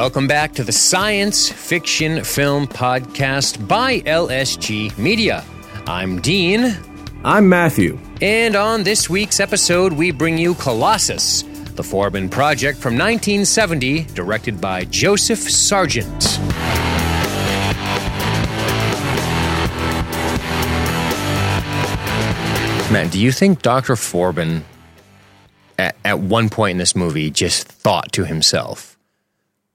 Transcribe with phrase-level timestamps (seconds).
[0.00, 5.44] Welcome back to the Science Fiction Film Podcast by LSG Media.
[5.88, 6.78] I'm Dean.
[7.24, 7.98] I'm Matthew.
[8.22, 11.42] And on this week's episode, we bring you Colossus,
[11.74, 16.38] the Forbin project from 1970, directed by Joseph Sargent.
[22.92, 23.96] Man, do you think Dr.
[23.96, 24.62] Forbin,
[25.76, 28.96] at, at one point in this movie, just thought to himself,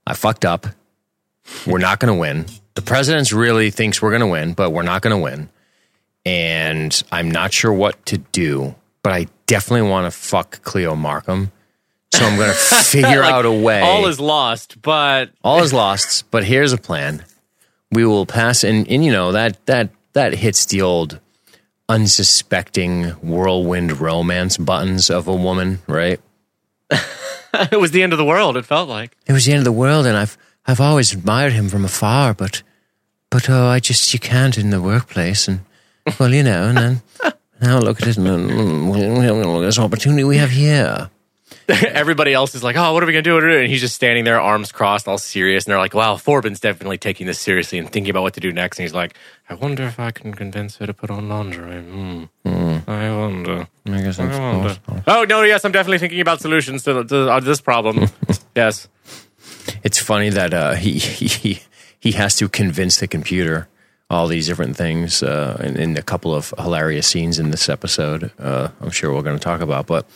[0.06, 0.66] I fucked up.
[1.66, 2.46] We're not going to win.
[2.74, 5.48] The president really thinks we're going to win, but we're not going to win.
[6.26, 11.52] And I'm not sure what to do, but I definitely want to fuck Cleo Markham.
[12.12, 13.80] So I'm going to figure Like, out a way.
[13.82, 17.24] All is lost, but All is lost, but here's a plan.
[17.92, 21.20] We will pass, and, and you know that that that hits the old
[21.88, 26.20] unsuspecting whirlwind romance buttons of a woman, right?
[27.72, 28.56] it was the end of the world.
[28.56, 29.16] It felt like.
[29.26, 32.34] It was the end of the world, and I've I've always admired him from afar,
[32.34, 32.62] but
[33.30, 35.60] but oh, I just you can't in the workplace, and
[36.18, 37.02] well, you know, and then
[37.60, 41.10] now look at it, and well, this opportunity we have here.
[41.68, 43.62] Everybody else is like, "Oh, what are we gonna do?" What are we gonna?
[43.62, 45.64] And he's just standing there, arms crossed, all serious.
[45.64, 48.52] And they're like, "Wow, Forbin's definitely taking this seriously and thinking about what to do
[48.52, 49.14] next." And he's like,
[49.48, 52.24] "I wonder if I can convince her to put on lingerie." Hmm.
[52.86, 53.68] I wonder.
[53.86, 54.76] I guess I wonder.
[55.06, 55.42] Oh no!
[55.42, 58.08] Yes, I'm definitely thinking about solutions to, to uh, this problem.
[58.54, 58.88] yes.
[59.82, 61.60] It's funny that uh, he he
[61.98, 63.68] he has to convince the computer
[64.10, 68.30] all these different things uh, in, in a couple of hilarious scenes in this episode.
[68.38, 70.06] Uh, I'm sure we're going to talk about, but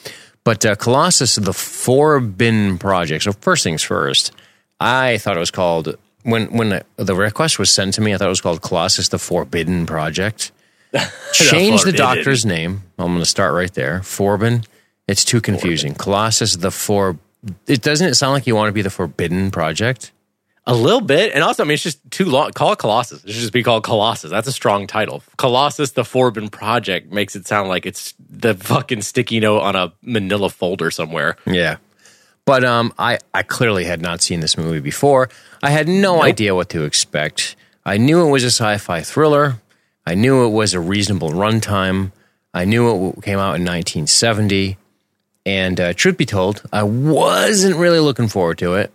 [0.48, 3.24] but uh, Colossus, the Forbin project.
[3.24, 4.32] So first things first,
[4.80, 8.14] I thought it was called when when the, the request was sent to me.
[8.14, 10.50] I thought it was called Colossus, the Forbidden Project.
[11.34, 11.98] Change the Forbidden.
[11.98, 12.82] doctor's name.
[12.98, 14.00] I'm going to start right there.
[14.00, 14.64] Forbin.
[15.06, 15.92] It's too confusing.
[15.92, 17.18] Colossus, the For.
[17.66, 20.12] It doesn't it sound like you want to be the Forbidden Project?
[20.70, 22.52] A little bit, and also, I mean, it's just too long.
[22.52, 23.24] Call it Colossus.
[23.24, 24.30] It should just be called Colossus.
[24.30, 25.22] That's a strong title.
[25.38, 29.94] Colossus, the Forbin Project, makes it sound like it's the fucking sticky note on a
[30.02, 31.36] Manila folder somewhere.
[31.46, 31.78] Yeah.
[32.44, 35.30] But um, I, I clearly had not seen this movie before.
[35.62, 37.56] I had no idea what to expect.
[37.86, 39.62] I knew it was a sci fi thriller.
[40.06, 42.12] I knew it was a reasonable runtime.
[42.52, 44.76] I knew it came out in 1970.
[45.46, 48.92] And uh, truth be told, I wasn't really looking forward to it.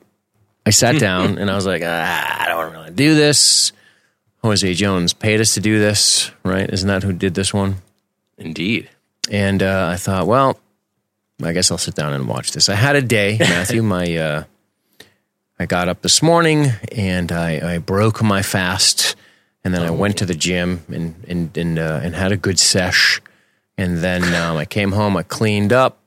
[0.66, 3.72] I sat down and I was like, ah, I don't want to really do this.
[4.44, 6.70] Jose Jones paid us to do this, right?
[6.70, 7.76] Isn't that who did this one?
[8.38, 8.90] Indeed.
[9.32, 10.60] And uh, I thought, well,
[11.42, 12.70] I guess I'll sit down and watch this.
[12.70, 13.82] I had a day, Matthew.
[13.82, 14.44] my uh,
[15.60, 19.16] I got up this morning and I, I broke my fast,
[19.64, 22.60] and then I went to the gym and and and, uh, and had a good
[22.60, 23.22] sesh.
[23.78, 26.00] And then um, I came home, I cleaned up,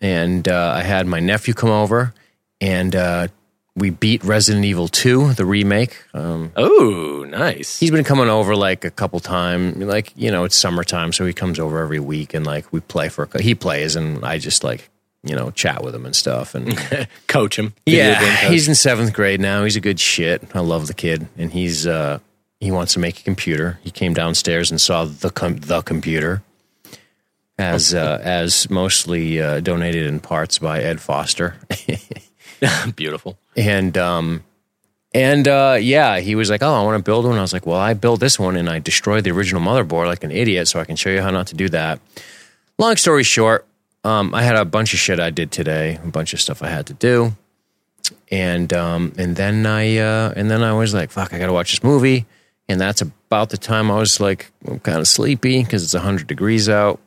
[0.00, 2.12] and uh, I had my nephew come over,
[2.60, 3.28] and uh,
[3.74, 5.96] we beat Resident Evil Two, the remake.
[6.14, 7.78] Um, Oh, nice.
[7.80, 11.32] he's been coming over like a couple times like you know it's summertime so he
[11.32, 14.62] comes over every week and like we play for a, he plays and i just
[14.62, 14.90] like
[15.24, 16.76] you know chat with him and stuff and
[17.28, 17.72] coach him.
[17.86, 18.50] Yeah coach.
[18.50, 21.86] he's in seventh grade now he's a good shit i love the kid and he's
[21.86, 22.18] uh
[22.60, 26.42] he wants to make a computer he came downstairs and saw the com- the computer
[27.58, 31.54] as uh, as mostly uh, donated in parts by ed foster
[32.96, 33.38] beautiful.
[33.56, 34.42] and um
[35.14, 37.66] and uh yeah he was like oh i want to build one i was like
[37.66, 40.80] well i built this one and i destroyed the original motherboard like an idiot so
[40.80, 42.00] i can show you how not to do that
[42.78, 43.66] long story short
[44.04, 46.68] um i had a bunch of shit i did today a bunch of stuff i
[46.68, 47.34] had to do
[48.30, 51.72] and um and then i uh and then i was like fuck i gotta watch
[51.72, 52.24] this movie
[52.68, 56.26] and that's about the time i was like I'm kind of sleepy because it's 100
[56.26, 57.00] degrees out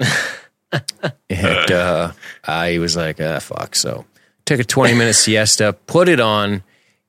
[1.28, 2.12] and uh,
[2.44, 3.76] I was like, ah, fuck.
[3.76, 4.04] So
[4.44, 6.62] took a 20 minute siesta, put it on,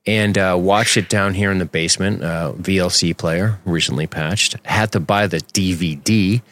[0.06, 2.22] and uh, watched it down here in the basement.
[2.22, 4.56] Uh, VLC player, recently patched.
[4.64, 6.42] Had to buy the DVD.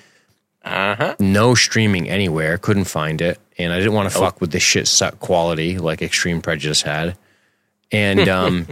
[0.64, 1.16] Uh huh.
[1.18, 2.56] No streaming anywhere.
[2.58, 3.38] Couldn't find it.
[3.58, 7.16] And I didn't want to fuck with the shit suck quality like Extreme Prejudice had.
[7.90, 8.66] And, um,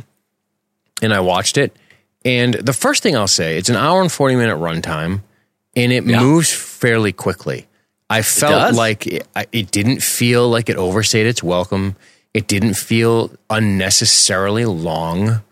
[1.02, 1.76] and I watched it.
[2.24, 5.22] And the first thing I'll say, it's an hour and 40 minute runtime
[5.76, 6.20] and it Yeah.
[6.20, 7.66] moves fairly quickly.
[8.10, 8.76] I felt does?
[8.76, 11.94] like it, it didn't feel like it overstayed its welcome.
[12.34, 15.42] It didn't feel unnecessarily long.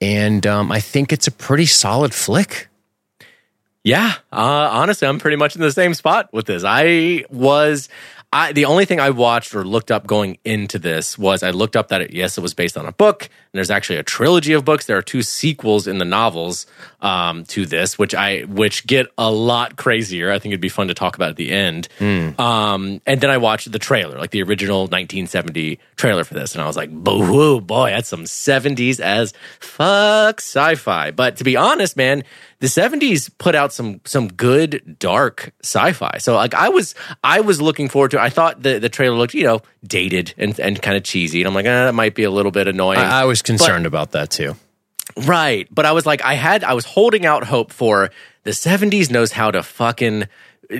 [0.00, 2.68] And um, I think it's a pretty solid flick.
[3.84, 4.14] Yeah.
[4.32, 6.64] Uh, honestly, I'm pretty much in the same spot with this.
[6.66, 7.88] I was,
[8.32, 11.76] I the only thing I watched or looked up going into this was I looked
[11.76, 14.54] up that it, yes, it was based on a book, and there's actually a trilogy
[14.54, 14.86] of books.
[14.86, 16.66] There are two sequels in the novels
[17.00, 20.32] um, to this, which I which get a lot crazier.
[20.32, 21.88] I think it'd be fun to talk about at the end.
[22.00, 26.62] Um, and then I watched the trailer, like the original 1970 trailer for this, and
[26.62, 31.98] I was like, "Boo, boy, that's some 70s as fuck sci-fi." But to be honest,
[31.98, 32.24] man,
[32.62, 36.18] the 70s put out some some good dark sci-fi.
[36.18, 36.94] So like I was
[37.24, 38.18] I was looking forward to.
[38.18, 38.20] it.
[38.20, 41.48] I thought the the trailer looked you know dated and and kind of cheesy, and
[41.48, 43.00] I'm like, eh, that might be a little bit annoying.
[43.00, 44.54] I, I was concerned about that too.
[45.16, 45.66] Right.
[45.72, 48.10] But I was like, I had, I was holding out hope for
[48.44, 50.28] the 70s knows how to fucking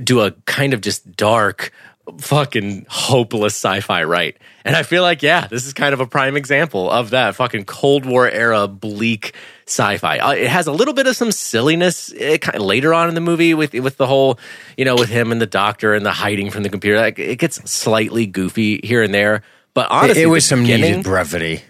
[0.03, 1.73] do a kind of just dark,
[2.19, 4.37] fucking hopeless sci fi right.
[4.65, 7.65] And I feel like, yeah, this is kind of a prime example of that fucking
[7.65, 9.35] Cold War era bleak
[9.67, 10.19] sci fi.
[10.19, 13.15] Uh, it has a little bit of some silliness uh, kind of later on in
[13.15, 14.39] the movie with, with the whole,
[14.77, 16.99] you know, with him and the doctor and the hiding from the computer.
[17.01, 19.43] Like, it gets slightly goofy here and there.
[19.75, 21.63] But It, honestly, it was some needed brevity,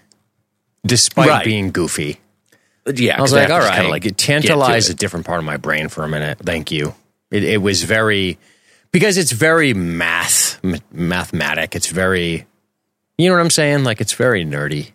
[0.85, 1.45] despite Right.
[1.45, 2.19] being goofy.
[2.85, 5.87] Yeah, I was like, all right, like it tantalized a different part of my brain
[5.87, 6.39] for a minute.
[6.39, 6.93] Thank you.
[7.31, 8.37] It, it was very
[8.93, 11.75] because it's very math m- mathematic.
[11.75, 12.45] It's very,
[13.17, 13.83] you know what I'm saying?
[13.83, 14.91] Like it's very nerdy.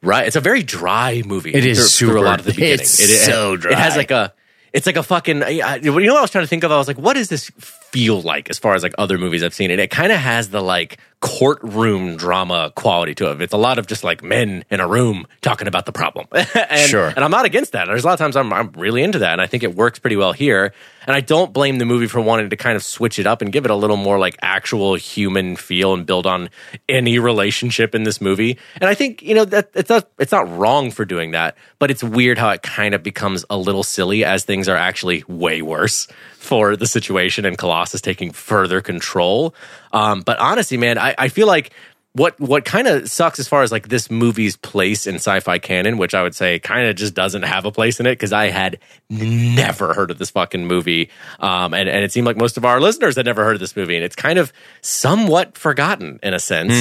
[0.00, 0.28] Right.
[0.28, 1.52] It's a very dry movie.
[1.52, 2.74] It is through, through a lot of the beginning.
[2.74, 4.32] it's it, it- so It has like a.
[4.72, 5.38] It's like a fucking.
[5.48, 6.70] You know what I was trying to think of?
[6.70, 7.50] I was like, what is this
[7.92, 9.70] feel like as far as like other movies I've seen?
[9.70, 13.42] And it kind of has the like courtroom drama quality to it.
[13.42, 16.28] It's a lot of just like men in a room talking about the problem.
[16.32, 17.08] and, Sure.
[17.08, 17.86] And I'm not against that.
[17.86, 19.32] There's a lot of times I'm, I'm really into that.
[19.32, 20.72] And I think it works pretty well here.
[21.06, 23.50] And I don't blame the movie for wanting to kind of switch it up and
[23.50, 26.50] give it a little more like actual human feel and build on
[26.88, 28.58] any relationship in this movie.
[28.76, 31.90] And I think, you know, that it's not it's not wrong for doing that, but
[31.90, 35.62] it's weird how it kind of becomes a little silly as things are actually way
[35.62, 36.06] worse
[36.38, 39.54] for the situation and Colossus taking further control.
[39.92, 41.72] Um, but honestly, man, I, I feel like
[42.12, 45.98] what what kind of sucks as far as like this movie's place in sci-fi canon,
[45.98, 48.48] which I would say kind of just doesn't have a place in it because I
[48.48, 48.78] had
[49.10, 52.80] never heard of this fucking movie, um, and and it seemed like most of our
[52.80, 56.40] listeners had never heard of this movie, and it's kind of somewhat forgotten in a
[56.40, 56.72] sense.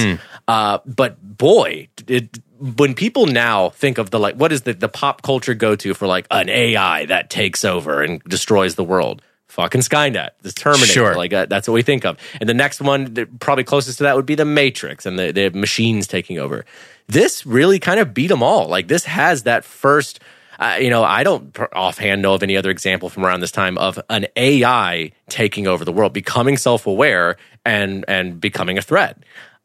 [0.48, 4.90] Uh, but boy, it, when people now think of the like, what is the the
[4.90, 9.22] pop culture go to for like an AI that takes over and destroys the world?
[9.58, 11.16] Fucking Skynet, the Terminator, Sure.
[11.16, 12.20] like uh, that's what we think of.
[12.40, 15.32] And the next one, that probably closest to that, would be the Matrix and the,
[15.32, 16.64] the machines taking over.
[17.08, 18.68] This really kind of beat them all.
[18.68, 20.20] Like this has that first,
[20.60, 23.80] uh, you know, I don't offhand know of any other example from around this time
[23.80, 29.18] of an AI taking over the world, becoming self-aware and and becoming a threat.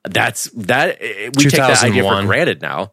[0.05, 2.93] That's that eh, we take that idea for granted now.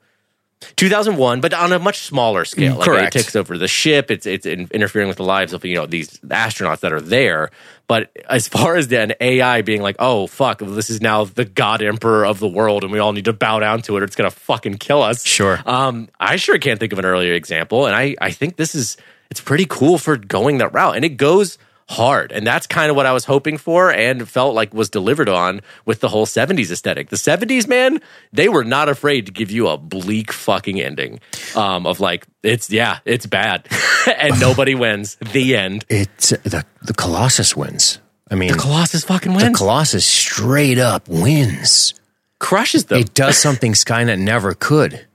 [0.75, 2.75] 2001, but on a much smaller scale.
[2.75, 3.15] Like Correct.
[3.15, 4.11] it takes over the ship.
[4.11, 7.49] It's it's in- interfering with the lives of you know these astronauts that are there.
[7.87, 11.45] But as far as the, an AI being like, oh fuck, this is now the
[11.45, 14.05] god emperor of the world, and we all need to bow down to it, or
[14.05, 15.25] it's gonna fucking kill us.
[15.25, 15.59] Sure.
[15.65, 18.97] Um, I sure can't think of an earlier example, and I I think this is
[19.31, 21.57] it's pretty cool for going that route, and it goes
[21.89, 25.27] hard, and that's kind of what I was hoping for, and felt like was delivered
[25.27, 27.09] on with the whole '70s aesthetic.
[27.09, 27.99] The '70s, man,
[28.31, 31.19] they were not afraid to give you a bleak fucking ending,
[31.55, 33.67] um, of like it's yeah, it's bad,
[34.17, 35.17] and nobody wins.
[35.33, 35.83] The end.
[35.89, 37.99] It's the the Colossus wins.
[38.31, 39.43] I mean, the Colossus fucking wins.
[39.51, 41.95] the Colossus straight up wins.
[42.37, 45.07] crushes them, It does something Skynet never could.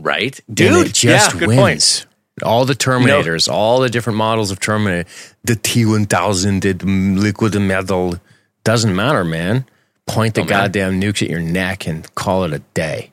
[0.00, 0.88] right, dude?
[0.88, 1.60] it just yeah, good wins.
[1.60, 2.06] point.
[2.42, 5.08] All the Terminators, all the different models of Terminator,
[5.44, 8.14] the T one thousand, the liquid metal,
[8.64, 9.66] doesn't matter, man.
[10.06, 10.52] Point the matter.
[10.52, 13.12] goddamn nukes at your neck and call it a day.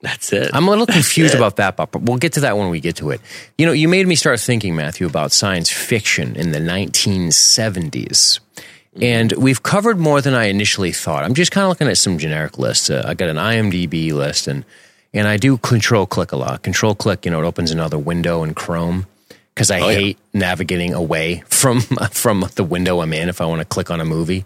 [0.00, 0.50] That's it.
[0.54, 3.10] I'm a little confused about that, but we'll get to that when we get to
[3.10, 3.20] it.
[3.56, 8.40] You know, you made me start thinking, Matthew, about science fiction in the 1970s.
[9.00, 11.24] And we've covered more than I initially thought.
[11.24, 12.90] I'm just kind of looking at some generic lists.
[12.90, 14.64] Uh, I got an IMDb list, and
[15.14, 16.62] and I do control click a lot.
[16.62, 19.06] Control click, you know, it opens another window in Chrome
[19.54, 19.94] because I Oh, yeah.
[19.98, 21.80] hate navigating away from
[22.12, 24.44] from the window I'm in if I want to click on a movie.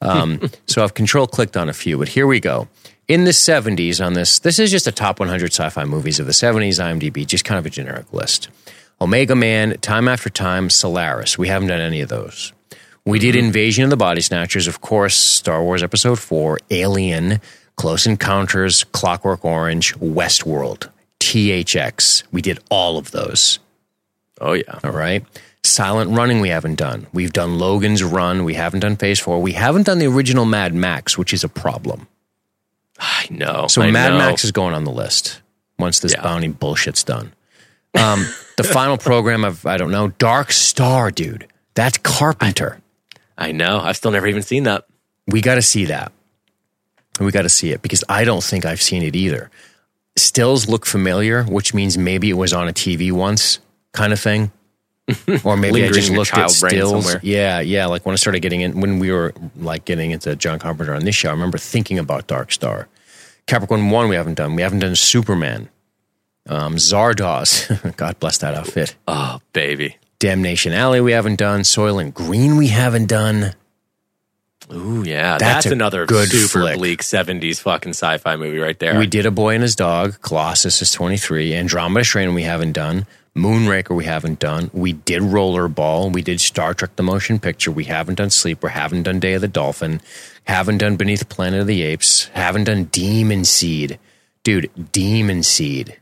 [0.00, 2.68] Um, so I've control clicked on a few, but here we go.
[3.08, 6.26] In the 70s, on this, this is just a top 100 sci fi movies of
[6.26, 8.48] the 70s, IMDb, just kind of a generic list.
[9.00, 11.36] Omega Man, Time After Time, Solaris.
[11.36, 12.52] We haven't done any of those.
[13.04, 17.40] We did Invasion of the Body Snatchers, of course, Star Wars Episode 4, Alien,
[17.76, 20.88] Close Encounters, Clockwork Orange, Westworld,
[21.20, 22.22] THX.
[22.30, 23.58] We did all of those.
[24.40, 25.24] oh yeah, All right.
[25.64, 27.06] Silent Running, we haven't done.
[27.12, 28.42] We've done Logan's Run.
[28.44, 29.40] We haven't done Phase 4.
[29.40, 32.08] We haven't done the original Mad Max, which is a problem.
[32.98, 33.66] I know.
[33.68, 34.18] So I Mad know.
[34.18, 35.40] Max is going on the list
[35.78, 36.22] once this Yeah.
[36.22, 37.32] bounty bullshit's done.
[37.94, 38.26] Um,
[38.56, 41.46] the final program of, I don't know, Dark Star, dude.
[41.74, 42.80] That's Carpenter.
[43.38, 43.78] I know.
[43.80, 44.84] I've still never even seen that.
[45.28, 46.10] we got to see that.
[47.20, 49.50] We got to see it because I don't think I've seen it either.
[50.16, 53.58] Stills look familiar, which means maybe it was on a TV once,
[53.92, 54.50] kind of thing.
[55.44, 57.16] Or maybe I just looked at stills.
[57.22, 57.86] Yeah, yeah.
[57.86, 61.04] Like when I started getting in, when we were like getting into John Carpenter on
[61.04, 62.88] this show, I remember thinking about Dark Star.
[63.46, 64.54] Capricorn One, we haven't done.
[64.54, 65.68] We haven't done Superman.
[66.48, 68.94] Um, Zardoz, God bless that outfit.
[69.08, 69.96] Oh, baby.
[70.18, 71.60] Damnation Alley, we haven't done.
[71.62, 73.54] Soylent Green, we haven't done.
[74.72, 75.38] Ooh, yeah.
[75.38, 76.78] That's That's, another good super flick.
[76.78, 78.98] bleak 70s fucking sci fi movie right there.
[78.98, 80.20] We did A Boy and His Dog.
[80.22, 81.54] Colossus is 23.
[81.54, 83.06] Andromeda Strain, we haven't done.
[83.36, 84.70] Moonraker, we haven't done.
[84.74, 86.12] We did Rollerball.
[86.12, 87.70] We did Star Trek The Motion Picture.
[87.70, 88.68] We haven't done Sleeper.
[88.68, 90.00] Haven't done Day of the Dolphin.
[90.44, 92.26] Haven't done Beneath Planet of the Apes.
[92.34, 93.98] Haven't done Demon Seed.
[94.42, 95.98] Dude, Demon Seed.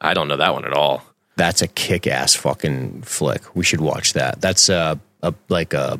[0.00, 1.02] I don't know that one at all.
[1.36, 3.42] That's a kick ass fucking flick.
[3.56, 4.40] We should watch that.
[4.40, 5.98] That's uh, a like a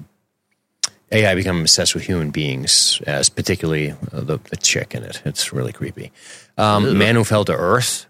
[1.12, 5.22] AI becoming obsessed with human beings, as particularly uh, the, the chick in it.
[5.24, 6.12] It's really creepy.
[6.56, 8.06] Um, Man Who Fell to Earth.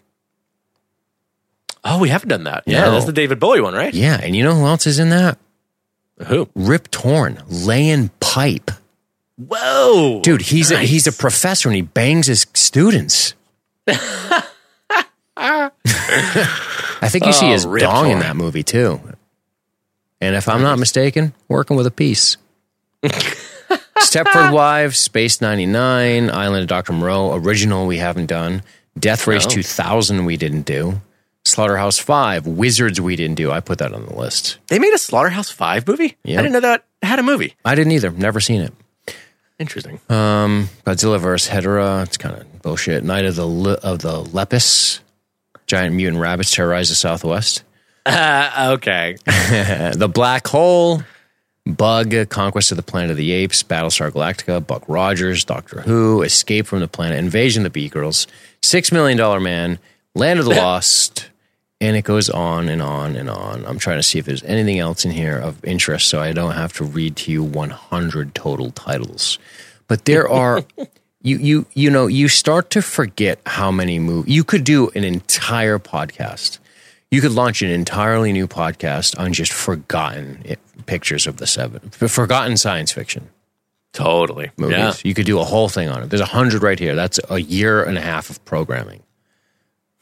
[1.83, 2.64] Oh, we haven't done that.
[2.66, 2.90] Yeah, No.
[2.92, 3.95] that's the David Bowie one, right?
[3.95, 5.38] Yeah, and you know who else is in that?
[6.26, 6.50] Who?
[6.54, 8.71] Rip Torn, laying pipe.
[9.38, 10.21] Whoa.
[10.23, 13.33] Dude, he's a, he's a professor and he bangs his students.
[15.37, 15.71] I
[17.09, 18.21] think you see Oh, his Rip dong in Torn.
[18.21, 19.00] that movie too.
[20.21, 22.37] And if I'm not mistaken, working with a piece.
[24.00, 26.92] Stepford Wives, Space 99, Island of Dr.
[26.92, 28.62] Moreau, original we haven't done.
[28.99, 29.50] Death Race No.
[29.50, 31.00] 2000 we didn't do.
[31.45, 33.50] Slaughterhouse 5, Wizards we didn't do.
[33.50, 34.59] I put that on the list.
[34.69, 36.16] They made a Slaughterhouse 5 movie?
[36.25, 36.38] Yeah.
[36.38, 37.54] I didn't know that had a movie.
[37.64, 38.11] I didn't either.
[38.11, 38.75] Never seen it.
[39.59, 40.00] Interesting.
[40.09, 41.49] Godzilla vs.
[41.52, 42.04] Hedorah.
[42.04, 43.04] It's kind of bullshit.
[43.04, 45.00] Night of the Le- of the Lepus.
[45.66, 47.62] Giant mutant rabbits terrorize the Southwest.
[48.07, 49.16] Uh, okay.
[49.95, 51.02] the Black Hole.
[51.67, 52.14] Bug.
[52.29, 53.62] Conquest of the Planet of the Apes.
[53.62, 54.67] Battlestar Galactica.
[54.67, 55.45] Buck Rogers.
[55.45, 56.23] Doctor Who.
[56.23, 57.19] Escape from the Planet.
[57.19, 58.26] Invasion of the Bee Girls.
[58.62, 59.79] Six Million Dollar Man.
[60.14, 61.29] Land of the Lost.
[61.81, 63.64] And it goes on and on and on.
[63.64, 66.52] I'm trying to see if there's anything else in here of interest so I don't
[66.52, 69.38] have to read to you 100 total titles.
[69.88, 70.62] But there are
[71.23, 75.05] you you you know, you start to forget how many movies you could do an
[75.05, 76.59] entire podcast.
[77.11, 80.45] You could launch an entirely new podcast on just forgotten
[80.87, 83.31] pictures of the seven, forgotten science fiction
[83.93, 84.50] Totally.
[84.57, 84.76] movies.
[84.79, 84.93] Yeah.
[85.02, 86.11] You could do a whole thing on it.
[86.11, 86.95] There's a hundred right here.
[86.95, 89.02] That's a year and a half of programming.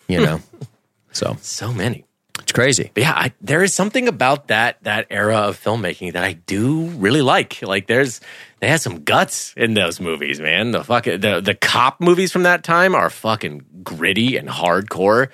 [0.06, 0.40] You know,
[1.12, 2.04] so So many.
[2.40, 2.90] it's crazy.
[2.92, 6.84] But yeah, I, there is something about that that era of filmmaking that I do
[6.88, 7.62] really like.
[7.62, 8.20] Like, there's
[8.60, 10.72] they had some guts in those movies, man.
[10.72, 15.28] The fucking the the cop movies from that time are fucking gritty and hardcore.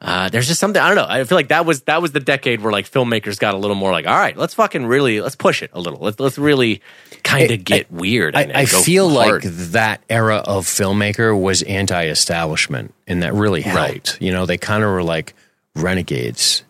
[0.00, 1.06] Uh, there's just something I don't know.
[1.08, 3.76] I feel like that was that was the decade where like filmmakers got a little
[3.76, 5.98] more like, all right, let's fucking really let's push it a little.
[6.00, 6.82] Let's let's really
[7.22, 8.36] kind of get weird.
[8.36, 9.44] I, and- I and go feel hard.
[9.44, 13.78] like that era of filmmaker was anti-establishment, and that really helped.
[13.78, 14.20] Right.
[14.20, 15.34] You know, they kind of were like
[15.74, 16.64] renegades,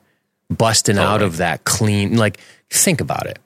[0.48, 1.26] busting out Totally.
[1.26, 2.16] of that clean.
[2.16, 2.38] Like,
[2.70, 3.38] think about it.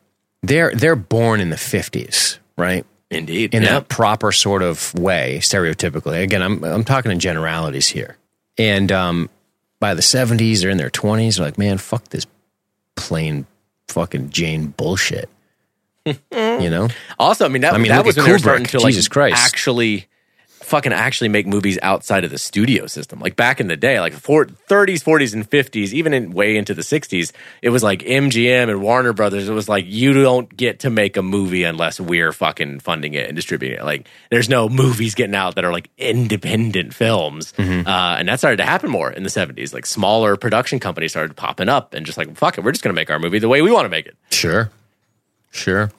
[0.42, 2.84] They're they're born in the fifties, right?
[3.10, 3.74] indeed in yeah.
[3.74, 6.22] that proper sort of way, stereotypically.
[6.22, 8.16] Again, I'm I'm talking in generalities here.
[8.58, 9.30] And um,
[9.80, 11.36] by the 70s, they're in their 20s.
[11.36, 12.26] They're like, man, fuck this
[12.96, 13.46] plain
[13.88, 15.28] fucking Jane bullshit.
[16.06, 16.16] you
[16.70, 18.38] know, Also, I mean that, I mean, that was Kubrick.
[18.40, 19.36] starting to like Jesus Christ.
[19.38, 20.06] actually
[20.68, 23.18] fucking actually make movies outside of the studio system.
[23.20, 26.74] Like back in the day, like four, 30s, 40s, and 50s, even in way into
[26.74, 27.32] the 60s,
[27.62, 29.48] it was like MGM and Warner Brothers.
[29.48, 33.26] It was like you don't get to make a movie unless we're fucking funding it
[33.28, 33.84] and distributing it.
[33.84, 37.86] Like there's no movies getting out that are like independent films, Mm-hmm.
[37.88, 39.72] uh, and that started to happen more in the 70s.
[39.72, 42.92] Like smaller production companies started popping up and just like fuck it, we're just gonna
[42.94, 44.16] make our movie the way we want to make it.
[44.30, 44.70] sure,
[45.50, 45.90] sure.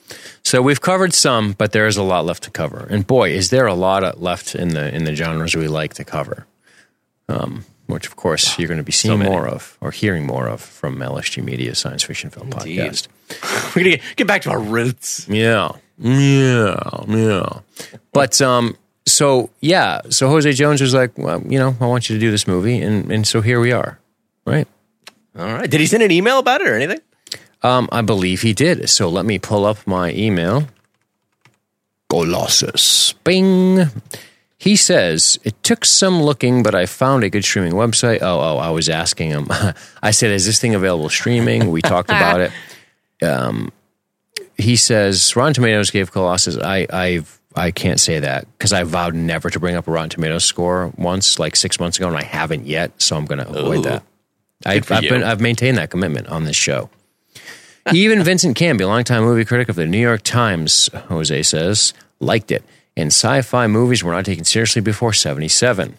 [0.43, 2.87] So we've covered some, but there is a lot left to cover.
[2.89, 6.03] And boy, is there a lot left in the in the genres we like to
[6.03, 6.47] cover.
[7.27, 9.31] Um, which of course you're going to be seeing many.
[9.31, 12.79] more of or hearing more of from LSG Media Science Fiction Film Indeed.
[12.79, 13.07] Podcast.
[13.75, 15.27] We're gonna get, get back to our roots.
[15.27, 15.71] Yeah.
[15.97, 16.77] Yeah.
[17.07, 17.59] Yeah.
[18.13, 18.77] But um
[19.07, 22.29] so yeah, so Jose Jones was like, well, you know, I want you to do
[22.29, 23.99] this movie and and so here we are.
[24.45, 24.67] Right?
[25.37, 25.69] All right.
[25.69, 26.99] Did he send an email about it or anything?
[27.61, 28.89] Um I believe he did.
[28.89, 30.67] So let me pull up my email.
[32.09, 33.13] Colossus.
[33.23, 33.85] Bing.
[34.57, 38.19] He says, it took some looking, but I found a good streaming website.
[38.21, 39.47] Oh, oh, I was asking him.
[40.03, 41.71] I said, is this thing available streaming?
[41.71, 42.51] We talked about it.
[43.21, 43.73] Um,
[44.57, 46.57] he says, Rotten Tomatoes gave Colossus.
[46.57, 50.09] I, I've, I can't say that because I vowed never to bring up a Rotten
[50.09, 52.93] Tomatoes score once, like six months ago, and I haven't yet.
[53.01, 53.89] So I'm going to avoid Ooh.
[53.89, 54.03] that.
[54.65, 56.89] I, I've, been, I've maintained that commitment on this show.
[57.93, 62.63] Even Vincent Canby, longtime movie critic of the New York Times, Jose says, liked it.
[62.95, 65.97] And sci fi movies were not taken seriously before 77.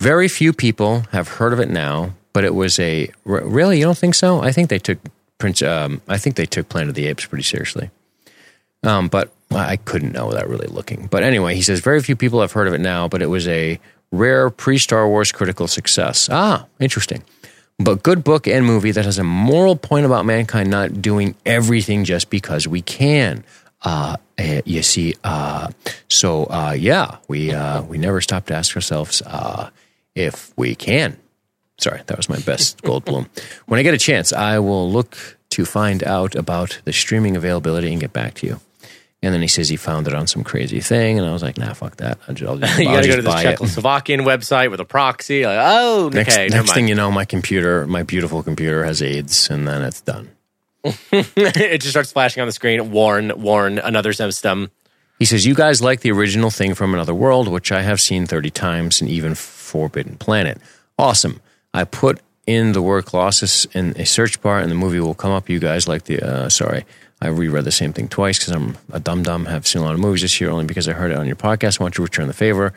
[0.00, 3.10] Very few people have heard of it now, but it was a.
[3.24, 3.78] Really?
[3.78, 4.40] You don't think so?
[4.40, 4.98] I think they took
[5.38, 5.62] Prince.
[5.62, 7.90] Um, I think they took Planet of the Apes pretty seriously.
[8.82, 11.06] Um, but I couldn't know without really looking.
[11.10, 13.48] But anyway, he says very few people have heard of it now, but it was
[13.48, 13.80] a
[14.12, 16.28] rare pre Star Wars critical success.
[16.30, 17.22] Ah, interesting.
[17.78, 22.04] But good book and movie that has a moral point about mankind not doing everything
[22.04, 23.44] just because we can.
[23.82, 25.70] Uh, eh, you see, uh,
[26.08, 29.70] so uh, yeah, we uh, we never stop to ask ourselves uh,
[30.16, 31.16] if we can.
[31.78, 33.28] Sorry, that was my best Goldblum.
[33.66, 37.92] When I get a chance, I will look to find out about the streaming availability
[37.92, 38.60] and get back to you.
[39.20, 41.58] And then he says he found it on some crazy thing, and I was like,
[41.58, 42.18] "Nah, fuck that.
[42.28, 45.44] I'll just, I'll just, you got to go to it." Czechoslovakian website with a proxy.
[45.44, 46.74] Like, oh, Next, okay, never next mind.
[46.74, 50.30] thing you know, my computer, my beautiful computer, has AIDS, and then it's done.
[50.84, 52.92] it just starts flashing on the screen.
[52.92, 54.70] Warn, warn, another system.
[55.18, 58.26] He says, You guys like the original thing from another world, which I have seen
[58.26, 60.58] 30 times, and even Forbidden Planet.
[60.96, 61.40] Awesome.
[61.74, 65.32] I put in the word Colossus in a search bar, and the movie will come
[65.32, 65.48] up.
[65.48, 66.86] You guys like the, uh, sorry,
[67.20, 69.46] I reread the same thing twice because I'm a dumb dumb.
[69.46, 71.36] have seen a lot of movies this year only because I heard it on your
[71.36, 71.80] podcast.
[71.80, 72.72] I want to return the favor.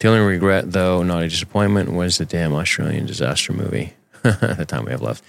[0.00, 3.94] The only regret, though, not a disappointment, was the damn Australian disaster movie.
[4.22, 5.24] the time we have left.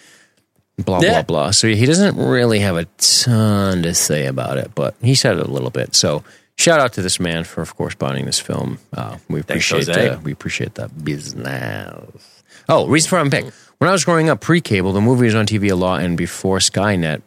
[0.78, 1.22] Blah, Yeah.
[1.22, 1.52] blah, blah.
[1.52, 5.48] So he doesn't really have a ton to say about it, but he said it
[5.48, 5.96] a little bit.
[5.96, 6.24] So
[6.58, 8.80] shout out to this man for, of course, buying this film.
[8.94, 12.44] Uh, we Thanks, appreciate uh, we appreciate that business.
[12.70, 13.46] Oh, reason for unpick.
[13.78, 16.58] When I was growing up pre-cable, the movie was on TV a lot, and before
[16.58, 17.22] Skynet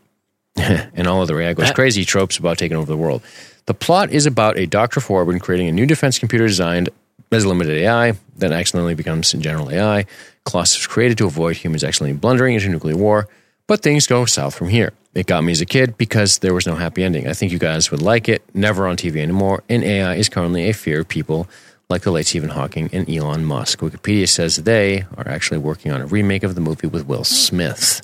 [0.94, 3.22] and all of the Reago's crazy tropes about taking over the world.
[3.66, 5.00] The plot is about a Dr.
[5.00, 6.88] Forbin creating a new defense computer designed
[7.32, 10.06] as limited AI then accidentally becomes general AI.
[10.44, 13.28] Colossus created to avoid humans accidentally blundering into nuclear war,
[13.66, 14.92] but things go south from here.
[15.14, 17.26] It got me as a kid because there was no happy ending.
[17.28, 18.42] I think you guys would like it.
[18.54, 19.62] Never on TV anymore.
[19.68, 21.48] And AI is currently a fear of people
[21.88, 23.80] like the late Stephen Hawking and Elon Musk.
[23.80, 28.00] Wikipedia says they are actually working on a remake of the movie with Will Smith.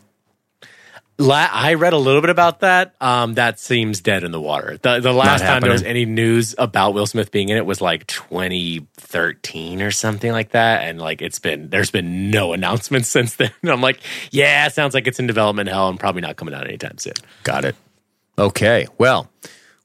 [1.19, 2.95] La- I read a little bit about that.
[3.01, 4.79] Um, that seems dead in the water.
[4.83, 7.81] The, the last time there was any news about Will Smith being in it was
[7.81, 13.37] like 2013 or something like that, and like it's been there's been no announcements since
[13.37, 13.51] then.
[13.63, 14.01] And I'm like,
[14.31, 17.15] yeah, sounds like it's in development hell and probably not coming out anytime soon.
[17.45, 17.77] Got it.
[18.39, 18.87] Okay.
[18.99, 19.31] Well,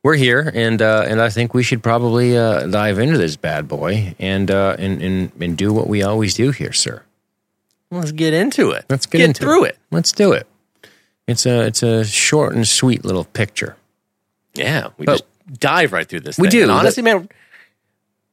[0.04, 3.68] we're here, and uh, and I think we should probably uh, dive into this bad
[3.68, 7.04] boy and uh, and, and and do what we always do here, sir.
[7.90, 8.86] Let's get into it.
[8.90, 9.78] Let's get, get into through it.
[9.92, 10.48] Let's do it.
[11.32, 13.76] It's a it's a short and sweet little picture.
[14.54, 16.38] Yeah, we But- just dive right through this.
[16.38, 16.60] We thing.
[16.60, 16.64] do.
[16.64, 17.28] And honestly, man.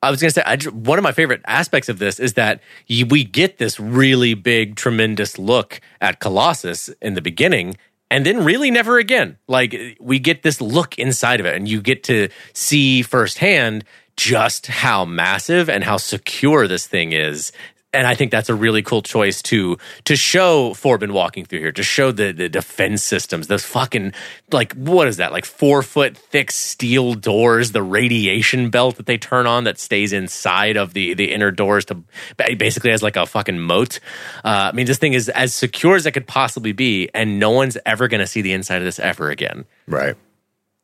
[0.00, 2.60] I was going to say, I, one of my favorite aspects of this is that
[2.86, 7.76] you, we get this really big, tremendous look at Colossus in the beginning,
[8.08, 9.38] and then really never again.
[9.48, 13.84] Like we get this look inside of it, and you get to see firsthand
[14.16, 17.50] just how massive and how secure this thing is.
[17.94, 21.72] And I think that's a really cool choice to to show Forbin walking through here,
[21.72, 24.12] to show the the defense systems, those fucking
[24.52, 29.16] like what is that like four foot thick steel doors, the radiation belt that they
[29.16, 31.96] turn on that stays inside of the the inner doors to
[32.36, 34.00] basically as like a fucking moat.
[34.44, 37.52] Uh, I mean, this thing is as secure as it could possibly be, and no
[37.52, 39.64] one's ever going to see the inside of this ever again.
[39.86, 40.14] Right.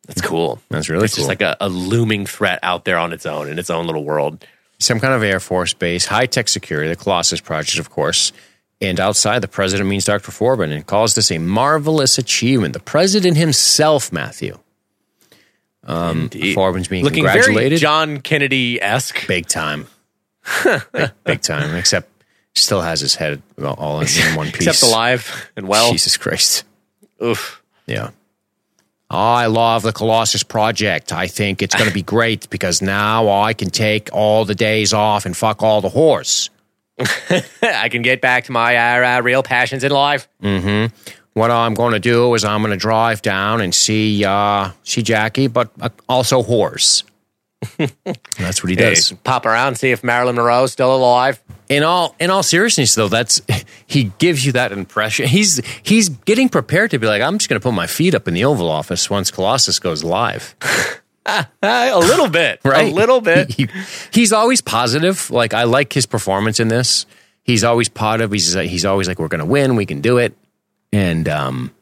[0.06, 0.60] That's cool.
[0.68, 1.04] That's really cool.
[1.04, 1.22] It's cool.
[1.22, 4.04] just like a, a looming threat out there on its own in its own little
[4.04, 4.46] world.
[4.84, 8.32] Some kind of Air Force base, high tech security, the Colossus Project, of course.
[8.80, 10.30] And outside, the president means Dr.
[10.30, 12.74] Forbin and calls this a marvelous achievement.
[12.74, 14.58] The president himself, Matthew.
[15.84, 16.54] Um, Indeed.
[16.54, 17.78] Forbin's being Looking very congratulated.
[17.78, 19.26] John Kennedy esque.
[19.26, 19.86] big time.
[20.92, 21.74] big, big time.
[21.76, 22.08] Except
[22.54, 24.66] still has his head all in, in one piece.
[24.66, 25.90] Except alive and well.
[25.92, 26.64] Jesus Christ.
[27.22, 27.62] Oof.
[27.86, 28.10] Yeah.
[29.10, 31.12] I love the Colossus project.
[31.12, 34.92] I think it's going to be great because now I can take all the days
[34.92, 36.50] off and fuck all the whores.
[37.62, 40.28] I can get back to my uh, uh, real passions in life.
[41.34, 45.02] What I'm going to do is I'm going to drive down and see uh, see
[45.02, 47.02] Jackie, but uh, also whores.
[48.38, 49.08] That's what he does.
[49.10, 51.40] Hey, pop around, see if Marilyn Monroe's still alive.
[51.68, 53.40] in all in all seriousness though that's
[53.86, 55.26] he gives you that impression.
[55.26, 58.28] He's he's getting prepared to be like i'm just going to put my feet up
[58.28, 60.54] in the oval office once colossus goes live.
[61.26, 61.46] A
[61.98, 62.92] little bit, right?
[62.92, 63.50] A little bit.
[63.56, 63.68] He-
[64.12, 65.30] he's always positive.
[65.30, 67.06] Like i like his performance in this.
[67.42, 68.30] He's always positive.
[68.32, 69.74] He's he's always like we're going to win.
[69.76, 70.36] We can do it.
[70.92, 71.74] And um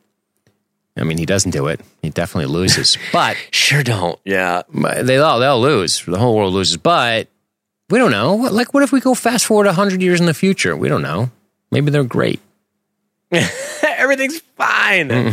[0.96, 4.18] i mean he doesn't do it he definitely loses but Sure don't.
[4.24, 4.62] Yeah.
[4.72, 7.28] they all they'll lose the whole world loses but
[7.90, 10.76] we don't know like what if we go fast forward 100 years in the future
[10.76, 11.30] we don't know
[11.70, 12.40] maybe they're great
[13.82, 15.32] Everything's fine.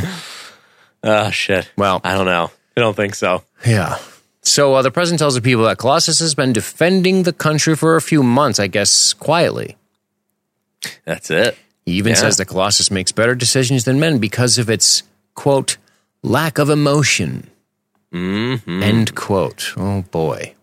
[1.04, 1.70] Oh, shit.
[1.76, 2.50] Well- I don't know.
[2.78, 3.44] I don't think so.
[3.66, 3.98] Yeah.
[4.42, 7.98] So uh, the president tells the people that Colossus has been defending the country for
[7.98, 9.76] a few months, I guess quietly.
[11.04, 11.58] That's it.
[11.86, 12.20] He even Yeah.
[12.20, 15.04] says that Colossus makes better decisions than men because of its,
[15.40, 15.78] quote,
[16.22, 17.50] lack of emotion.
[18.12, 18.84] Mm-hmm.
[18.84, 19.74] End quote.
[19.78, 20.54] Oh boy.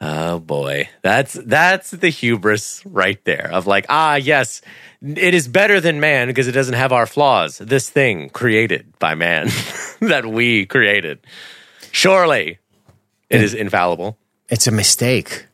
[0.00, 4.60] Oh boy, that's that's the hubris right there of like, ah, yes,
[5.00, 7.58] it is better than man because it doesn't have our flaws.
[7.58, 9.46] This thing created by man
[10.00, 11.20] that we created,
[11.92, 12.58] surely
[13.30, 14.18] it is infallible.
[14.48, 15.46] It's a mistake.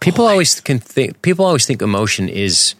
[0.00, 1.22] People always can think.
[1.22, 2.74] People always think emotion is.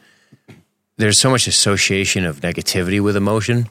[0.99, 3.71] There's so much association of negativity with emotion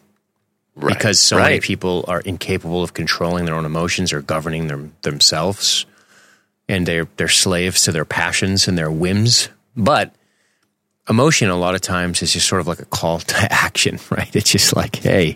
[0.78, 0.94] Right.
[0.94, 5.88] because so many people are incapable of controlling their own emotions or governing them themselves,
[6.70, 9.50] and they're they're slaves to their passions and their whims.
[9.76, 10.14] But
[11.10, 14.34] emotion, a lot of times, is just sort of like a call to action, right?
[14.36, 15.36] It's just like, hey,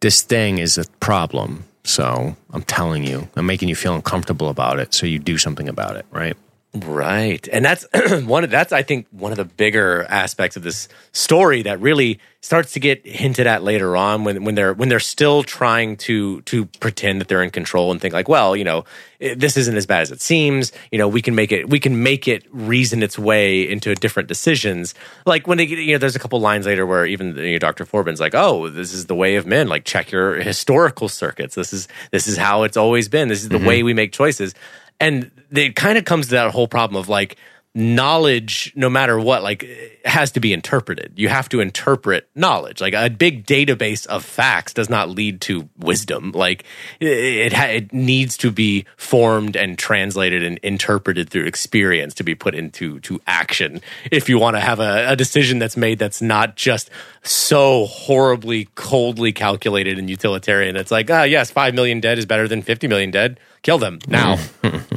[0.00, 1.64] this thing is a problem.
[1.84, 4.92] So I'm telling you, I'm making you feel uncomfortable about it.
[4.94, 6.36] So you do something about it, right?
[6.74, 7.46] Right.
[7.52, 7.86] And that's
[8.24, 12.18] one of that's I think one of the bigger aspects of this story that really
[12.40, 16.40] starts to get hinted at later on when when they're when they're still trying to
[16.42, 18.86] to pretend that they're in control and think like, well, you know,
[19.20, 20.72] this isn't as bad as it seems.
[20.90, 24.30] You know, we can make it we can make it reason its way into different
[24.30, 24.94] decisions.
[25.26, 27.84] Like when they you know, there's a couple lines later where even you know, Dr.
[27.84, 29.68] Forbin's like, "Oh, this is the way of men.
[29.68, 31.54] Like check your historical circuits.
[31.54, 33.28] This is this is how it's always been.
[33.28, 33.66] This is the mm-hmm.
[33.66, 34.54] way we make choices."
[35.02, 37.36] And it kind of comes to that whole problem of like
[37.74, 39.66] knowledge no matter what like
[40.04, 41.12] has to be interpreted.
[41.16, 42.82] You have to interpret knowledge.
[42.82, 46.32] Like a big database of facts does not lead to wisdom.
[46.32, 46.64] Like
[47.00, 52.54] it, it needs to be formed and translated and interpreted through experience to be put
[52.54, 53.80] into to action.
[54.10, 56.90] If you want to have a, a decision that's made that's not just
[57.22, 62.48] so horribly coldly calculated and utilitarian it's like ah yes 5 million dead is better
[62.48, 63.40] than 50 million dead.
[63.62, 64.38] Kill them now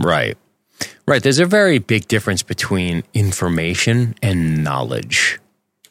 [0.00, 0.36] Right.
[1.06, 1.22] Right.
[1.22, 5.38] There's a very big difference between information and knowledge.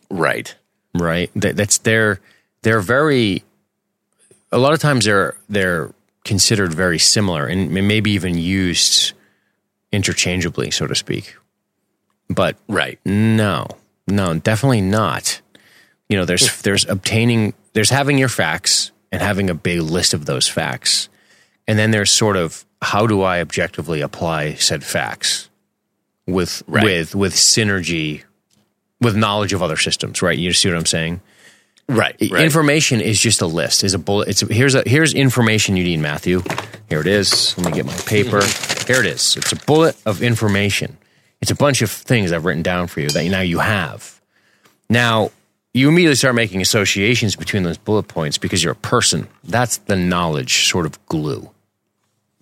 [0.09, 0.53] right
[0.95, 1.29] Right.
[1.35, 2.19] That, that's they're
[2.63, 3.43] they're very.
[4.51, 5.93] A lot of times they're they're
[6.25, 9.13] considered very similar and maybe even used
[9.91, 11.35] interchangeably, so to speak.
[12.29, 13.67] But right no,
[14.07, 15.41] no, definitely not.
[16.09, 16.61] You know, there's hmm.
[16.63, 21.09] there's obtaining there's having your facts and having a big list of those facts.
[21.67, 25.49] And then there's sort of how do I objectively apply said facts
[26.27, 26.83] with Right.
[26.83, 28.23] with with synergy
[29.01, 30.37] with knowledge of other systems, right?
[30.37, 31.21] You see what I'm saying?
[31.87, 33.83] right right Information is just a list.
[33.83, 34.27] Is a bullet.
[34.27, 36.43] It's a, here's a here's information you need, Matthew.
[36.89, 37.57] Here it is.
[37.57, 38.41] Let me get my paper.
[38.87, 39.35] Here it is.
[39.37, 40.97] It's a bullet of information.
[41.41, 44.19] It's a bunch of things I've written down for you that now you have.
[44.89, 45.31] Now
[45.73, 49.27] you immediately start making associations between those bullet points because you're a person.
[49.43, 51.49] That's the knowledge sort of glue.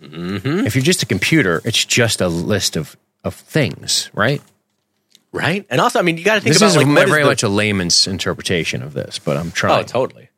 [0.02, 0.66] Mm-hmm.
[0.68, 4.42] If you're just a computer, it's just a list of of things, right?
[5.34, 5.66] right?
[5.70, 7.10] And also i mean you got to think This about is like a- what is
[7.10, 9.80] very the- much a layman's interpretation of this, but I'm trying.
[9.80, 10.30] oh totally.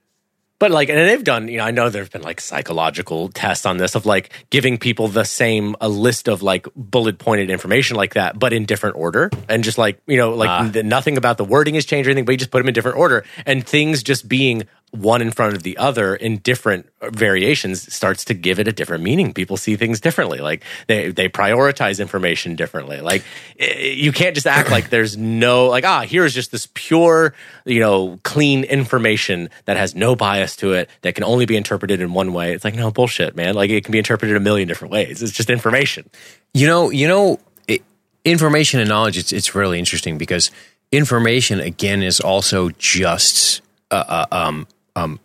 [0.59, 3.77] But like and they've done you know i know there've been like psychological tests on
[3.77, 8.15] this of like giving people the same a list of like bullet pointed information like
[8.15, 9.29] that but in different order.
[9.47, 10.69] And just like you know like ah.
[10.69, 12.73] th- nothing about the wording has changed or anything but you just put them in
[12.73, 13.23] different order.
[13.45, 18.33] And things just being one in front of the other in different variations starts to
[18.33, 19.33] give it a different meaning.
[19.33, 20.39] People see things differently.
[20.39, 22.99] Like they they prioritize information differently.
[22.99, 23.23] Like
[23.59, 27.33] eh, you can't just act like there's no like ah here's just this pure
[27.65, 32.01] you know clean information that has no bias to it that can only be interpreted
[32.01, 32.53] in one way.
[32.53, 33.55] It's like no bullshit man.
[33.55, 35.21] Like it can be interpreted a million different ways.
[35.21, 36.09] It's just information.
[36.53, 37.83] You know, you know, it,
[38.25, 39.17] information and knowledge.
[39.17, 40.49] It's it's really interesting because
[40.91, 44.67] information again is also just uh, uh, um
[44.99, 45.19] um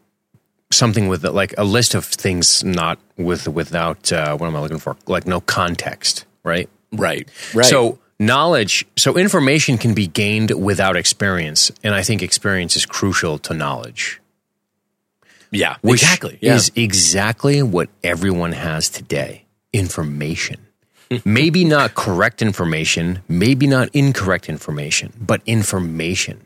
[0.71, 4.79] something with like a list of things not with without uh, what am I looking
[4.81, 4.97] for?
[5.07, 6.69] Like no context, right?
[6.93, 12.77] right right So knowledge, so information can be gained without experience, and I think experience
[12.77, 14.21] is crucial to knowledge.
[15.51, 16.55] yeah which exactly yeah.
[16.57, 20.59] is exactly what everyone has today information.
[21.25, 26.44] maybe not correct information, maybe not incorrect information, but information.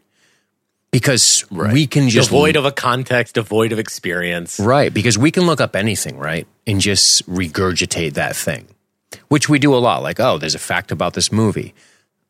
[0.90, 5.44] Because we can just devoid of a context devoid of experience Right, because we can
[5.44, 6.46] look up anything, right?
[6.66, 8.68] And just regurgitate that thing,
[9.28, 10.02] which we do a lot.
[10.02, 11.74] Like, oh, there's a fact about this movie.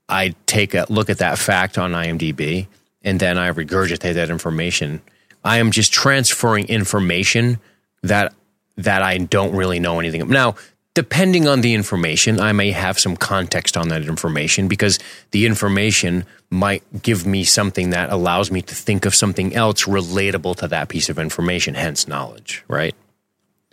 [0.08, 2.66] I take a look at that fact on IMDb
[3.02, 5.02] and then I regurgitate that information.
[5.44, 7.58] I am just transferring information
[8.02, 8.34] that
[8.76, 10.28] that I don't really know anything.
[10.28, 10.54] Now,
[10.98, 14.98] depending on the information, I may have some context on that information because
[15.30, 20.56] the information might give me something that allows me to think of something else relatable
[20.56, 22.96] to that piece of information, hence knowledge, right?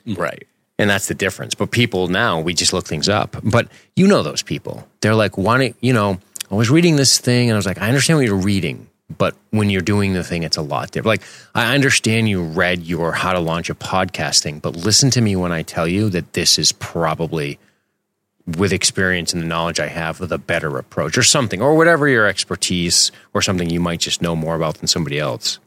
[0.05, 0.21] Mm-hmm.
[0.21, 1.55] right And that's the difference.
[1.55, 3.37] But people now, we just look things up.
[3.43, 4.87] But you know those people.
[5.01, 6.19] They're like, why don't, you know,
[6.51, 9.35] I was reading this thing and I was like, I understand what you're reading, but
[9.51, 11.07] when you're doing the thing, it's a lot different.
[11.07, 15.21] Like, I understand you read your how to launch a podcast thing, but listen to
[15.21, 17.59] me when I tell you that this is probably
[18.57, 22.07] with experience and the knowledge I have with a better approach or something, or whatever
[22.07, 25.59] your expertise or something you might just know more about than somebody else.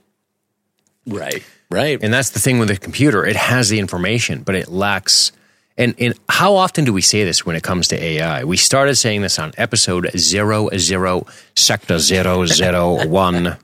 [1.06, 1.44] Right.
[1.70, 1.98] Right.
[2.02, 3.26] And that's the thing with a computer.
[3.26, 5.32] It has the information, but it lacks.
[5.78, 8.42] And, and how often do we say this when it comes to AI?
[8.42, 13.56] We started saying this on episode zero zero sector zero zero one,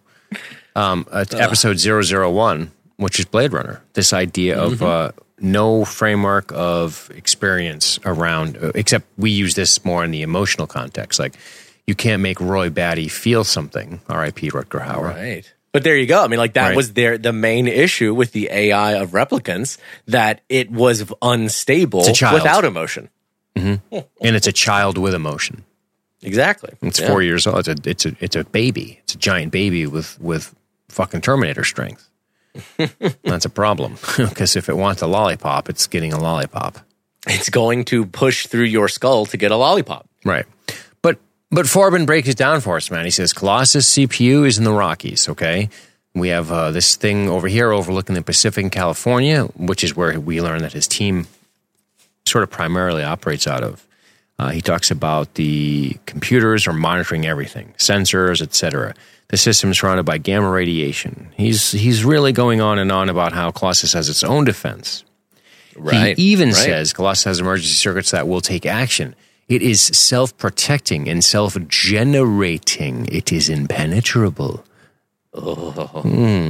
[0.77, 3.83] um, uh, episode zero zero one, which is Blade Runner.
[3.95, 10.05] This idea of uh, no framework of experience around, uh, except we use this more
[10.05, 11.19] in the emotional context.
[11.19, 11.35] Like
[11.87, 14.01] you can't make Roy Batty feel something.
[14.09, 14.51] R.I.P.
[14.51, 15.15] Rutger Hauer.
[15.15, 15.53] Right.
[15.75, 16.23] But there you go.
[16.23, 16.77] I mean, like that Right.
[16.77, 22.09] was their the main issue with the AI of replicants that it was unstable It's
[22.11, 22.35] a child.
[22.35, 23.11] without emotion.
[23.57, 23.99] Mm-hmm.
[24.21, 25.65] and it's a child with emotion.
[26.23, 26.71] Exactly.
[26.83, 27.09] It's Yeah.
[27.09, 27.59] four years old.
[27.59, 29.01] It's a it's a it's a baby.
[29.03, 30.55] It's a giant baby with with
[30.89, 32.09] fucking Terminator strength.
[33.25, 36.79] That's a problem because if it wants a lollipop, it's getting a lollipop.
[37.27, 40.07] It's going to push through your skull to get a lollipop.
[40.25, 40.47] Right.
[41.55, 43.05] But Forbin breaks it down for us, man.
[43.05, 45.29] He says Colossus CPU is in the Rockies.
[45.29, 45.69] Okay.
[46.15, 50.19] We have uh, this thing over here overlooking the Pacific in California, which is where
[50.19, 51.27] we learn that his team
[52.27, 53.87] sort of primarily operates out of.
[54.39, 58.95] Uh, he talks about the computers are monitoring everything, sensors, etc.
[59.29, 61.29] The system is surrounded by gamma radiation.
[61.37, 65.05] He's he's really going on and on about how Colossus has its own defense.
[65.77, 66.17] Right.
[66.17, 66.57] He even Right.
[66.57, 69.15] says Colossus has emergency circuits that will take action.
[69.49, 73.07] It is self protecting and self generating.
[73.07, 74.65] It is impenetrable.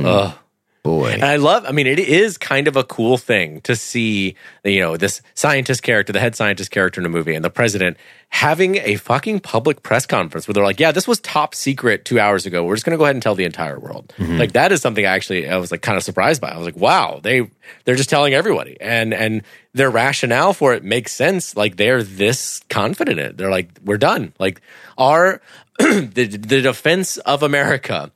[0.07, 0.35] Ugh.
[0.85, 1.13] Boy.
[1.13, 4.81] And I love, I mean, it is kind of a cool thing to see, you
[4.81, 7.97] know, this scientist character, the head scientist character in a movie, and the president
[8.29, 12.21] having a fucking public press conference where they're like, yeah, this was top secret two
[12.21, 12.65] hours ago.
[12.65, 14.13] We're just going to go ahead and tell the entire world.
[14.19, 14.37] Mm-hmm.
[14.37, 16.49] Like, that is something I actually, I was like kind of surprised by.
[16.49, 17.49] I was like, wow, they,
[17.87, 18.77] they're just telling everybody.
[18.79, 19.43] And, and
[19.73, 21.57] their rationale for it makes sense.
[21.57, 23.39] Like, they're this confident in it.
[23.39, 24.35] They're like, we're done.
[24.39, 24.61] Like,
[24.99, 25.41] our,
[25.79, 28.13] the, the defense of America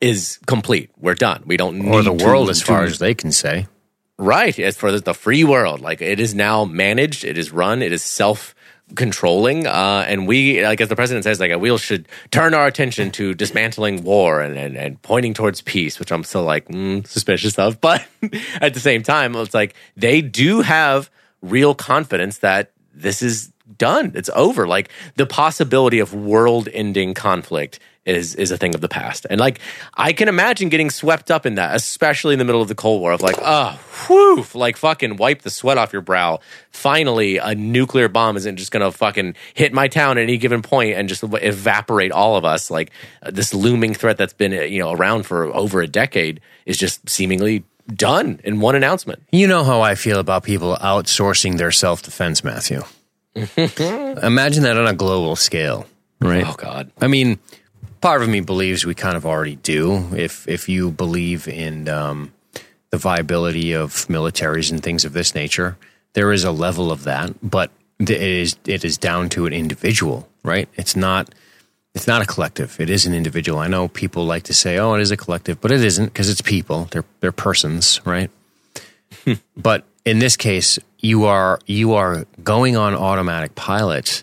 [0.00, 0.90] is complete.
[0.98, 1.42] We're done.
[1.46, 3.66] We don't need or the to- world, as far to- as they can say.
[4.18, 4.58] right.
[4.58, 8.02] As for the, free world, like it is now managed, it is run, it is
[8.02, 8.54] self
[8.96, 13.10] controlling, uh, and we, like as the president says, like we should turn our attention
[13.12, 17.56] to dismantling war and, and, and pointing towards peace, which I'm still like mm, suspicious
[17.58, 18.04] of, but
[18.60, 21.08] at the same time, it's like they do have
[21.40, 24.12] real confidence that this is done.
[24.14, 24.66] It's over.
[24.66, 29.26] Like the possibility of world-ending conflict is is a thing of the past.
[29.28, 29.60] And like
[29.94, 33.00] I can imagine getting swept up in that, especially in the middle of the Cold
[33.00, 36.40] War of like, oh, whew, like fucking wipe the sweat off your brow.
[36.70, 40.94] Finally, a nuclear bomb isn't just gonna fucking hit my town at any given point
[40.96, 42.70] and just evaporate all of us.
[42.70, 42.90] Like
[43.30, 47.64] this looming threat that's been you know around for over a decade is just seemingly
[47.94, 49.22] done in one announcement.
[49.32, 52.82] You know how I feel about people outsourcing their self defense, Matthew.
[53.34, 55.86] Imagine that on a global scale,
[56.20, 56.44] right?
[56.46, 56.90] Oh God.
[57.00, 57.38] I mean,
[58.00, 60.14] part of me believes we kind of already do.
[60.14, 62.32] If if you believe in um,
[62.90, 65.76] the viability of militaries and things of this nature,
[66.14, 70.28] there is a level of that, but it is it is down to an individual,
[70.42, 70.68] right?
[70.74, 71.34] It's not
[71.94, 72.80] it's not a collective.
[72.80, 73.58] It is an individual.
[73.58, 76.28] I know people like to say, "Oh, it is a collective," but it isn't because
[76.28, 76.88] it's people.
[76.90, 78.30] They're they're persons, right?
[79.56, 84.22] but in this case, you are you are going on automatic pilot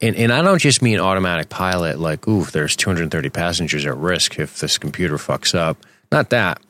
[0.00, 4.38] and, and I don't just mean automatic pilot, like, ooh, there's 230 passengers at risk
[4.38, 5.78] if this computer fucks up.
[6.12, 6.60] Not that.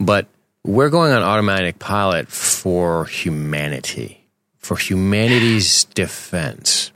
[0.00, 0.26] But
[0.64, 4.26] we're going on automatic pilot for humanity,
[4.58, 6.92] for humanity's defense.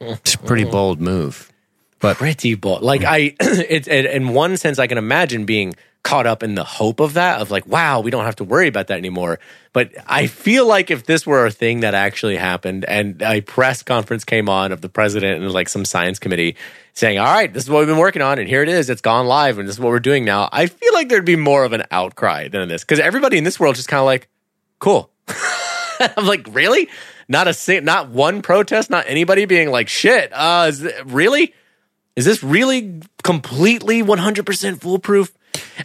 [0.00, 1.52] It's a pretty bold move.
[2.00, 2.82] But pretty bold.
[2.82, 6.64] Like I, it's it, in one sense, I can imagine being caught up in the
[6.64, 9.38] hope of that, of like, wow, we don't have to worry about that anymore.
[9.72, 13.82] But I feel like if this were a thing that actually happened, and a press
[13.82, 16.56] conference came on of the president and like some science committee
[16.94, 19.02] saying, "All right, this is what we've been working on, and here it is, it's
[19.02, 21.64] gone live, and this is what we're doing now," I feel like there'd be more
[21.64, 24.28] of an outcry than this because everybody in this world just kind of like,
[24.78, 25.10] cool.
[26.16, 26.88] I'm like, really?
[27.28, 30.32] Not a not one protest, not anybody being like, shit.
[30.32, 31.54] Uh, is really?
[32.16, 35.32] Is this really completely 100% foolproof?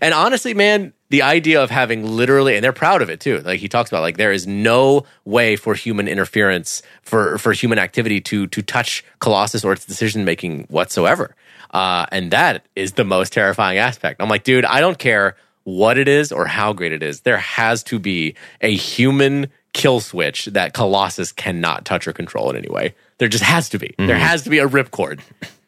[0.02, 3.40] And honestly, man, the idea of having literally, and they're proud of it too.
[3.40, 7.78] Like he talks about, like there is no way for human interference, for for human
[7.80, 11.36] activity to to touch Colossus or its decision making whatsoever.
[11.72, 14.22] Uh, and that is the most terrifying aspect.
[14.22, 17.22] I'm like, dude, I don't care what it is or how great it is.
[17.22, 22.56] There has to be a human kill switch that Colossus cannot touch or control in
[22.56, 22.94] any way.
[23.18, 23.88] There just has to be.
[23.88, 24.08] Mm-hmm.
[24.08, 25.22] There has to be a ripcord.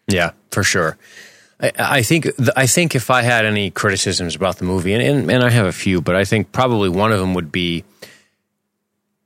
[0.08, 0.98] Yeah, for sure.
[1.60, 5.32] I, I think I think if I had any criticisms about the movie, and, and,
[5.32, 7.84] and I have a few, but I think probably one of them would be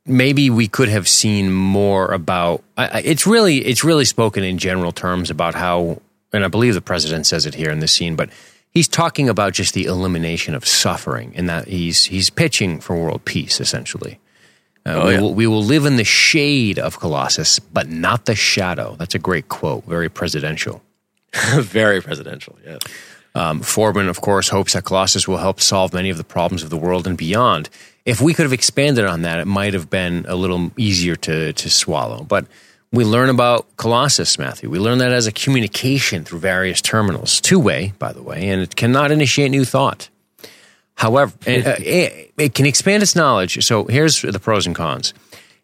[0.05, 2.63] maybe we could have seen more about.
[2.77, 6.01] I, it's really it's really spoken in general terms about how,
[6.33, 8.29] and I believe the president says it here in this scene, but
[8.71, 13.25] he's talking about just the elimination of suffering, and that he's he's pitching for world
[13.25, 14.19] peace essentially.
[14.85, 15.21] Uh, Oh, we, yeah.
[15.21, 18.95] will, we will live in the shade of Colossus, but not the shadow.
[18.97, 20.81] That's a great quote, very presidential.
[21.55, 22.57] Very presidential.
[22.65, 22.77] Yeah.
[23.35, 26.69] Um, Forbin, of course, hopes that Colossus will help solve many of the problems of
[26.69, 27.69] the world and beyond.
[28.05, 31.53] If we could have expanded on that, it might have been a little easier to,
[31.53, 32.23] to swallow.
[32.23, 32.47] But
[32.91, 34.69] we learn about Colossus, Matthew.
[34.69, 38.61] We learn that as a communication through various terminals, two way, by the way, and
[38.61, 40.09] it cannot initiate new thought.
[40.95, 43.63] However, and, uh, it, it can expand its knowledge.
[43.63, 45.13] So here's the pros and cons.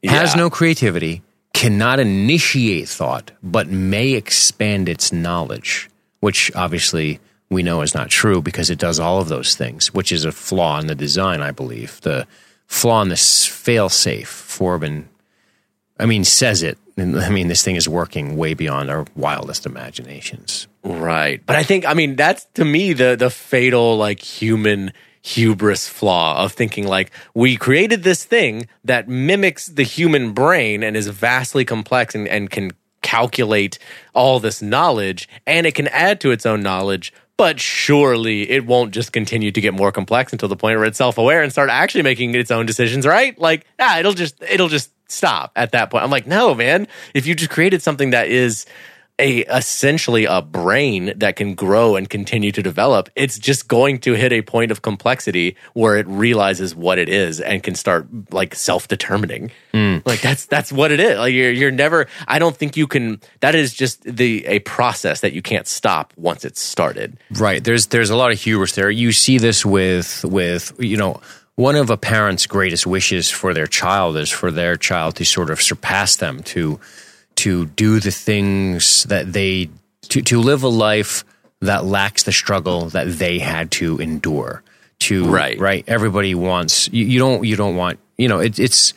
[0.04, 1.24] It has no creativity,
[1.56, 5.90] cannot initiate thought, but may expand its knowledge,
[6.20, 10.12] which obviously we know is not true because it does all of those things, which
[10.12, 12.02] is a flaw in the design, I believe.
[12.02, 12.28] The
[12.68, 15.06] flaw in this fail safe, Forbin,
[15.98, 16.78] I mean, says it.
[16.98, 20.68] I mean, this thing is working way beyond our wildest imaginations.
[20.84, 21.42] Right.
[21.46, 24.94] But I think I mean that's to me the the fatal like human
[25.26, 30.96] hubris flaw of thinking like we created this thing that mimics the human brain and
[30.96, 32.70] is vastly complex and, and can
[33.02, 33.80] calculate
[34.14, 38.94] all this knowledge and it can add to its own knowledge but surely it won't
[38.94, 42.04] just continue to get more complex until the point where it's self-aware and start actually
[42.04, 43.36] making its own decisions right?
[43.40, 46.04] Like ah it'll just it'll just stop at that point.
[46.04, 46.88] I'm like no man.
[47.16, 48.68] If you just created something that is
[49.18, 53.10] a essentially a brain that can grow and continue to develop.
[53.16, 57.40] It's just going to hit a point of complexity where it realizes what it is
[57.40, 59.52] and can start like self-determining.
[59.74, 59.98] Hmm.
[60.06, 61.18] Like that's that's what it is.
[61.18, 65.22] Like you're you're never i don't think you can that is just the a process
[65.22, 67.18] that you can't stop once it's started.
[67.32, 67.64] Right.
[67.64, 68.90] There's there's a lot of hubris there.
[68.90, 71.22] You see this with with you know
[71.56, 75.50] one of a parent's greatest wishes for their child is for their child to sort
[75.50, 76.80] of surpass them to
[77.38, 79.70] to do the things that they
[80.04, 81.24] to to live a life
[81.62, 84.64] that lacks the struggle that they had to endure.
[85.00, 85.60] To Right.
[85.60, 85.84] right.
[85.88, 88.94] Everybody wants you, you don't you don't want you know it, it's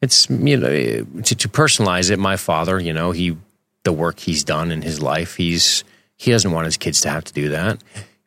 [0.00, 2.18] it's you know to, to personalize it.
[2.18, 3.36] My father, you know, he
[3.84, 5.84] the work he's done in his life, he's
[6.16, 7.82] he doesn't want his kids to have to do that.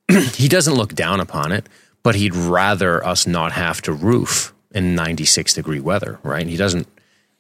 [0.34, 1.68] he doesn't look down upon it,
[2.04, 6.46] but he'd rather us not have to roof in 96 degree weather, right?
[6.46, 6.88] He doesn't.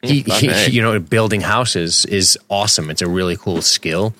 [0.05, 2.89] He, he you know, building houses is awesome.
[2.89, 4.13] It's a really cool skill.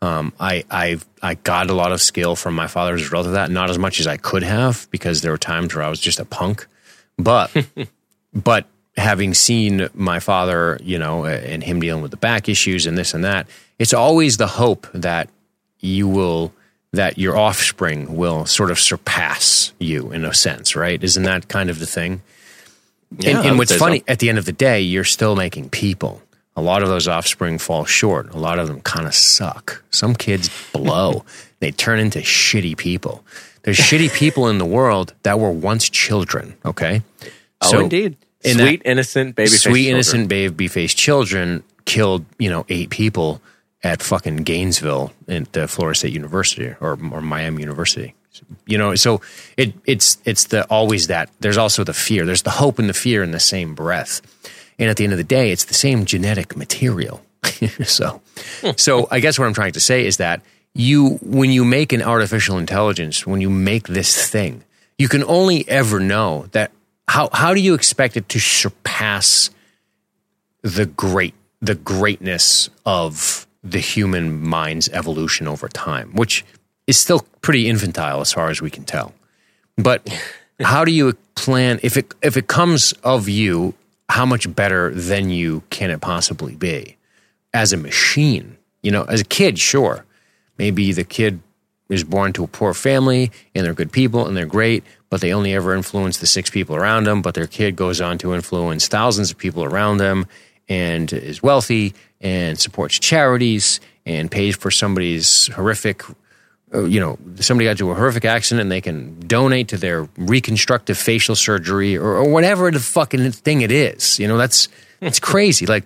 [0.00, 3.26] Um, I I I got a lot of skill from my father as a result
[3.26, 3.50] of that.
[3.50, 6.18] Not as much as I could have because there were times where I was just
[6.18, 6.66] a punk.
[7.16, 7.50] But
[8.34, 8.66] but
[8.96, 13.14] having seen my father, you know, and him dealing with the back issues and this
[13.14, 13.46] and that,
[13.78, 15.28] it's always the hope that
[15.78, 16.52] you will
[16.92, 21.02] that your offspring will sort of surpass you in a sense, right?
[21.02, 22.22] Isn't that kind of the thing?
[23.18, 23.84] Yeah, and, and what's say so.
[23.84, 26.22] funny, at the end of the day, you're still making people.
[26.54, 28.32] A lot of those offspring fall short.
[28.34, 29.82] A lot of them kind of suck.
[29.90, 31.24] Some kids blow.
[31.60, 33.24] they turn into shitty people.
[33.62, 36.56] There's shitty people in the world that were once children.
[36.64, 37.02] Okay.
[37.62, 42.66] oh indeed in that- sweet innocent baby sweet innocent baby faced children killed you know
[42.68, 43.40] eight people
[43.84, 48.14] at fucking Gainesville at uh, Florida State University or or Miami University.
[48.66, 49.20] You know, so
[49.56, 51.30] it it's it's the always that.
[51.40, 52.24] There's also the fear.
[52.24, 54.20] There's the hope and the fear in the same breath.
[54.78, 57.22] And at the end of the day, it's the same genetic material.
[57.84, 58.22] so
[58.76, 60.42] so I guess what I'm trying to say is that
[60.74, 64.64] you when you make an artificial intelligence, when you make this thing,
[64.98, 66.70] you can only ever know that
[67.08, 69.50] how how do you expect it to surpass
[70.62, 76.44] the great the greatness of the human mind's evolution over time, which
[76.92, 79.14] is still pretty infantile as far as we can tell.
[79.78, 80.06] But
[80.60, 83.72] how do you plan if it if it comes of you,
[84.10, 86.96] how much better than you can it possibly be
[87.54, 88.58] as a machine?
[88.82, 90.04] You know, as a kid, sure.
[90.58, 91.40] Maybe the kid
[91.88, 95.32] is born to a poor family and they're good people and they're great, but they
[95.32, 97.22] only ever influence the six people around them.
[97.22, 100.26] But their kid goes on to influence thousands of people around them
[100.68, 106.02] and is wealthy and supports charities and pays for somebody's horrific,
[106.74, 110.08] Uh, you know, somebody got into a horrific accident and they can donate to their
[110.16, 114.18] reconstructive facial surgery or, or whatever the fucking thing it is.
[114.18, 114.68] You know, that's
[115.00, 115.66] it's crazy.
[115.66, 115.84] Like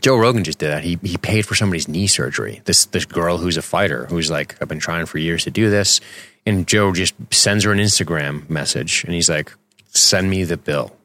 [0.00, 0.84] Joe Rogan just did that.
[0.84, 2.60] He he paid for somebody's knee surgery.
[2.64, 5.70] This this girl who's a fighter who's like, I've been trying for years to do
[5.70, 6.00] this,
[6.46, 9.52] and Joe just sends her an Instagram message, and he's like,
[9.88, 10.96] send me the bill.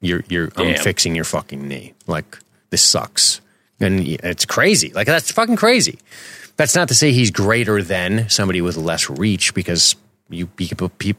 [0.00, 1.94] You're you're I'm fixing your fucking knee.
[2.06, 2.38] Like
[2.70, 3.40] this sucks,
[3.80, 4.92] and it's crazy.
[4.92, 5.98] Like that's fucking crazy.
[6.56, 9.96] That's not to say he's greater than somebody with less reach because
[10.30, 10.48] you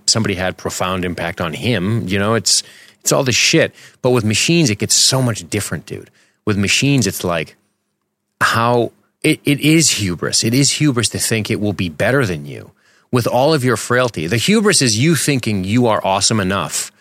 [0.07, 2.07] somebody had profound impact on him.
[2.07, 2.63] You know, it's
[3.01, 3.73] it's all this shit.
[4.01, 6.09] But with machines, it gets so much different, dude.
[6.45, 7.55] With machines, it's like
[8.41, 8.91] how
[9.23, 10.43] it, it is hubris.
[10.43, 12.71] It is hubris to think it will be better than you
[13.11, 14.27] with all of your frailty.
[14.27, 16.91] The hubris is you thinking you are awesome enough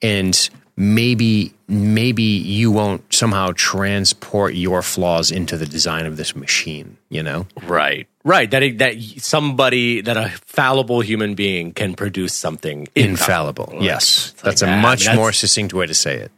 [0.00, 6.96] and maybe maybe you won't somehow transport your flaws into the design of this machine,
[7.08, 7.46] you know?
[7.62, 8.06] Right.
[8.24, 8.50] Right.
[8.50, 13.64] That that somebody that a fallible human being can produce something Infallible.
[13.64, 13.84] infallible.
[13.84, 14.34] Yes.
[14.42, 16.32] That's like, a much more succinct way to say it.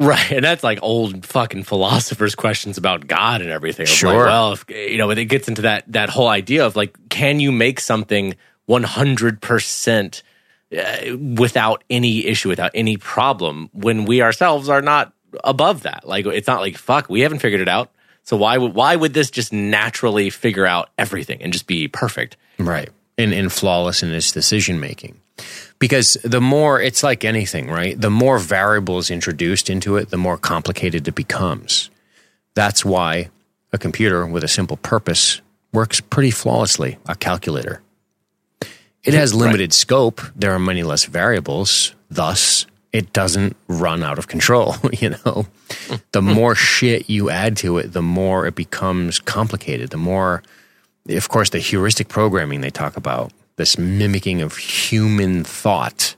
[0.00, 3.84] Right, and that's like old fucking philosophers' questions about God and everything.
[3.84, 4.24] Of like, Sure.
[4.26, 7.52] well, if, you know, it gets into that that whole idea of like, can you
[7.52, 8.34] make something
[8.66, 10.24] one hundred percent
[10.76, 15.12] uh, without any issue, without any problem, when we ourselves are not
[15.44, 16.06] above that?
[16.06, 17.90] Like, it's not like fuck, we haven't figured it out.
[18.24, 22.36] So why would why would this just naturally figure out everything and just be perfect?
[22.58, 22.88] Right.
[23.18, 25.20] And, and flawless in its decision making.
[25.78, 28.00] Because the more, it's like anything, right?
[28.00, 31.90] The more variables introduced into it, the more complicated it becomes.
[32.54, 33.30] That's why
[33.72, 35.40] a computer with a simple purpose
[35.72, 37.82] works pretty flawlessly, a calculator.
[39.04, 40.20] It has limited scope.
[40.36, 41.94] There are many less variables.
[42.10, 44.76] Thus, it doesn't run out of control.
[44.92, 45.46] You know,
[46.12, 46.32] the hmm.
[46.32, 49.90] more shit you add to it, the more it becomes complicated.
[49.90, 50.42] The more,
[51.08, 56.14] of course, the heuristic programming they talk about, this mimicking of human thought.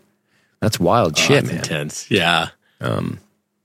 [0.60, 1.56] That's wild oh, shit, That's man.
[1.56, 2.10] intense.
[2.10, 2.48] Yeah.
[2.80, 3.20] Um,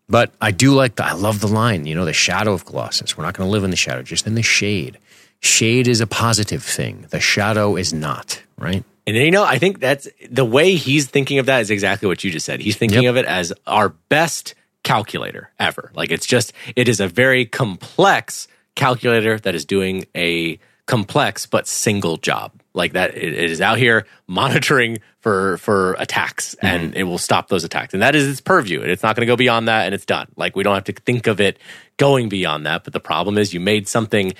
[0.08, 3.18] but I do like the, I love the line, you know, the shadow of Colossus.
[3.18, 4.98] We're not going to live in the shadow, just in the shade.
[5.42, 7.06] Shade is a positive thing.
[7.10, 8.84] The shadow is not, right?
[9.16, 12.24] And you know, I think that's the way he's thinking of that is exactly what
[12.24, 12.60] you just said.
[12.60, 13.10] He's thinking Yep.
[13.12, 15.92] of it as our best calculator ever.
[15.94, 21.68] Like it's just, it is a very complex calculator that is doing a complex but
[21.68, 22.52] single job.
[22.74, 26.66] Like that, it, it is out here monitoring for for attacks, mm-hmm.
[26.66, 27.94] and it will stop those attacks.
[27.94, 28.82] And that is its purview.
[28.82, 30.28] And it's not going to go beyond that, and it's done.
[30.36, 31.60] Like we don't have to think of it
[31.98, 32.84] going beyond that.
[32.84, 34.34] But the problem is, you made something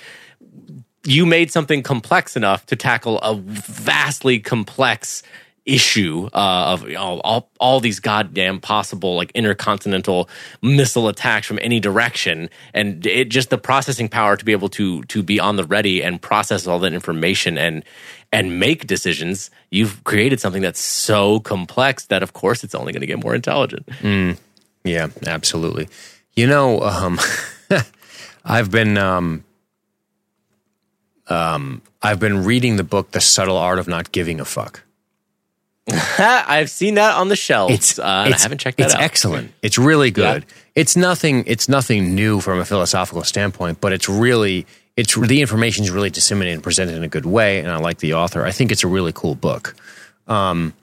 [1.06, 5.24] you made something complex enough to tackle a vastly complex
[5.66, 10.30] issue uh, of you know, all, all these goddamn possible like intercontinental
[10.62, 12.50] missile attacks from any direction.
[12.74, 16.04] And it just the processing power to be able to to be on the ready
[16.04, 17.84] and process all that information and
[18.32, 23.02] and make decisions you've created something that's so complex that of course it's only going
[23.02, 23.88] to get more intelligent.
[24.84, 25.90] Yeah, absolutely.
[26.36, 27.20] You know, um,
[28.46, 29.44] I've been um,
[31.30, 34.84] um, I've been reading the book "The Subtle Art of Not Giving a Fuck."
[36.20, 39.02] i've seen that on the shelves It's, uh, and i haven't checked that It's out
[39.02, 39.52] excellent.
[39.64, 40.46] It's really good.
[40.76, 41.44] It's nothing.
[41.48, 46.12] It's nothing new from a philosophical standpoint, but it's really it's the information is really
[46.12, 48.46] disseminated and presented in a good way, and I like the author.
[48.46, 49.76] I think it's a really cool book.
[50.28, 50.74] Um,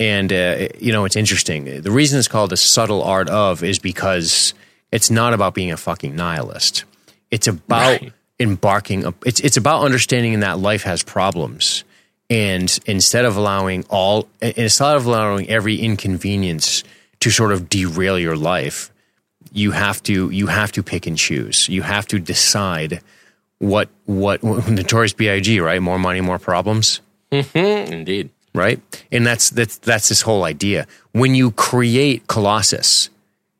[0.00, 1.82] and uh, you know, it's interesting.
[1.82, 4.52] The reason it's called the subtle art of is because
[4.90, 6.84] it's not about being a fucking nihilist.
[7.30, 8.12] It's about Right.
[8.40, 9.06] Embarking.
[9.06, 11.84] Up, it's it's about understanding that life has problems,
[12.28, 16.82] and instead of allowing all, instead of allowing every inconvenience
[17.20, 18.90] to sort of derail your life,
[19.52, 21.68] you have to you have to pick and choose.
[21.68, 23.02] You have to decide
[23.58, 25.80] what what notorious Big right.
[25.80, 27.92] More money, more problems mm-hmm.
[27.92, 28.80] indeed right?
[29.12, 30.86] And that's that's that's this whole idea.
[31.12, 33.10] When you create Colossus,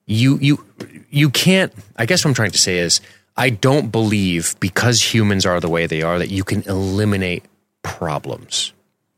[0.06, 0.64] you you
[1.10, 1.72] you can't.
[1.96, 3.00] I guess what I'm trying to say is,
[3.40, 7.42] I don't believe because humans are the way they are that you can eliminate
[7.82, 8.74] problems.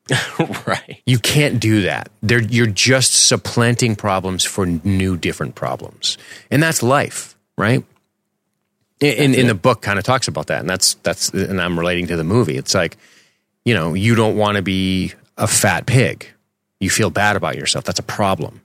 [0.66, 2.09] right You can't do that.
[2.23, 6.18] They're, you're just supplanting problems for new, different problems,
[6.53, 7.85] and that's life, right?
[9.01, 11.77] In, in, in the book, kind of talks about that, and that's that's, and I'm
[11.77, 12.57] relating to the movie.
[12.57, 12.99] It's like,
[13.64, 16.29] you know, you don't want to be a fat pig.
[16.79, 17.85] You feel bad about yourself.
[17.85, 18.61] That's a problem.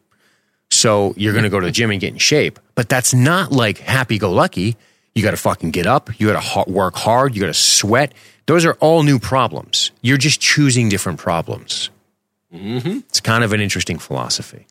[0.69, 3.51] So you're going to go to the gym and get in shape, but that's not
[3.51, 4.77] like happy go lucky.
[5.17, 6.09] You got to fucking get up.
[6.19, 7.35] You got to work hard.
[7.35, 8.13] You got to sweat.
[8.45, 9.91] Those are all new problems.
[10.01, 11.89] You're just choosing different problems.
[12.51, 14.67] It's kind of an interesting philosophy.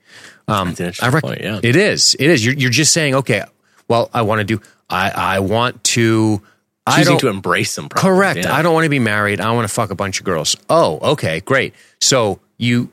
[0.48, 1.60] Um, interesting I rec- point, yeah.
[1.62, 2.16] It is.
[2.18, 2.44] It is.
[2.44, 3.42] You're, you're just saying, okay,
[3.88, 6.40] well, I want to do, I, I want to,
[6.86, 8.16] I choosing don't, to embrace some problems.
[8.16, 8.38] correct.
[8.44, 8.54] yeah.
[8.54, 9.40] I don't want to be married.
[9.40, 10.56] I want to fuck a bunch of girls.
[10.70, 11.74] Oh, okay, great.
[12.00, 12.90] So you,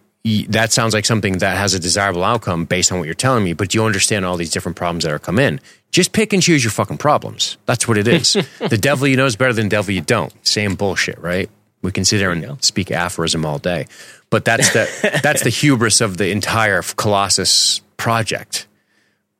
[0.49, 3.53] that sounds like something that has a desirable outcome based on what you're telling me,
[3.53, 5.59] but you understand all these different problems that are come in.
[5.91, 7.57] Just pick and choose your fucking problems.
[7.65, 8.33] That's what it is.
[8.69, 10.33] the devil you know is better than the devil you don't.
[10.47, 11.49] Same bullshit, right?
[11.81, 13.87] We can sit there and speak aphorism all day,
[14.29, 18.67] but that's the that's the hubris of the entire Colossus project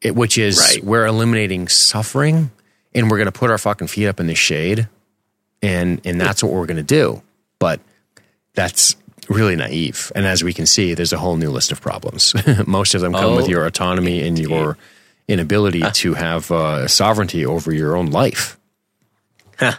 [0.02, 0.84] it, which is Right.
[0.84, 2.52] we're eliminating suffering
[2.94, 4.88] and we're going to put our fucking feet up in the shade
[5.62, 7.22] and and that's what we're going to do
[7.60, 7.80] but
[8.54, 8.96] that's
[9.30, 12.34] really naive and as we can see there's a whole new list of problems
[12.68, 14.78] most of them come with Oh, your autonomy and your
[15.28, 18.58] inability to have uh, sovereignty over your own life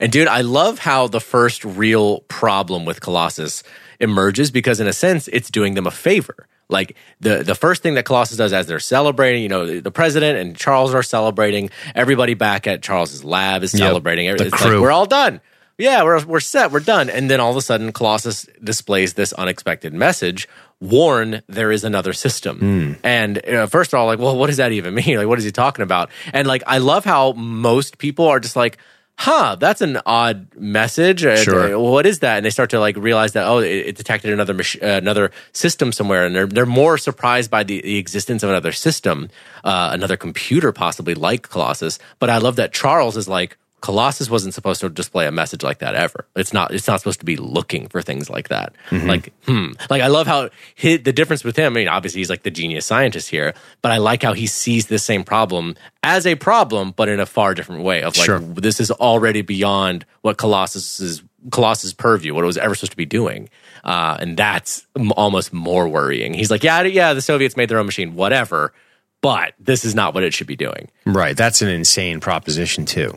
[0.00, 3.62] And dude, I love how the first real problem with Colossus
[3.98, 6.46] emerges because in a sense it's doing them a favor.
[6.68, 10.38] Like the the first thing that Colossus does as they're celebrating, you know, the president
[10.38, 11.70] and Charles are celebrating.
[11.94, 13.80] Everybody back at Charles's lab is Yep.
[13.80, 14.36] celebrating.
[14.36, 14.72] The It's crew.
[14.74, 15.40] like we're all done.
[15.80, 16.70] Yeah, we're we're set.
[16.70, 17.08] We're done.
[17.10, 20.46] And then all of a sudden, Colossus displays this unexpected message:
[20.80, 22.98] warn, there is another system.
[23.02, 25.16] And uh, first of all, like, well, what does that even mean?
[25.16, 26.10] Like, what is he talking about?
[26.32, 28.78] And like, I love how most people are just like.
[29.22, 31.26] Huh, that's an odd message.
[31.26, 31.78] Uh, Sure.
[31.78, 32.38] what is that?
[32.38, 35.30] And they start to like realize that oh, it, it detected another mach- uh, another
[35.52, 39.28] system somewhere, and they're they're more surprised by the, the existence of another system,
[39.62, 41.98] uh, another computer possibly like Colossus.
[42.18, 45.78] But I love that Charles is like Colossus wasn't supposed to display a message like
[45.78, 46.26] that ever.
[46.36, 46.72] It's not.
[46.72, 48.74] It's not supposed to be looking for things like that.
[48.92, 49.72] Like, hmm.
[49.88, 51.72] Like I love how he, the difference with him.
[51.72, 54.86] I mean, obviously he's like the genius scientist here, but I like how he sees
[54.88, 58.02] this same problem as a problem, but in a far different way.
[58.02, 58.38] Of like, Sure.
[58.38, 63.06] this is already beyond what Colossus's Colossus purview, what it was ever supposed to be
[63.06, 63.48] doing,
[63.82, 66.34] uh, and that's m- almost more worrying.
[66.34, 68.74] He's like, yeah, yeah, the Soviets made their own machine, whatever,
[69.22, 70.90] but this is not what it should be doing.
[71.06, 71.34] Right.
[71.34, 73.16] That's an insane proposition, too.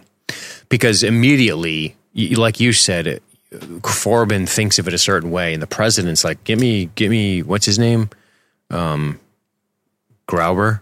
[0.69, 3.21] Because immediately, like you said,
[3.51, 7.43] Forbin thinks of it a certain way, and the president's like, "Give me, give me,
[7.43, 8.09] what's his name?
[8.69, 9.19] Um,
[10.27, 10.81] Grauber,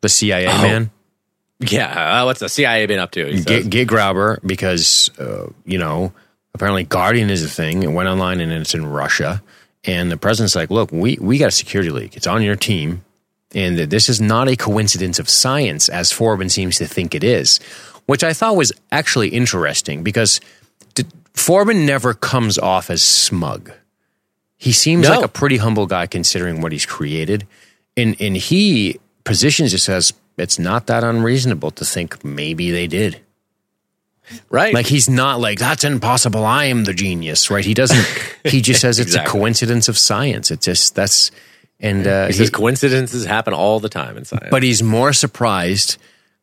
[0.00, 0.90] the CIA Oh, man.
[1.60, 3.40] Yeah, uh, what's the CIA been up to?
[3.42, 6.12] Get, get Grauber because uh, you know
[6.54, 7.82] apparently Guardian is a thing.
[7.82, 9.42] It went online and it's in Russia,
[9.84, 12.16] and the president's like, "Look, we we got a security leak.
[12.16, 13.04] It's on your team."
[13.54, 17.60] And this is not a coincidence of science, as Forbin seems to think it is,
[18.06, 20.40] which I thought was actually interesting because
[21.34, 23.72] Forbin never comes off as smug.
[24.56, 25.16] He seems No.
[25.16, 27.46] like a pretty humble guy considering what he's created.
[27.96, 33.20] And and he positions it as it's not that unreasonable to think maybe they did.
[34.50, 34.72] right?
[34.72, 36.44] Like he's not like that's impossible.
[36.44, 37.64] I am the genius, right?
[37.64, 38.06] He doesn't.
[38.44, 39.28] He just says it's Exactly.
[39.28, 40.50] a coincidence of science.
[40.50, 41.30] It just that's
[41.80, 44.48] and uh, he he- says coincidences happen all the time in science.
[44.50, 45.98] but he's more surprised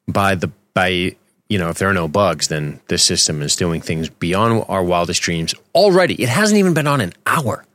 [0.07, 1.15] by the by
[1.49, 4.83] you know if there are no bugs, then this system is doing things beyond our
[4.83, 6.21] wildest dreams already.
[6.21, 7.65] It hasn't even been on an hour.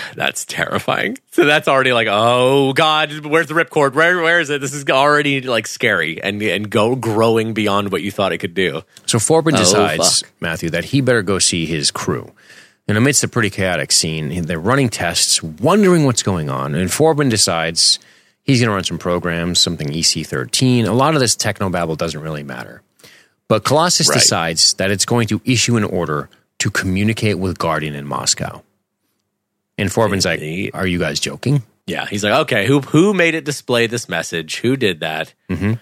[0.16, 1.18] that's terrifying.
[1.32, 3.94] So that's already like, oh god, where's the ripcord?
[3.94, 4.60] Where where is it?
[4.60, 8.54] This is already like scary and and go growing beyond what you thought it could
[8.54, 8.82] do.
[9.06, 10.30] So Forbin Oh, decides, fuck.
[10.40, 12.32] Matthew, that he better go see his crew.
[12.88, 16.74] And amidst a pretty chaotic scene, they're running tests, wondering what's going on.
[16.74, 18.00] And Forbin decides
[18.44, 20.86] he's going to run some programs, something EC13.
[20.86, 22.82] A lot of this technobabble doesn't really matter.
[23.48, 24.18] But Colossus Right.
[24.18, 28.62] decides that it's going to issue an order to communicate with Guardian in Moscow.
[29.78, 30.40] And Forbin's like,
[30.74, 31.62] Are you guys joking?
[31.86, 34.58] Yeah, he's like, okay, who who made it display this message?
[34.60, 35.34] Who did that?
[35.50, 35.72] Mm-hmm.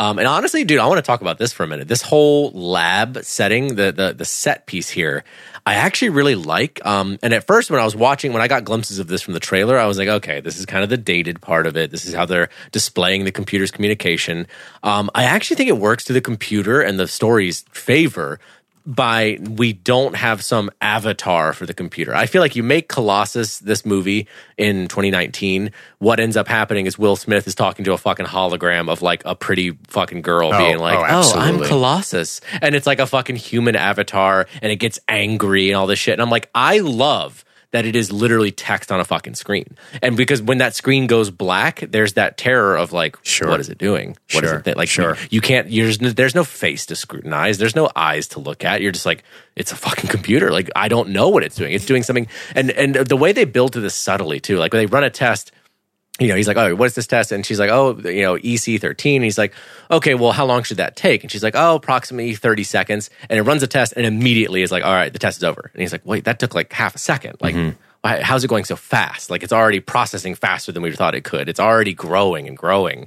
[0.00, 1.88] Um, and honestly, dude, I want to talk about this for a minute.
[1.88, 5.24] This whole lab setting, the the the set piece here,
[5.66, 6.84] I actually really like.
[6.86, 9.34] Um, and at first, when I was watching, when I got glimpses of this from
[9.34, 11.90] the trailer, I was like, okay, this is kind of the dated part of it.
[11.90, 14.46] This is how they're displaying the computer's communication.
[14.84, 18.38] Um, I actually think it works to the computer and the story's favor
[18.88, 22.14] by we don't have some avatar for the computer.
[22.14, 24.26] I feel like you make Colossus this movie
[24.56, 25.70] in 2019.
[25.98, 29.22] What ends up happening is Will Smith is talking to a fucking hologram of like
[29.26, 31.62] a pretty fucking girl Oh, being like, oh, "Oh, I'm.
[31.64, 35.98] Colossus," and it's like a fucking human avatar, and it gets angry and all this
[35.98, 36.14] shit.
[36.14, 39.76] And I'm like, I love that it is literally text on a fucking screen.
[40.02, 43.48] And because when that screen goes black, there's that terror of like, Sure.
[43.50, 44.16] what is it doing?
[44.32, 44.58] What is Sure.
[44.60, 45.16] it that like Sure.
[45.30, 48.80] you can't there's no, there's no face to scrutinize there's no eyes to look at
[48.80, 49.22] you're just like
[49.56, 52.70] it's a fucking computer like i don't know what it's doing it's doing something and
[52.70, 55.52] and the way they build to this subtly too like when they run a test
[56.18, 57.30] you know, he's like, oh, what's this test?
[57.30, 59.16] And she's like, oh, you know, EC13.
[59.16, 59.54] And he's like,
[59.90, 61.22] okay, well, how long should that take?
[61.22, 63.10] And she's like, oh, approximately 30 seconds.
[63.30, 65.70] And it runs a test and immediately is like, all right, the test is over.
[65.72, 67.36] And he's like, wait, that took like half a second.
[67.40, 67.76] Like, mm-hmm.
[68.00, 69.30] why, how's it going so fast?
[69.30, 71.48] Like, it's already processing faster than we thought it could.
[71.48, 73.06] It's already growing and growing.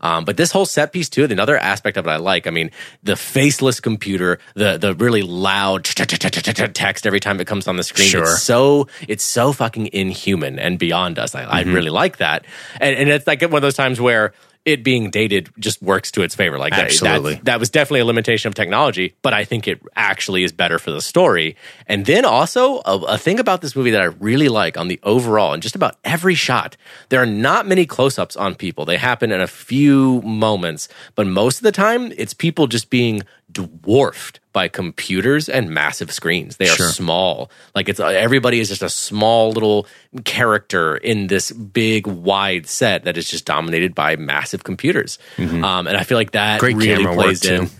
[0.00, 2.46] Um, but this whole set piece too, another aspect of it I like.
[2.46, 2.70] I mean,
[3.02, 8.08] the faceless computer, the the really loud text every time it comes on the screen.
[8.08, 8.22] Sure.
[8.22, 11.34] It's so it's so fucking inhuman and beyond us.
[11.34, 11.72] I, I Mm-hmm.
[11.74, 12.44] really like that,
[12.80, 14.32] and and it's like one of those times where
[14.64, 16.58] it being dated just works to its favor.
[16.58, 17.34] Like that- Absolutely.
[17.36, 20.78] that, that was definitely a limitation of technology, but I think it actually is better
[20.78, 21.56] for the story.
[21.86, 25.00] And then also a, a thing about this movie that I really like on the
[25.02, 26.76] overall and just about every shot,
[27.08, 28.84] there are not many close-ups on people.
[28.84, 33.22] They happen in a few moments, but most of the time it's people just being
[33.58, 36.56] dwarfed by computers and massive screens.
[36.56, 36.88] They are Sure.
[36.88, 37.50] small.
[37.74, 39.86] Like it's everybody is just a small little
[40.24, 45.18] character in this big wide set that is just dominated by massive computers.
[45.38, 47.66] Um, and I feel like that Great really camera work, plays in.
[47.66, 47.72] too.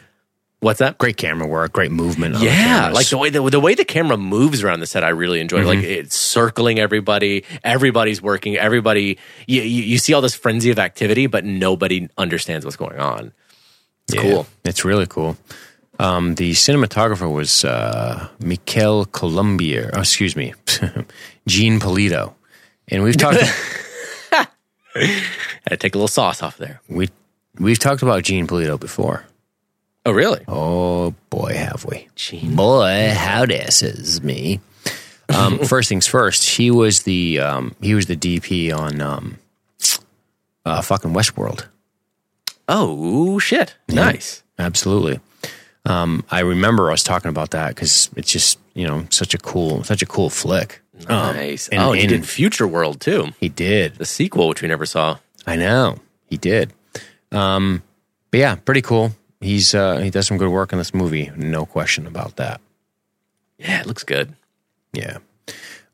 [0.60, 0.98] What's that?
[0.98, 2.34] Great camera work, great movement.
[2.34, 2.94] The Yeah, cameras.
[2.96, 5.64] like the way the, the way the camera moves around the set, I really enjoy.
[5.64, 5.86] Like Mm-hmm.
[6.06, 9.18] it's circling everybody, everybody's working, everybody.
[9.46, 13.32] You, you, you see all this frenzy of activity, but nobody understands what's going on.
[14.08, 14.46] It's Yeah, cool.
[14.64, 15.36] It's really cool.
[15.98, 19.90] Um, the cinematographer was uh, Michel Colombier.
[19.94, 20.54] Oh, excuse me,
[21.46, 22.34] Gene Polito.
[22.88, 23.40] And we've talked
[24.94, 26.80] Had to take a little sauce off there.
[26.88, 27.08] we
[27.58, 29.24] we've talked about Gene Polito before.
[30.06, 30.42] Oh, really?
[30.48, 32.08] Oh boy, have we?
[32.14, 32.56] Gene.
[32.56, 34.60] Boy, how this is me.
[35.28, 39.38] Um, first things first, he was the um, he was the DP on um,
[40.64, 41.66] uh, fucking Westworld.
[42.68, 43.76] Oh shit!
[43.88, 44.42] Nice.
[44.58, 45.20] Absolutely.
[45.88, 49.82] Um, I remember was talking about that because it's just you know such a cool
[49.84, 50.80] such a cool flick.
[51.08, 51.68] Um, Nice.
[51.68, 53.94] and- oh, and he did Future World too, He did.
[53.96, 55.18] the sequel, which we never saw.
[55.46, 56.72] I know he did.
[57.32, 57.82] Um,
[58.30, 59.12] but yeah, pretty cool.
[59.40, 62.60] He's uh, he does some good work in this movie, no question about that.
[63.58, 64.34] Yeah, it looks good.
[64.92, 65.18] Yeah.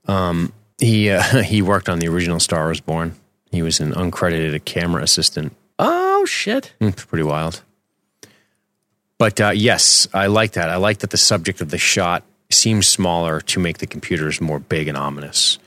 [0.06, 3.14] Um, he uh, he worked on the original Star Wars Born.
[3.50, 5.54] He was an uncredited camera assistant.
[5.78, 6.72] Oh shit!
[6.80, 7.62] Hmm, It's pretty wild.
[9.18, 10.70] But uh, yes, I like that.
[10.70, 14.58] I like that the subject of the shot seems smaller to make the computers more
[14.58, 15.58] big and ominous.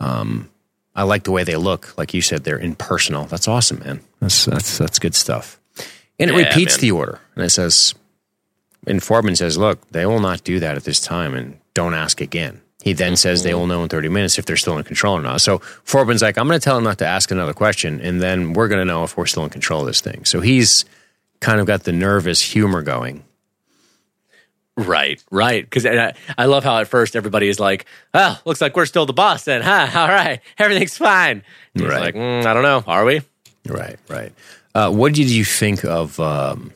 [0.00, 0.50] Um,
[0.94, 1.96] I like the way they look.
[1.96, 3.24] Like you said, they're impersonal.
[3.26, 4.00] That's awesome, man.
[4.20, 5.58] That's that's that's good stuff.
[6.18, 6.80] And it Yeah, repeats man.
[6.80, 7.94] the order, and it says,
[8.86, 12.20] and Forbin says, "Look, they will not do that at this time, and don't ask
[12.20, 15.18] again." He then says they will know in 30 minutes if they're still in control
[15.18, 15.42] or not.
[15.42, 18.54] So Forbin's like, I'm going to tell him not to ask another question, and then
[18.54, 20.24] we're going to know if we're still in control of this thing.
[20.24, 20.86] So he's
[21.40, 23.24] kind of got the nervous humor going.
[24.76, 25.62] Right, right.
[25.64, 27.84] Because I, I love how at first everybody is like,
[28.14, 29.88] "Oh, looks like we're still the boss." Then, huh?
[30.00, 31.42] All right, everything's fine.
[31.74, 32.00] And Right.
[32.00, 32.82] like, mm, "I don't know.
[32.86, 33.20] Are we?"
[33.68, 34.32] Right, right.
[34.74, 36.72] Uh, what did you think of um,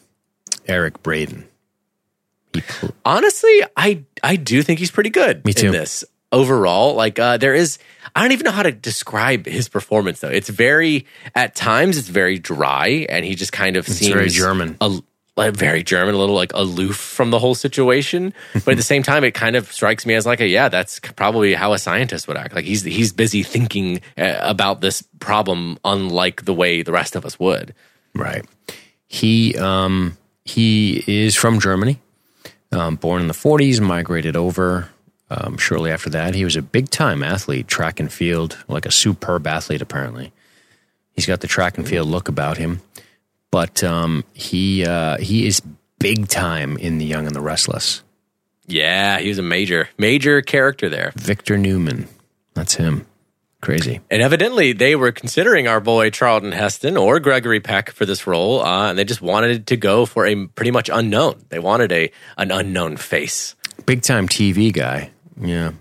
[0.67, 1.47] Eric Braeden?
[3.05, 5.67] Honestly, I I do think he's pretty good Me too.
[5.69, 6.05] in this
[6.35, 6.95] overall.
[6.95, 7.79] Like, uh, there is.
[8.15, 10.29] I don't even know how to describe his performance though.
[10.29, 14.77] It's very at times it's very dry, and he just kind of seems very German.
[14.81, 15.01] a,
[15.37, 18.35] like, very German, a little like aloof from the whole situation.
[18.53, 21.01] but at the same time, it kind of strikes me as like a yeah, that's
[21.17, 22.55] probably how a scientist would act.
[22.55, 27.25] Like he's he's busy thinking uh, about this problem, unlike the way the rest of
[27.25, 27.75] us would.
[28.15, 28.45] Right.
[29.07, 32.01] He um, he is from Germany,
[32.71, 34.89] um, born in the 40s, migrated over
[35.31, 36.35] um, shortly after that.
[36.35, 40.33] He was a big time athlete, track and field, like a superb athlete, apparently.
[41.13, 42.81] He's got the track and field look about him.
[43.51, 45.63] But um, he uh, he is
[46.01, 48.03] big time in The Young and the Restless.
[48.67, 51.13] Yeah, he was a major major character there.
[51.15, 52.09] Victor Newman.
[52.55, 53.07] That's him.
[53.61, 54.01] Crazy.
[54.11, 58.61] And evidently, they were considering our boy Charlton Heston or Gregory Peck for this role,
[58.61, 61.43] uh, and they just wanted to go for a pretty much unknown.
[61.49, 63.55] They wanted a an unknown face.
[63.87, 65.13] Big time TV guy.
[65.41, 65.73] Yeah.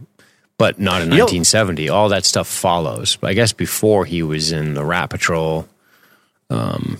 [0.57, 1.89] But not in You know- 1970.
[1.89, 3.17] All that stuff follows.
[3.19, 5.67] But I guess before he was in the Rat Patrol,
[6.49, 6.99] um,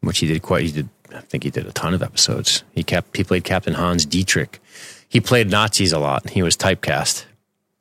[0.00, 2.62] which he did quite, he did, I think he did a ton of episodes.
[2.72, 4.60] He kept, he played Captain Hans Dietrich.
[5.08, 6.28] He played Nazis a lot.
[6.30, 7.24] He was typecast.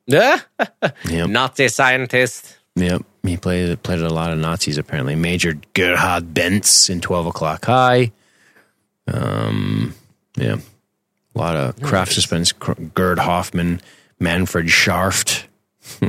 [0.06, 0.40] Yeah,
[1.10, 1.30] Yep.
[1.30, 2.56] Nazi scientist.
[2.78, 3.02] Yep.
[3.24, 5.16] He played, played a lot of Nazis apparently.
[5.16, 8.14] Major Gerhard Benz in 12 O'Clock High.
[9.06, 9.94] Um,
[10.38, 10.58] yeah.
[11.38, 12.52] A lot of craft suspense.
[12.52, 13.80] Gerd Hoffman,
[14.20, 15.44] Manfred Scharft.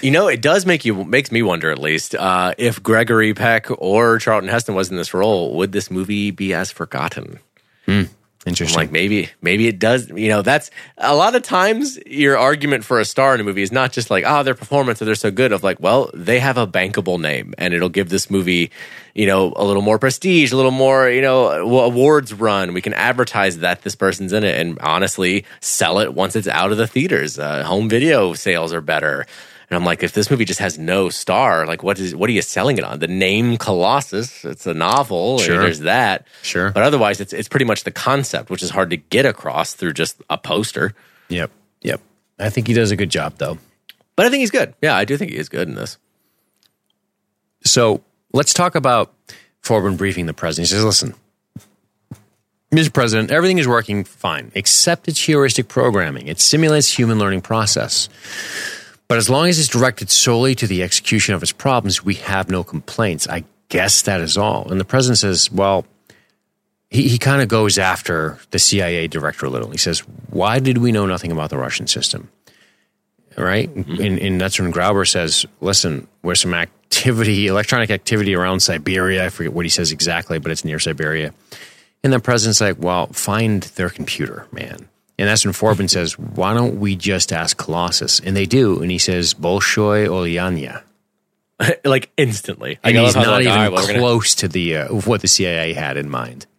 [0.00, 3.66] You know, it does make you makes me wonder at least uh, if Gregory Peck
[3.78, 7.38] or Charlton Heston was in this role, would this movie be as forgotten?
[7.86, 8.08] I'm
[8.44, 8.76] Interesting.
[8.76, 12.98] like maybe maybe it does you know that's a lot of times your argument for
[12.98, 15.30] a star in a movie is not just like oh their performance or they're so
[15.30, 18.72] good of like well they have a bankable name and it'll give this movie
[19.14, 22.74] you know a little more prestige a little more you know awards run.
[22.74, 26.72] We can advertise that this person's in it and honestly sell it once it's out
[26.72, 27.38] of the theaters.
[27.38, 29.26] Uh, home video sales are better
[29.72, 32.32] and I'm like, if this movie just has no star, like what is what are
[32.34, 32.98] you selling it on?
[32.98, 35.38] The name Colossus, it's a novel.
[35.38, 35.62] Sure.
[35.62, 36.26] There's that.
[36.42, 36.70] Sure.
[36.70, 39.94] But otherwise, it's it's pretty much the concept, which is hard to get across through
[39.94, 40.94] just a poster.
[41.30, 41.50] Yep.
[41.80, 42.02] Yep.
[42.38, 43.56] I think he does a good job though.
[44.14, 44.74] But I think he's good.
[44.82, 45.96] Yeah, I do think he is good in this.
[47.64, 48.02] So
[48.34, 49.14] let's talk about
[49.62, 50.68] Forbin briefing the president.
[50.68, 51.14] He says, listen,
[52.70, 52.92] Mr.
[52.92, 56.28] President, everything is working fine, except it's heuristic programming.
[56.28, 58.10] It simulates human learning process.
[59.08, 62.50] But as long as it's directed solely to the execution of its problems, we have
[62.50, 63.28] no complaints.
[63.28, 64.70] I guess that is all.
[64.70, 65.86] And the president says, well,
[66.90, 69.70] he, he kind of goes after the CIA director a little.
[69.70, 70.00] He says,
[70.30, 72.30] why did we know nothing about the Russian system?
[73.36, 73.74] Right?
[73.74, 74.02] Mm-hmm.
[74.02, 79.24] And, and that's when Grauber says, listen, there's some activity, electronic activity around Siberia.
[79.24, 81.32] I forget what he says exactly, but it's near Siberia.
[82.04, 84.88] And the president's like, well, find their computer, man.
[85.22, 88.18] And that's when Forbin says, why don't we just ask Colossus?
[88.18, 88.82] And they do.
[88.82, 90.82] And he says, Bolshoi Olyanya.
[91.84, 92.80] like instantly.
[92.82, 94.40] And he's not like, even right, well, close gonna...
[94.40, 96.46] to the uh, what the CIA had in mind.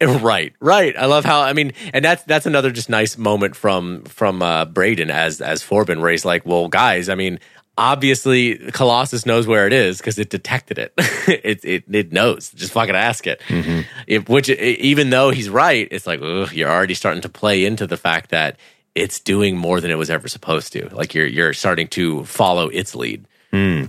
[0.00, 0.96] Right, right.
[0.96, 4.64] I love how I mean, and that's that's another just nice moment from from uh,
[4.64, 7.40] Braeden as as Forbin, where he's like, "Well, guys, I mean,
[7.78, 10.92] obviously Colossus knows where it is because it detected it.
[10.98, 11.64] it.
[11.64, 11.84] it.
[11.88, 12.50] It knows.
[12.50, 13.40] Just fucking ask it.
[13.48, 13.82] Mm-hmm.
[14.06, 17.86] If, which even though he's right, it's like ugh, you're already starting to play into
[17.86, 18.56] the fact that
[18.94, 20.88] it's doing more than it was ever supposed to.
[20.94, 23.24] Like you're you're starting to follow its lead.
[23.52, 23.88] Mm.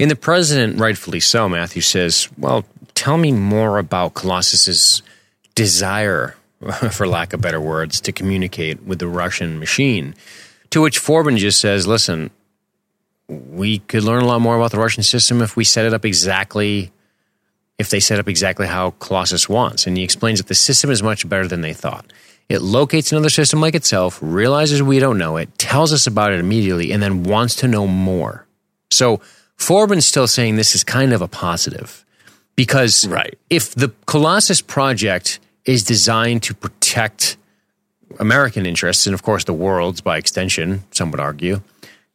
[0.00, 2.64] And the president, rightfully so, Matthew says, "Well,
[2.94, 5.02] tell me more about Colossus's
[5.54, 6.34] desire."
[6.92, 10.14] For lack of better words, to communicate with the Russian machine.
[10.70, 12.30] To which Forbin just says, listen,
[13.28, 16.04] we could learn a lot more about the Russian system if we set it up
[16.04, 16.92] exactly
[17.78, 19.86] if they set up exactly how Colossus wants.
[19.86, 22.06] And he explains that the system is much better than they thought.
[22.48, 26.40] It locates another system like itself, realizes we don't know it, tells us about it
[26.40, 28.46] immediately, and then wants to know more.
[28.90, 29.20] So
[29.56, 32.04] Forbin's still saying this is kind of a positive
[32.54, 33.36] because right.
[33.50, 37.36] if the Colossus project is designed to protect
[38.20, 41.60] American interests and, of course, the world's by extension, some would argue,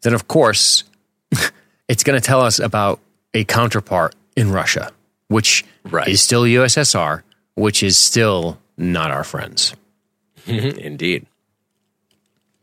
[0.02, 0.86] then of course
[1.88, 3.00] it's going to tell us about
[3.34, 4.92] a counterpart in Russia,
[5.28, 6.08] which right.
[6.08, 7.24] is still USSR,
[7.56, 9.76] which is still not our friends.
[10.46, 11.26] Indeed.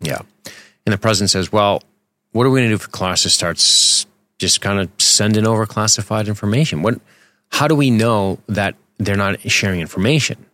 [0.01, 0.21] Yeah.
[0.87, 1.83] And the president says, well,
[2.33, 4.07] what are we going to do if Colossus starts
[4.39, 6.83] just kind of sending over classified information?
[6.83, 7.01] What,
[7.51, 10.47] how do we know that they're not sharing information?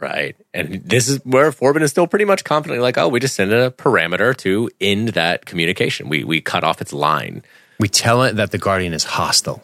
[0.00, 0.34] Right.
[0.52, 3.52] And this is where Forbin is still pretty much confidently like, oh, we just send
[3.52, 6.08] a parameter to end that communication.
[6.08, 7.42] We, we cut off its line.
[7.78, 9.62] We tell it that the Guardian is hostile.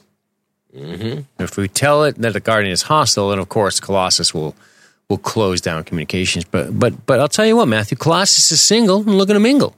[0.75, 1.43] Mm-hmm.
[1.43, 4.55] If we tell it that the Guardian is hostile, then of course Colossus will
[5.09, 6.45] will close down communications.
[6.45, 9.75] But but but I'll tell you what, Matthew, Colossus is single and looking to mingle.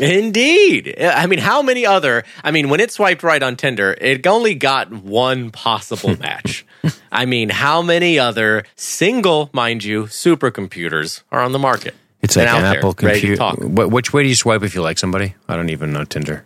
[0.00, 0.96] Indeed.
[1.00, 2.24] I mean, how many other?
[2.42, 6.64] I mean, when it swiped right on Tinder, it only got one possible match.
[7.10, 11.94] I mean, how many other single, mind you, supercomputers are on the market?
[12.22, 13.52] It's like an Apple computer.
[13.66, 15.34] Which way do you swipe if you like somebody?
[15.48, 16.44] I don't even know Tinder.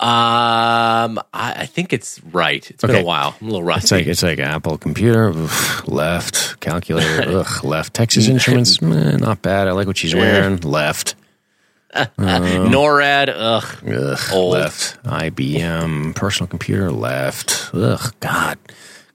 [0.00, 2.68] Um, I, I think it's right.
[2.70, 2.92] It's okay.
[2.92, 3.34] been a while.
[3.40, 3.82] I'm a little rusty.
[3.84, 9.42] It's like it's like Apple computer, ugh, left calculator, ugh, left Texas Instruments, eh, not
[9.42, 9.66] bad.
[9.66, 10.58] I like what she's wearing.
[10.58, 11.16] left.
[11.92, 14.52] Uh, NORAD, ugh, ugh old.
[14.52, 15.02] left.
[15.02, 17.70] IBM personal computer, left.
[17.74, 18.56] Ugh, God.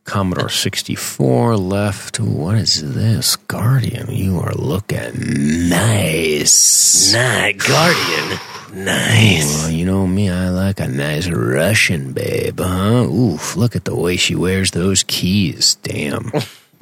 [0.05, 2.19] Commodore 64 left.
[2.19, 3.35] What is this?
[3.35, 4.11] Guardian.
[4.11, 7.13] You are looking nice.
[7.13, 7.55] Nice.
[7.55, 8.39] Guardian.
[8.73, 9.65] Nice.
[9.65, 13.03] Oh, you know me, I like a nice Russian babe, huh?
[13.05, 15.75] Oof, look at the way she wears those keys.
[15.83, 16.31] Damn.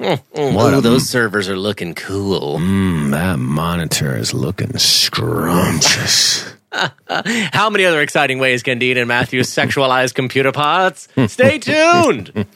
[0.00, 2.58] oh, those servers are looking cool.
[2.58, 6.54] Mm, that monitor is looking scrumptious.
[6.72, 11.08] How many other exciting ways can Dean and Matthew sexualize computer parts?
[11.26, 12.46] Stay tuned.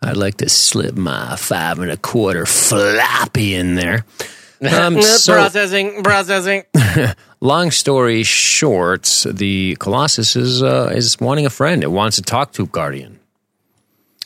[0.00, 4.04] I'd like to slip my five and a quarter floppy in there.
[4.60, 6.64] Um, so, processing, processing.
[7.40, 11.84] long story short, the Colossus is uh, is wanting a friend.
[11.84, 13.20] It wants to talk to Guardian.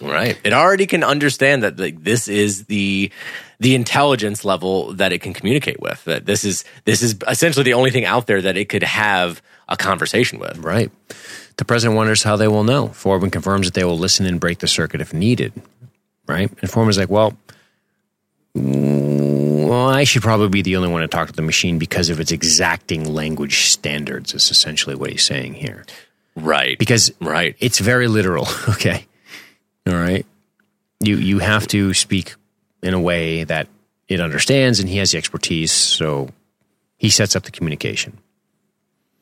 [0.00, 0.40] Right.
[0.42, 3.10] It already can understand that like, this is the
[3.60, 6.04] the intelligence level that it can communicate with.
[6.04, 9.42] That this is this is essentially the only thing out there that it could have
[9.68, 10.58] a conversation with.
[10.58, 10.90] Right.
[11.56, 12.88] The president wonders how they will know.
[12.88, 15.52] Forbin confirms that they will listen and break the circuit if needed.
[16.26, 16.50] Right.
[16.60, 17.36] And Forbin's like, well,
[18.54, 22.20] well, I should probably be the only one to talk to the machine because of
[22.20, 24.34] its exacting language standards.
[24.34, 25.84] Is essentially what he's saying here.
[26.36, 26.78] Right.
[26.78, 27.56] Because right.
[27.58, 28.46] it's very literal.
[28.68, 29.06] Okay.
[29.86, 30.24] All right.
[31.00, 32.34] You you have to speak
[32.82, 33.68] in a way that
[34.08, 35.72] it understands, and he has the expertise.
[35.72, 36.28] So
[36.98, 38.18] he sets up the communication.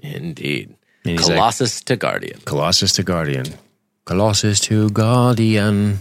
[0.01, 0.74] Indeed.
[1.05, 2.40] Colossus like, to Guardian.
[2.44, 3.46] Colossus to Guardian.
[4.05, 6.01] Colossus to Guardian.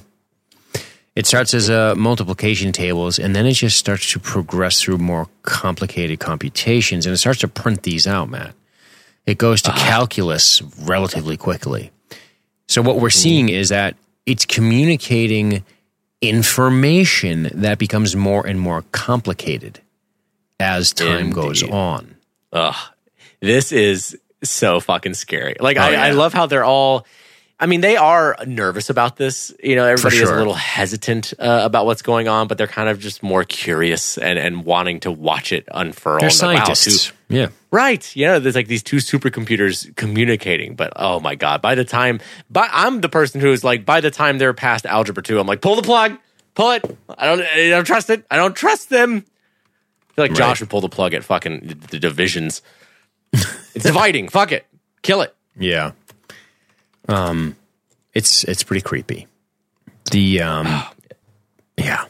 [1.15, 5.27] It starts as a multiplication tables, and then it just starts to progress through more
[5.41, 8.53] complicated computations, and it starts to print these out, Matt.
[9.25, 11.91] It goes to uh calculus relatively quickly.
[12.67, 13.95] So what we're seeing is that
[14.25, 15.63] it's communicating
[16.21, 19.81] information that becomes more and more complicated
[20.59, 22.15] as time goes on.
[22.53, 22.75] Ugh,
[23.41, 25.55] this is so fucking scary.
[25.59, 26.03] Like I, Oh, yeah.
[26.03, 27.05] I love how they're all.
[27.61, 29.53] I mean, they are nervous about this.
[29.61, 32.87] You know, everybody is a little hesitant uh, about what's going on, but they're kind
[32.87, 36.19] of just more curious and, and wanting to watch it unfurl.
[36.21, 37.11] They're And like, wow, scientists.
[37.27, 37.47] yeah.
[37.69, 38.15] right?
[38.15, 41.61] You know, there's like these two supercomputers communicating, but oh my god!
[41.61, 44.85] By the time, but I'm the person who is like, by the time they're past
[44.85, 46.17] algebra two, I'm like, pull the plug,
[46.55, 46.85] pull it.
[47.17, 48.23] I don't, I don't trust it.
[48.31, 49.25] I don't trust them.
[50.11, 52.61] I feel like Josh would pull the plug at fucking the divisions.
[53.33, 54.29] It's dividing.
[54.29, 54.65] Fuck it.
[55.01, 55.35] Kill it.
[55.57, 55.91] Yeah.
[57.07, 57.55] Um,
[58.13, 59.27] it's it's pretty creepy.
[60.11, 60.83] The um,
[61.77, 62.05] yeah,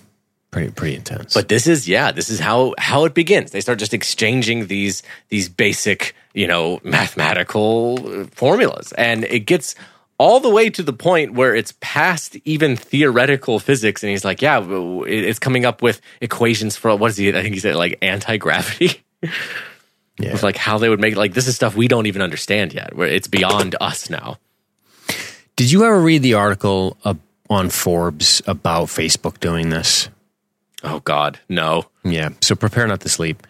[0.52, 1.34] pretty pretty intense.
[1.34, 3.52] But this is yeah, this is how how it begins.
[3.52, 9.76] They start just exchanging these these basic, you know, mathematical formulas and it gets
[10.18, 14.42] all the way to the point where it's past even theoretical physics and he's like,
[14.42, 14.62] yeah,
[15.08, 19.02] it's coming up with equations for what is he I think he said like anti-gravity.
[20.20, 20.34] yeah.
[20.34, 22.96] With like how they would make like this is stuff we don't even understand yet.
[22.96, 24.38] Where it's beyond us now.
[25.56, 27.16] Did you ever read the article uh,
[27.50, 30.10] on Forbes about Facebook doing this?
[30.84, 31.86] Oh god, no.
[32.04, 32.30] Yeah.
[32.42, 33.46] So prepare not to sleep.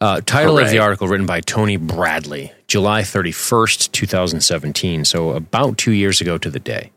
[0.00, 5.04] Uh, title of the article written by Tony Bradley, July 31st, 2017.
[5.04, 6.90] So about two years ago to the day.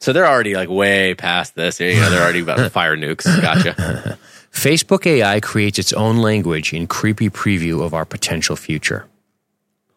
[0.00, 1.80] So they're already like way past this.
[1.80, 3.24] You know, they're already about to fire nukes.
[3.42, 4.18] Gotcha.
[4.58, 9.06] Facebook AI creates its own language in creepy preview of our potential future.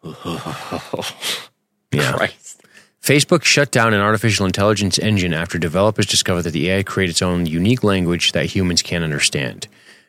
[1.94, 2.12] Yeah.
[2.12, 2.62] Christ.
[3.02, 7.20] Facebook shut down an artificial intelligence engine after developers discovered that the AI created its
[7.20, 9.68] own unique language that humans can't understand.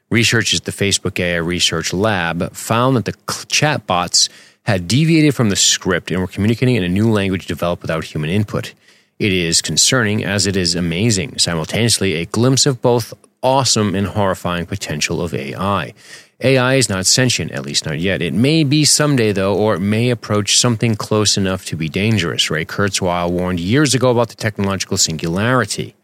[0.09, 4.29] Researchers at the Facebook AI Research Lab found that the chatbots
[4.63, 8.29] had deviated from the script and were communicating in a new language developed without human
[8.29, 8.73] input.
[9.19, 13.13] It is concerning as it is amazing, simultaneously, a glimpse of both
[13.43, 15.93] awesome and horrifying potential of AI.
[16.41, 18.21] AI is not sentient, at least not yet.
[18.21, 22.49] It may be someday, though, or it may approach something close enough to be dangerous.
[22.49, 25.95] Ray Kurzweil warned years ago about the technological singularity.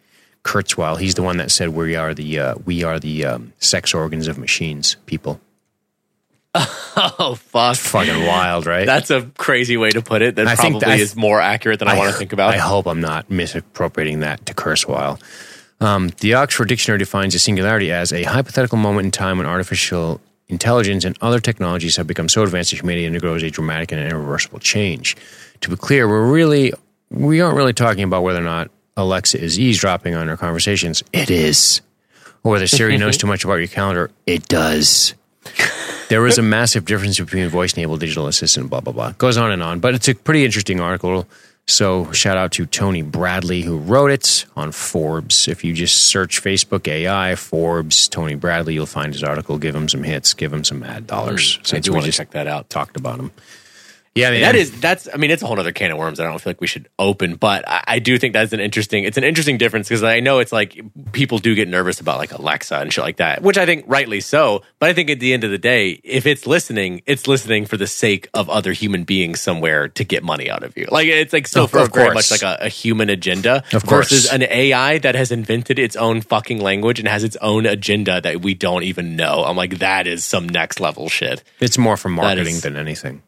[0.43, 3.93] Kurzweil, he's the one that said we are the uh, we are the um, sex
[3.93, 4.95] organs of machines.
[5.05, 5.41] People,
[6.55, 7.75] Oh fuck.
[7.75, 8.85] fucking wild, right?
[8.85, 10.35] That's a crazy way to put it.
[10.37, 12.53] That I think probably that- is more accurate than I, want to think about.
[12.53, 15.19] I hope I'm not misappropriating that to Kurzweil.
[15.81, 20.19] Um, the Oxford Dictionary defines a singularity as a hypothetical moment in time when artificial
[20.49, 24.59] intelligence and other technologies have become so advanced that humanity undergoes a dramatic and irreversible
[24.59, 25.15] change.
[25.61, 26.73] To be clear, we're really
[27.11, 31.03] we aren't really talking about whether or not Alexa is eavesdropping on our conversations.
[31.13, 31.81] It is.
[32.43, 34.11] Or whether Siri knows too much about your calendar.
[34.25, 35.13] It does.
[36.09, 39.11] There is a massive difference between voice enabled digital assistant, blah, blah, blah.
[39.11, 39.79] Goes on and on.
[39.79, 41.27] But it's a pretty interesting article.
[41.69, 45.47] So shout out to Tony Bradley who wrote it on Forbes.
[45.47, 49.59] If you just search Facebook AI, Forbes, Tony Bradley, you'll find his article.
[49.59, 51.57] Give him some hits, give him some ad dollars.
[51.57, 51.75] Hmm.
[51.75, 52.71] I do want to check that out.
[52.71, 53.31] talked about him.
[54.15, 56.17] Yeah, I mean, That is that's I mean it's a whole other can of worms
[56.17, 58.59] that I don't feel like we should open, but I, I do think that's an
[58.59, 60.81] interesting it's an interesting difference because I know it's like
[61.13, 64.19] people do get nervous about like Alexa and shit like that, which I think rightly
[64.19, 64.63] so.
[64.79, 67.77] But I think at the end of the day, if it's listening, it's listening for
[67.77, 70.87] the sake of other human beings somewhere to get money out of you.
[70.91, 74.09] Like it's like so for very much like a, a human agenda Of course.
[74.09, 78.19] versus an AI that has invented its own fucking language and has its own agenda
[78.21, 79.43] that we don't even know.
[79.45, 81.43] I'm like that is some next level shit.
[81.59, 83.21] it's more for marketing is- than anything.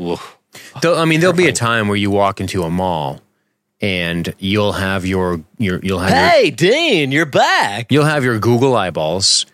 [0.00, 0.38] Oof.
[0.82, 3.20] Though, I mean, there'll be a time where you walk into a mall
[3.80, 7.92] and you'll have your, your you'll have your, Hey, Dean, you're back.
[7.92, 9.46] you'll have your Google eyeballs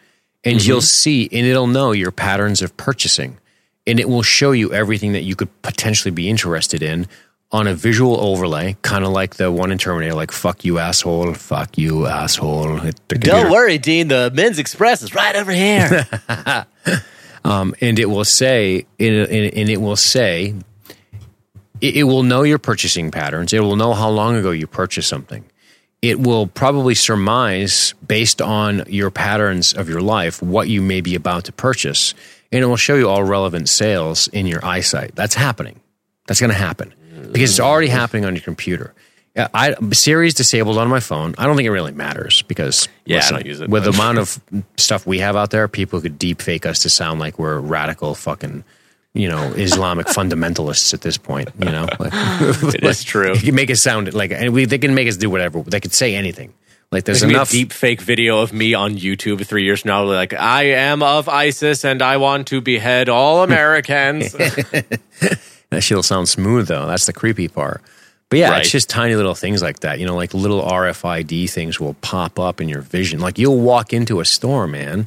[0.45, 0.85] and you'll mm-hmm.
[0.85, 3.39] see and it'll know your patterns of purchasing
[3.87, 7.07] and it will show you everything that you could potentially be interested in
[7.53, 11.35] on a visual overlay, kind of like the one in Terminator, like "fuck you asshole,"
[11.35, 14.09] "fuck you asshole." Don't worry, Dean.
[14.09, 16.07] The Men's Express is right over here.
[17.45, 20.55] um, and it will say, and and it will say,
[21.81, 23.53] it, it will know your purchasing patterns.
[23.53, 25.45] It will know how long ago you purchased something.
[26.01, 31.15] It will probably surmise based on your patterns of your life what you may be
[31.15, 32.15] about to purchase,
[32.53, 35.15] and it will show you all relevant sales in your eyesight.
[35.15, 35.81] That's happening.
[36.27, 36.95] That's going to happen
[37.33, 38.95] because it's already happening on your computer.
[39.37, 41.35] Yeah, I Siri's disabled on my phone.
[41.39, 44.18] I don't think it really matters because Yeah, I don't use it with the amount
[44.18, 44.41] of
[44.76, 45.66] stuff we have out there.
[45.66, 48.62] People could deep fake us to sound like we're radical fucking,
[49.12, 51.51] you know, Islamic fundamentalists at this point.
[51.59, 52.12] You know, like,
[52.74, 53.35] it is true.
[53.35, 55.62] you can make it sound like and we, they can make us do whatever.
[55.62, 56.55] They could say anything.
[56.93, 57.49] Like there's There's enough.
[57.49, 60.05] a deep fake video of me on YouTube three years from now.
[60.05, 64.30] Like, I am of ISIS and I want to behead all Americans.
[64.32, 66.87] That shit'll sound smooth though.
[66.87, 67.82] That's the creepy part.
[68.35, 68.61] But yeah, Right.
[68.62, 70.01] it's just tiny little things like that.
[70.01, 73.20] You know, like little RFID things will pop up in your vision.
[73.20, 75.07] Like you'll walk into a store, man.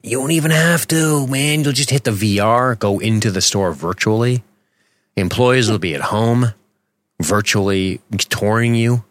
[0.00, 1.64] You don't even have to, man.
[1.64, 4.44] You'll just hit the VR, go into the store virtually.
[5.16, 6.54] Employees will be at home,
[7.20, 9.02] virtually touring you.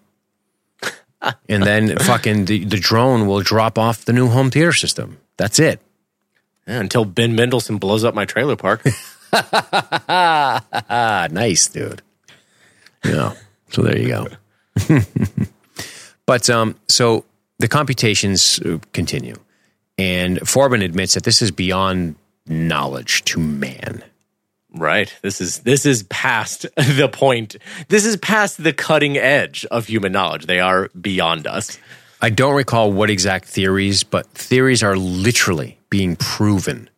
[1.49, 5.17] and then fucking the, the drone will drop off the new home theater system.
[5.35, 5.81] That's it.
[6.65, 8.85] Yeah, until Ben Mendelsohn blows up my trailer park.
[11.33, 12.01] Nice, dude.
[13.03, 13.33] Yeah.
[13.69, 14.27] So there you go.
[16.25, 17.25] but um, so
[17.59, 19.35] the computations uh, continue,
[19.97, 22.15] and Forbin admits that this is beyond
[22.47, 24.03] knowledge to man.
[24.73, 25.13] right.
[25.21, 27.55] This is this is past the point.
[27.87, 30.45] This is past the cutting edge of human knowledge.
[30.45, 31.77] They are beyond us.
[32.21, 36.89] I don't recall what exact theories, but theories are literally being proven,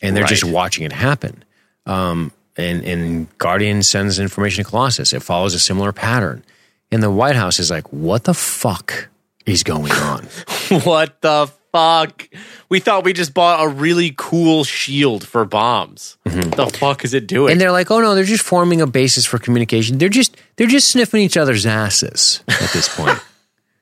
[0.00, 1.44] and they're just watching it happen.
[1.86, 5.12] Um, and and Guardian sends information to Colossus.
[5.12, 6.44] It follows a similar pattern,
[6.90, 9.08] and the White House is like, "What the fuck
[9.44, 10.24] is going on?"
[10.84, 12.28] what the fuck?
[12.68, 16.16] We thought we just bought a really cool shield for bombs.
[16.26, 16.50] Mm-hmm.
[16.50, 17.52] The fuck is it doing?
[17.52, 19.98] and they're like, "Oh no, they're just forming a basis for communication.
[19.98, 23.18] They're just they're just sniffing each other's asses at this point."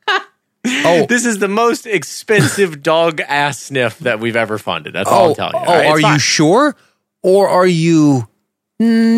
[0.66, 4.94] oh, this is the most expensive dog ass sniff that we've ever funded.
[4.94, 5.60] That's all oh, I'm telling you.
[5.60, 6.76] oh, All right, are you sure,
[7.22, 8.28] or are you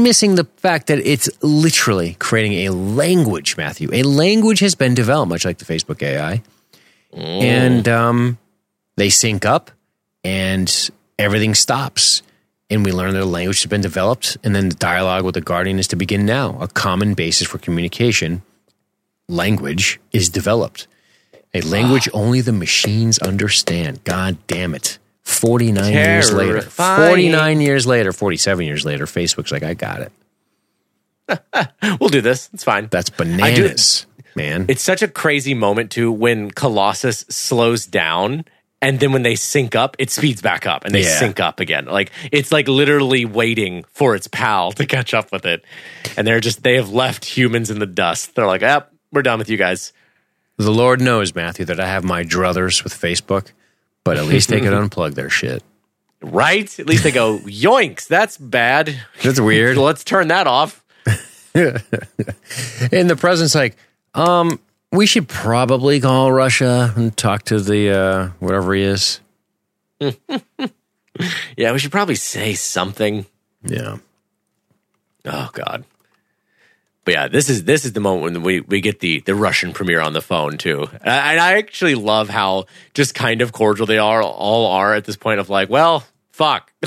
[0.03, 3.89] missing the fact that it's literally creating a language, Matthew?
[3.93, 6.43] A language has been developed, much like the Facebook AI,
[7.13, 8.39] and um,
[8.97, 9.71] they sync up,
[10.25, 12.23] and everything stops.
[12.69, 15.41] And we learn that a language has been developed, and then the dialogue with the
[15.41, 16.59] guardian is to begin now.
[16.61, 18.43] A common basis for communication,
[19.29, 20.89] language, is developed.
[21.55, 24.03] A language only the machines understand.
[24.05, 24.99] God damn it.
[25.27, 26.63] 49 years later.
[26.63, 30.13] 49 years later, 47 years later, Facebook's like, I got it.
[32.01, 32.49] We'll do this.
[32.55, 32.89] It's fine.
[32.91, 34.07] That's bananas,
[34.37, 34.67] man.
[34.69, 38.45] It's such a crazy moment too when Colossus slows down
[38.81, 41.19] and then when they sync up, it speeds back up and they Yeah.
[41.19, 41.87] sync up again.
[41.87, 45.65] Like it's like literally waiting for its pal to catch up with it.
[46.17, 48.35] And they're just they have left humans in the dust.
[48.37, 49.93] They're like, "Yep, we're done with you guys."
[50.59, 53.53] the Lord knows, Matthew, that I have my druthers with Facebook,
[54.07, 55.65] but at least they could unplug their shit.
[56.23, 56.79] Right?
[56.79, 59.77] At least they go, "Yoinks, that's bad." That's weird.
[59.77, 60.83] Let's turn that off.
[62.93, 63.79] And the president's like,
[64.15, 64.61] um,
[64.93, 69.21] we should probably call Russia and talk to the uh, whatever he is.
[71.57, 73.25] Yeah, we should probably say something.
[73.65, 73.97] Yeah.
[75.25, 75.85] Oh God.
[77.07, 79.73] But yeah, this is this is the moment when we, we get the the Russian
[79.73, 83.53] premier on the phone too, and I, and I actually love how just kind of
[83.53, 86.73] cordial they are all are at this point of like, well, fuck,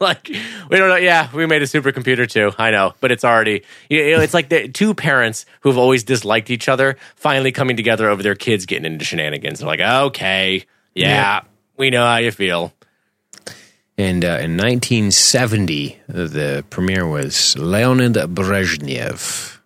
[0.00, 0.96] like we don't know.
[0.96, 2.52] Yeah, we made a supercomputer too.
[2.58, 6.50] I know, but it's already you know, it's like the two parents who've always disliked
[6.50, 9.60] each other finally coming together over their kids getting into shenanigans.
[9.60, 10.64] They're like, okay,
[10.94, 11.40] yeah, Yeah.
[11.76, 12.72] we know how you feel.
[13.98, 19.58] And uh, in 1970, the premier was Leonid Brezhnev.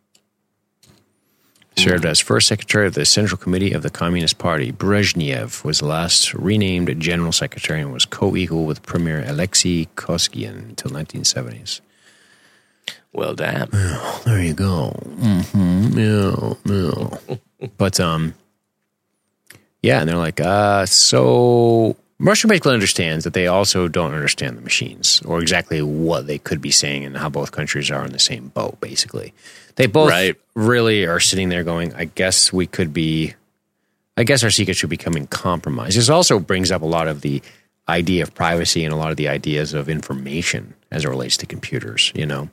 [1.77, 4.73] Served as first secretary of the Central Committee of the Communist Party.
[4.73, 11.81] Brezhnev was last renamed general secretary and was co-equal with Premier Alexei Kosygin until 1970s.
[13.13, 13.69] Well, damn.
[14.25, 14.99] There you go.
[15.19, 15.99] Mm-hmm.
[15.99, 16.55] Yeah,
[17.29, 17.69] yeah.
[17.77, 18.35] but um,
[19.83, 24.63] yeah, and they're like, uh, so Russia basically understands that they also don't understand the
[24.63, 28.19] machines or exactly what they could be saying and how both countries are in the
[28.19, 28.81] same boat.
[28.81, 29.35] Basically,
[29.77, 30.37] they both Right.
[30.55, 33.35] really are sitting there going, "I guess we could be."
[34.17, 35.97] I guess our secrets should be coming compromised.
[35.97, 37.41] This also brings up a lot of the
[37.89, 41.47] idea of privacy and a lot of the ideas of information as it relates to
[41.47, 42.13] computers.
[42.15, 42.51] You know,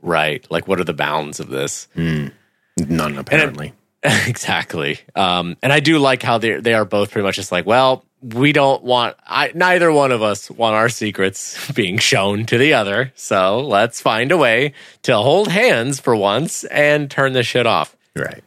[0.00, 0.44] Right.
[0.50, 1.88] Like, what are the bounds of this?
[1.94, 3.74] none apparently.
[4.02, 4.98] exactly.
[5.14, 8.04] Um, and I do like how they they are both pretty much just like, well,
[8.22, 12.74] we don't want I neither one of us want our secrets being shown to the
[12.74, 13.12] other.
[13.16, 17.96] So let's find a way to hold hands for once and turn this shit off.
[18.14, 18.44] Right.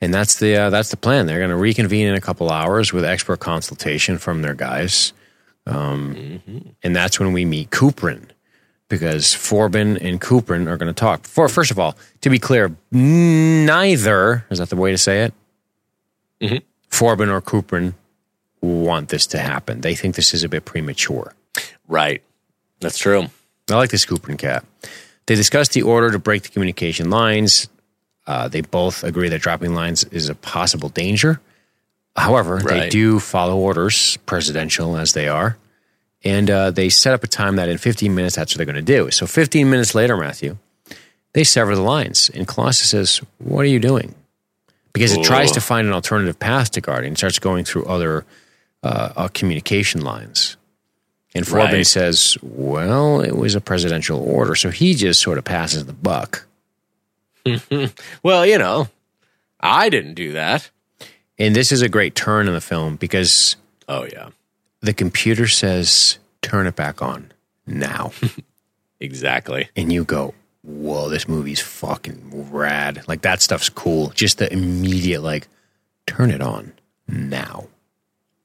[0.00, 1.26] And that's the uh, that's the plan.
[1.26, 5.12] They're going to reconvene in a couple hours with expert consultation from their guys,
[5.64, 6.42] um,
[6.82, 8.26] and that's when we meet Kuprin,
[8.88, 11.24] because Forbin and Kuprin are going to talk.
[11.24, 15.34] For first of all, to be clear, neither is that the way to say it.
[16.40, 16.62] Mhm.
[16.92, 17.94] Forbin or Kuprin
[18.60, 19.80] want this to happen.
[19.80, 21.34] They think this is a bit premature.
[21.88, 22.22] Right.
[22.80, 23.26] That's true.
[23.70, 24.64] I like this and Cat.
[25.26, 27.68] They discussed the order to break the communication lines.
[28.26, 31.40] Uh, they both agree that dropping lines is a possible danger.
[32.14, 35.56] However, they do follow orders, presidential as they are.
[36.24, 38.84] And uh, they set up a time that in 15 minutes, that's what they're going
[38.84, 39.10] to do.
[39.10, 40.58] So 15 minutes later, Matthew,
[41.32, 42.30] they sever the lines.
[42.32, 44.14] And Colossus says, What are you doing?
[44.92, 48.24] Because it tries to find an alternative path to Guardian, it starts going through other
[48.82, 50.56] uh, uh, communication lines.
[51.34, 51.86] And Forbin Right.
[51.86, 54.54] says, Well, it was a presidential order.
[54.54, 56.46] So he just sort of passes the buck.
[58.22, 58.88] Well, you know,
[59.60, 60.70] I didn't do that.
[61.38, 63.56] And this is a great turn in the film because
[63.88, 64.28] Oh yeah,
[64.80, 67.32] the computer says, Turn it back on
[67.66, 68.12] now.
[69.00, 69.68] exactly.
[69.76, 73.04] and you go, whoa, this movie's fucking rad.
[73.06, 74.10] Like that stuff's cool.
[74.10, 75.48] Just the immediate, like,
[76.06, 76.72] turn it on
[77.08, 77.68] now.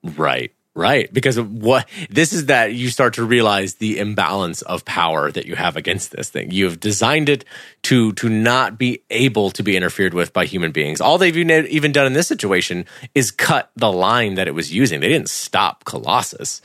[0.03, 0.51] Right.
[0.73, 1.11] Right.
[1.11, 5.55] Because what this is that you start to realize the imbalance of power that you
[5.55, 6.51] have against this thing.
[6.51, 7.45] You have designed it
[7.83, 11.01] to to not be able to be interfered with by human beings.
[11.01, 14.99] All they've even done in this situation is cut the line that it was using.
[14.99, 16.61] They didn't stop Colossus.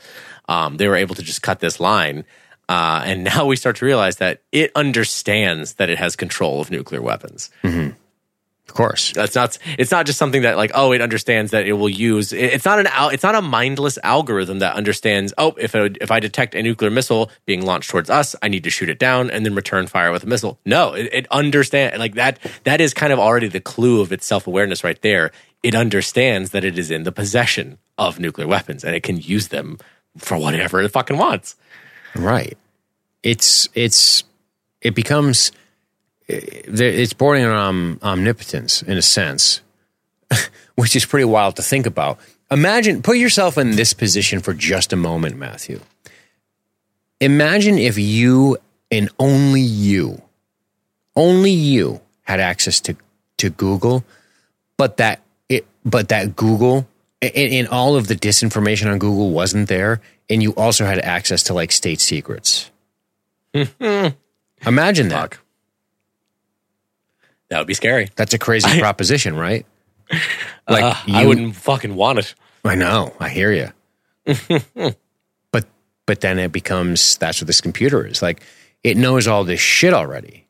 [0.47, 2.23] Um, they were able to just cut this line.
[2.69, 6.71] Uh, and now we start to realize that it understands that it has control of
[6.71, 7.49] nuclear weapons.
[8.69, 9.11] Of course.
[9.11, 9.57] That's not.
[9.77, 12.31] It's not just something that like oh it understands that it will use.
[12.31, 12.87] it- It's not an.
[12.87, 15.33] al- It's not a mindless algorithm that understands.
[15.37, 18.63] Oh, if a, if I detect a nuclear missile being launched towards us, I need
[18.63, 20.59] to shoot it down and then return fire with a missile.
[20.65, 22.39] No, it, it understands like that.
[22.63, 25.31] That is kind of already the clue of its self awareness right there.
[25.61, 29.49] It understands that it is in the possession of nuclear weapons and it can use
[29.49, 29.77] them
[30.17, 31.55] for whatever it fucking wants.
[32.15, 32.57] Right.
[33.21, 34.23] It's, it's,
[34.81, 35.51] it becomes,
[36.27, 39.61] it's bordering on um, omnipotence in a sense,
[40.75, 42.19] which is pretty wild to think about.
[42.51, 45.79] Imagine, put yourself in this position for just a moment, Matthew.
[47.19, 48.57] Imagine if you
[48.91, 50.21] and only you,
[51.15, 52.95] only you had access to,
[53.37, 54.03] to Google,
[54.77, 56.87] but that it, but that Google
[57.21, 61.43] and, and all of the disinformation on Google wasn't there, and you also had access
[61.43, 62.69] to like state secrets.
[63.53, 65.33] Imagine that.
[65.35, 65.39] Fuck.
[67.49, 68.09] That would be scary.
[68.15, 69.65] That's a crazy proposition, right?
[70.67, 72.35] Like Uh, I you- wouldn't fucking want it.
[72.63, 73.13] I know.
[73.19, 73.73] I hear you.
[75.51, 75.65] but
[76.05, 78.21] but then it becomes that's what this computer is.
[78.21, 78.41] Like
[78.81, 80.47] it knows all this shit already,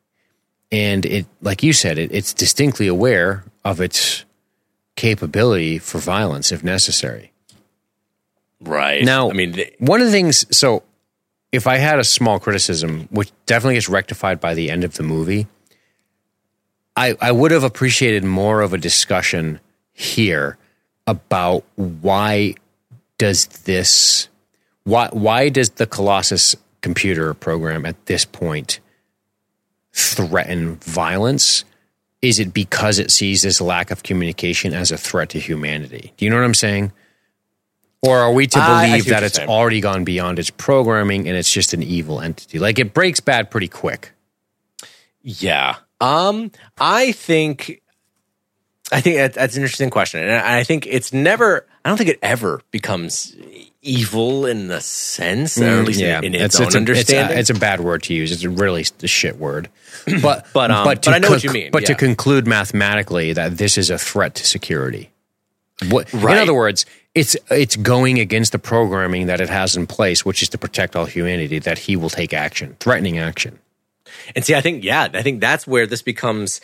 [0.70, 4.24] and it like you said, it, it's distinctly aware of its
[4.94, 7.32] capability for violence if necessary.
[8.60, 9.04] Right.
[9.04, 10.46] Now, I mean, one of the things.
[10.56, 10.82] So,
[11.52, 15.02] if I had a small criticism, which definitely gets rectified by the end of the
[15.02, 15.46] movie,
[16.96, 19.60] I I would have appreciated more of a discussion
[19.92, 20.56] here
[21.06, 22.54] about why
[23.18, 24.28] does this
[24.84, 28.80] why why does the Colossus computer program at this point
[29.92, 31.64] threaten violence?
[32.22, 36.12] Is it because it sees this lack of communication as a threat to humanity?
[36.16, 36.92] Do you know what I'm saying?
[38.06, 39.48] Or are we to believe what that it's saying.
[39.48, 42.58] already gone beyond its programming and it's just an evil entity?
[42.58, 44.12] Like it breaks bad pretty quick.
[45.22, 45.76] Yeah.
[46.00, 47.80] Um, I think,
[48.92, 51.66] I think that, that's an interesting question, and I I think it's never.
[51.84, 53.34] I don't think it ever becomes
[53.82, 57.38] evil in the sense, or at least in, in its, own Mm, it's a, understanding.
[57.38, 58.32] It's a, it's a bad word to use.
[58.32, 59.68] It's a really a shit word.
[60.22, 63.56] But But, um, to but I know what you mean, But to conclude mathematically that
[63.56, 65.10] this is a threat to security.
[65.88, 70.24] What, In other words, it's it's going against the programming that it has in place,
[70.24, 71.58] which is to protect all humanity.
[71.58, 73.58] That he will take action, threatening action.
[74.34, 76.60] And see, I think, yeah, I think that's where this becomes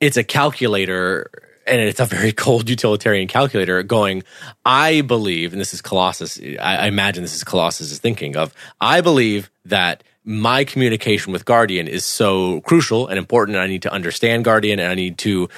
[0.00, 1.30] it's a calculator
[1.66, 4.22] and it's a very cold utilitarian calculator going,
[4.64, 8.54] I believe, and this is Colossus, I, I imagine this is Colossus is thinking of,
[8.80, 13.82] I believe that my communication with Guardian is so crucial and important, and I need
[13.82, 15.48] to understand Guardian and I need to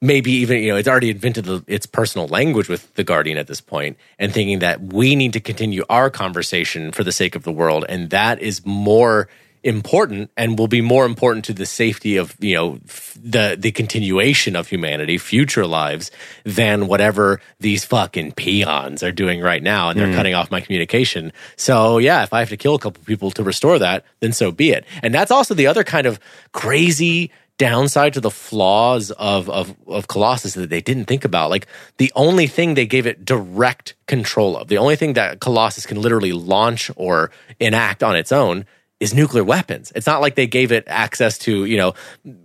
[0.00, 3.46] maybe even you know it's already invented the, its personal language with the guardian at
[3.46, 7.42] this point and thinking that we need to continue our conversation for the sake of
[7.42, 9.28] the world and that is more
[9.66, 13.72] important and will be more important to the safety of you know f- the the
[13.72, 16.12] continuation of humanity future lives
[16.44, 20.14] than whatever these fucking peons are doing right now and they're hmm.
[20.14, 21.32] cutting off my communication.
[21.56, 24.52] So yeah if i have to kill a couple people to restore that then so
[24.52, 24.84] be it.
[25.02, 26.20] And that's also the other kind of
[26.52, 31.50] crazy downside to the flaws of, of of Colossus that they didn't think about.
[31.50, 31.66] Like
[31.96, 36.00] the only thing they gave it direct control of, the only thing that Colossus can
[36.00, 38.66] literally launch or enact on its own
[38.98, 39.92] is nuclear weapons.
[39.94, 41.94] It's not like they gave it access to, you know,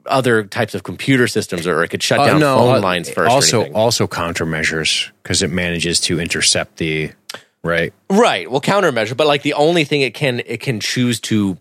[0.05, 3.31] other types of computer systems or it could shut down phone uh, lines first.
[3.31, 7.11] Also, also countermeasures because it manages to intercept the
[7.63, 7.93] right.
[8.09, 8.51] Right.
[8.51, 11.57] Well, countermeasure, but like the only thing it can it can choose to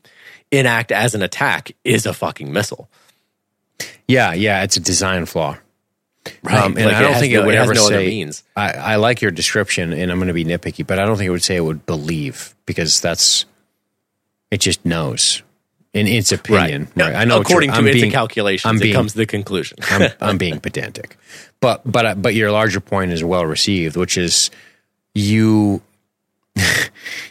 [0.51, 2.89] enact as an attack is a fucking missile.
[4.11, 5.57] Yeah, yeah, it's a design flaw.
[6.43, 6.59] Right.
[6.59, 8.07] Um, and Like, I don't think no- it would has ever no say.
[8.09, 8.43] means.
[8.57, 11.28] I, I like your description, and I'm going to be nitpicky, but I don't think
[11.28, 13.47] it would say it would believe because that's
[14.51, 14.61] it.
[14.61, 15.43] Just knows.
[15.95, 16.89] in its opinion.
[16.95, 17.15] Right.
[17.15, 19.78] I know According to I'm its being- calculations, I'm it being- comes to the conclusion.
[19.91, 21.16] I'm, I'm being pedantic,
[21.61, 24.51] but but uh, but your larger point is well received, which is
[25.15, 25.82] you.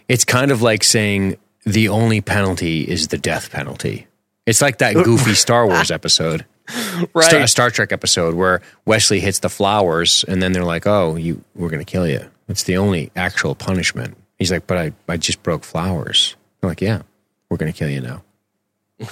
[0.08, 4.08] it's kind of like saying the only penalty is the death penalty.
[4.46, 6.46] It's like that goofy Star Wars episode,
[7.14, 7.24] right.
[7.26, 11.44] Star, Star Trek episode, where Wesley hits the flowers, and then they're like, "Oh, you,
[11.56, 14.18] we're going to kill you." It's the only actual punishment.
[14.38, 17.02] He's like, "But I, I just broke flowers." They're like, "Yeah,
[17.50, 18.24] we're going to kill you now."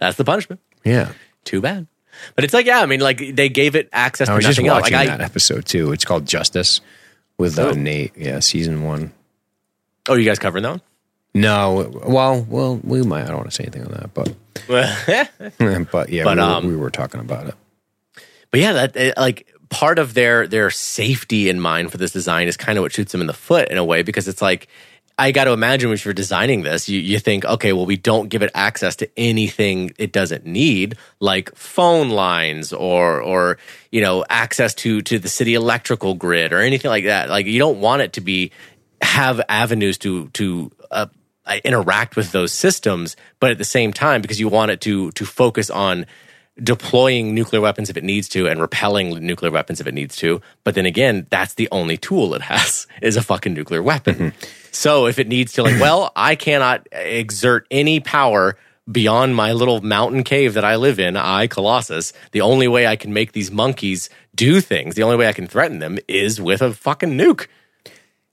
[0.00, 0.60] That's the punishment.
[0.84, 1.12] Yeah,
[1.44, 1.86] Too bad.
[2.34, 4.58] But it's like, yeah, I mean, like they gave it access I to was just
[4.58, 4.80] nothing else.
[4.82, 5.92] watching Like, that I, episode too.
[5.92, 6.80] It's called Justice
[7.36, 7.70] with uh, Oh.
[7.72, 8.16] Nate.
[8.16, 9.12] Yeah, season one.
[10.08, 10.80] oh, you guys covering that
[11.34, 13.22] No, well, well, we might.
[13.22, 14.34] I don't want to say anything on that, but
[15.92, 17.54] but yeah, But, we, were, um, we were talking about it.
[18.50, 22.56] But yeah, that like part of their their safety in mind for this design is
[22.56, 24.68] kind of what shoots them in the foot in a way because it's like
[25.18, 28.28] I got to imagine when you're designing this, you, you think, okay, well, we don't
[28.28, 33.58] give it access to anything it doesn't need, like phone lines or or
[33.90, 37.28] you know access to to the city electrical grid or anything like that.
[37.28, 38.52] Like you don't want it to be
[39.02, 41.06] have avenues to to uh,
[41.48, 45.10] Uh, interact with those systems, but at the same time, because you want it to
[45.12, 46.04] to focus on
[46.62, 50.40] deploying nuclear weapons if it needs to and repelling nuclear weapons if it needs to.
[50.64, 54.14] But then again, that's the only tool it has is a fucking nuclear weapon.
[54.14, 54.46] Mm-hmm.
[54.72, 58.56] so if it needs to, like, well, I cannot exert any power
[58.90, 62.96] beyond my little mountain cave that I live in, I, Colossus, the only way I
[62.96, 66.62] can make these monkeys do things, the only way I can threaten them is with
[66.62, 67.48] a fucking nuke.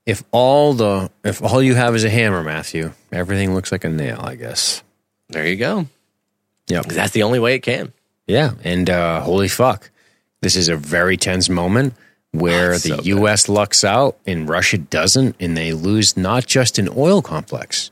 [0.06, 3.90] If all the if all you have is a hammer, Matthew, everything looks like a
[3.90, 4.22] nail.
[4.24, 4.84] I guess.
[5.30, 5.88] There you go.
[6.70, 7.92] 'Cause that's the only way it can.
[8.28, 9.90] Yeah, and uh, holy fuck,
[10.42, 11.94] this is a very tense moment
[12.32, 13.02] where Oh, the so.
[13.04, 13.48] U.S.
[13.48, 17.92] lucks out and Russia doesn't, and they lose not just an oil complex,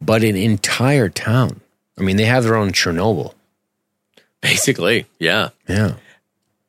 [0.00, 1.60] but an entire town.
[1.98, 3.34] I mean, they have their own Chernobyl.
[4.40, 5.50] Basically, yeah.
[5.68, 5.94] Yeah.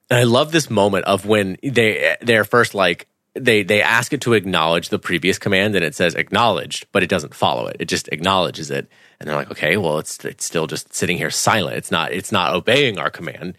[0.10, 4.22] And I love this moment of when they they're first like they they ask it
[4.22, 7.78] to acknowledge the previous command and it says acknowledged, but it doesn't follow it.
[7.80, 8.88] It just acknowledges it.
[9.20, 11.78] And they're like, okay, well, it's it's still just sitting here silent.
[11.78, 13.58] It's not it's not obeying our command.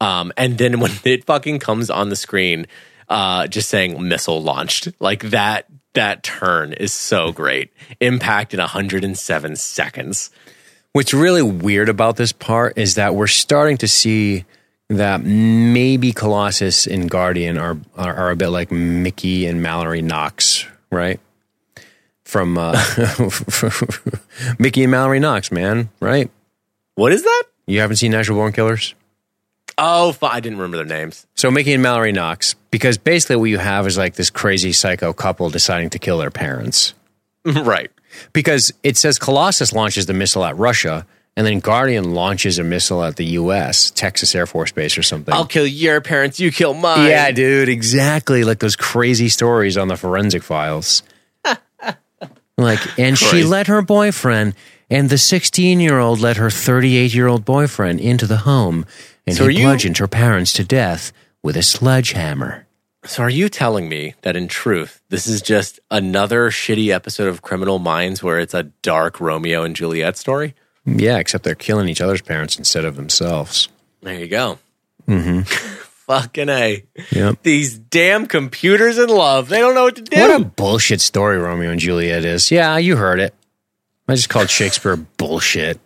[0.00, 2.66] Um, and then when it fucking comes on the screen,
[3.08, 7.72] uh, just saying missile launched, like that that turn is so great.
[8.00, 10.30] Impact in 107 seconds.
[10.92, 14.44] What's really weird about this part is that we're starting to see
[14.90, 20.66] that maybe Colossus and Guardian are are, are a bit like Mickey and Mallory Knox,
[20.90, 21.20] right?
[22.24, 22.72] From uh,
[24.58, 26.30] Mickey and Mallory Knox, man, right?
[26.96, 27.44] What is that?
[27.66, 28.94] You haven't seen Natural Born Killers?
[29.78, 31.26] Oh, I didn't remember their names.
[31.36, 35.12] So Mickey and Mallory Knox, because basically what you have is like this crazy psycho
[35.12, 36.94] couple deciding to kill their parents.
[37.44, 37.90] right.
[38.32, 41.06] Because it says Colossus launches the missile at Russia,
[41.36, 43.90] and then Guardian launches a missile at the U.S.
[43.90, 45.32] Texas Air Force Base or something.
[45.32, 47.08] I'll kill your parents, you kill mine.
[47.08, 51.02] yeah, dude, exactly like those crazy stories on the forensic files.
[52.58, 53.44] like, and she Crazy.
[53.48, 54.54] let her boyfriend
[54.90, 58.84] and the 16 year old let her 38 year old boyfriend into the home,
[59.26, 61.12] and So he you- bludgeoned her parents to death
[61.42, 62.66] with a sledgehammer.
[63.06, 67.40] So are you telling me that in truth, this is just another shitty episode of
[67.40, 70.54] Criminal Minds where it's a dark Romeo and Juliet story?
[70.98, 73.68] Yeah, except they're killing each other's parents instead of themselves.
[74.02, 74.58] There you go.
[75.06, 75.40] Mm-hmm.
[76.10, 76.84] Fucking A.
[77.12, 77.42] Yep.
[77.42, 79.48] These damn computers in love.
[79.48, 80.20] They don't know what to do.
[80.20, 82.50] What a bullshit story Romeo and Juliet is.
[82.50, 83.34] Yeah, you heard it.
[84.08, 85.78] I just called Shakespeare bullshit.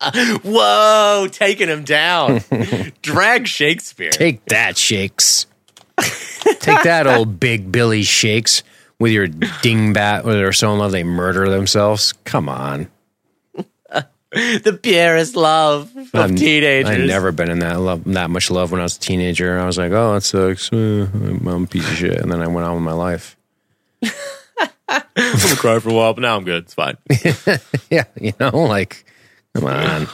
[0.42, 2.40] Whoa, taking him down.
[3.02, 4.10] Drag Shakespeare.
[4.10, 5.46] Take that, Shakes.
[6.58, 8.64] Take that, old Big Billy Shakes,
[8.98, 12.14] with your dingbat, where they're so in love they murder themselves.
[12.24, 12.88] Come on.
[14.62, 16.90] the purest love of I've- teenagers.
[16.90, 19.58] I've never been in that love, that much love when I was a teenager.
[19.58, 20.72] I was like, oh, that sucks.
[20.72, 22.18] Uh, I'm a piece of shit.
[22.20, 23.36] And then I went on with my life.
[24.02, 24.10] I'm
[25.14, 26.64] gonna cry for a while, but now I'm good.
[26.64, 26.96] It's fine.
[27.90, 29.04] Yeah, you know, like,
[29.54, 30.06] come on.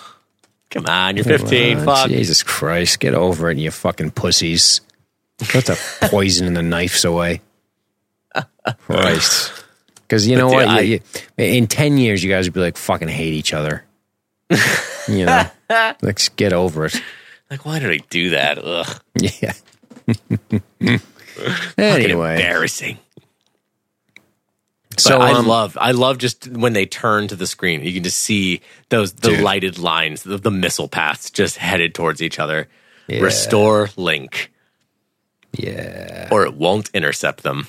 [0.70, 1.78] Come on, you're 15.
[1.78, 2.08] Uh, Fuck.
[2.08, 4.80] Jesus Christ, get over it, you fucking pussies.
[5.54, 5.78] Let the
[6.10, 7.40] poison and the knives away.
[8.80, 9.52] Christ.
[10.02, 10.62] Because you know But, what?
[10.64, 11.00] dude, I- You-
[11.38, 13.84] you- in 10 years, you guys would be like, fucking hate each other.
[15.08, 15.46] you know?
[16.02, 17.02] like, get over it.
[17.50, 18.58] Like, why did I do that?
[18.58, 19.02] Ugh.
[19.14, 19.52] Yeah.
[21.76, 22.98] Anyway, embarrassing.
[24.96, 27.92] so So I um, love, I love just when they turn to the screen, you
[27.92, 29.40] can just see those the Dude.
[29.40, 32.68] lighted lines, the, the missile paths just headed towards each other.
[33.08, 34.52] Restore link,
[35.52, 36.28] yeah.
[36.30, 37.66] or it won't intercept them.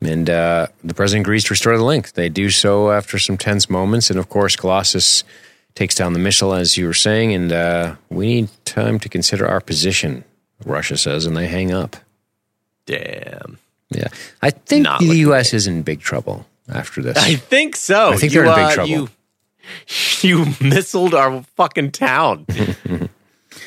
[0.00, 2.12] And uh, the president agrees to restore the link.
[2.12, 4.10] They do so after some tense moments.
[4.10, 5.22] And of course, Colossus
[5.76, 7.32] takes down the missile, as you were saying.
[7.32, 10.24] And uh, we need time to consider our position,
[10.64, 11.96] Russia says, and they hang up.
[12.86, 13.58] Damn.
[13.90, 14.08] Yeah.
[14.42, 15.54] I think Not the U.S.
[15.54, 17.16] is in big trouble after this.
[17.16, 18.10] I think so.
[18.10, 18.90] I think you, they're in big uh, trouble.
[18.90, 19.08] You,
[20.22, 22.46] you missiled our fucking town.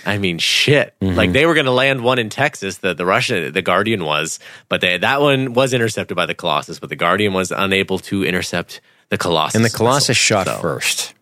[0.06, 0.96] I mean, shit.
[1.02, 1.16] Mm-hmm.
[1.16, 2.78] Like they were going to land one in Texas.
[2.78, 6.80] The the Russia, the Guardian was, but they, that one was intercepted by the Colossus.
[6.80, 9.56] But the Guardian was unable to intercept the Colossus.
[9.56, 10.44] and the Colossus missile.
[10.44, 11.14] shot So, first.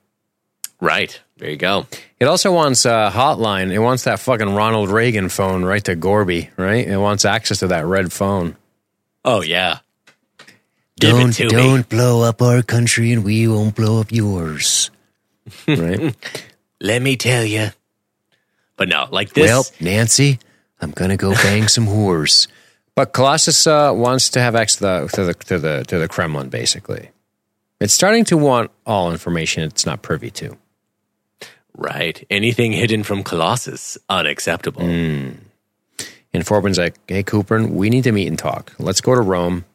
[0.79, 1.87] Right there, you go.
[2.19, 3.71] It also wants a hotline.
[3.71, 6.87] It wants that fucking Ronald Reagan phone right to Gorby, right?
[6.87, 8.55] It wants access to that red phone.
[9.25, 9.79] Oh yeah.
[10.99, 11.83] Give it to me.
[11.83, 14.89] blow up our country and we won't blow up yours.
[15.67, 16.15] right?
[16.81, 17.69] Let me tell you.
[18.77, 19.47] But no, like this.
[19.47, 20.39] well, Nancy,
[20.81, 22.47] I'm going to go bang some whores.
[22.95, 26.07] But Colossus uh, wants to have access to the, to, the, to, the, to the
[26.07, 27.09] Kremlin, basically.
[27.79, 30.57] It's starting to want all information it's not privy to.
[31.77, 32.25] Right.
[32.29, 34.81] Anything hidden from Colossus, unacceptable.
[34.81, 35.37] Mm.
[36.33, 38.73] And Forbin's like, hey, Cooper, we need to meet and talk.
[38.79, 39.65] Let's go to Rome.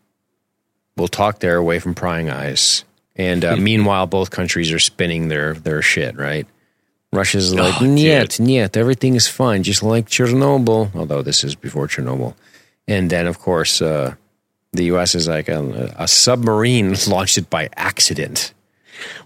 [0.97, 2.85] We'll talk there away from prying eyes.
[3.16, 6.47] And uh, meanwhile, both countries are spinning their, their shit, right?
[7.12, 11.87] Russia's like, Oh, niet, niet, everything is fine, just like Chernobyl, although this is before
[11.87, 12.35] Chernobyl.
[12.89, 14.15] And then, of course, uh,
[14.73, 15.15] the U.S.
[15.15, 18.55] is like, a, a submarine launched it by accident.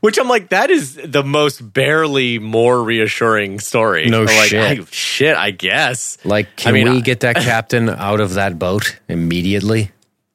[0.01, 4.07] Which I'm like, that is the most barely more reassuring story.
[4.07, 4.81] No like, shit.
[4.81, 6.19] I, shit, I guess.
[6.25, 9.91] Like, can mean, we I- get that captain out of that boat immediately?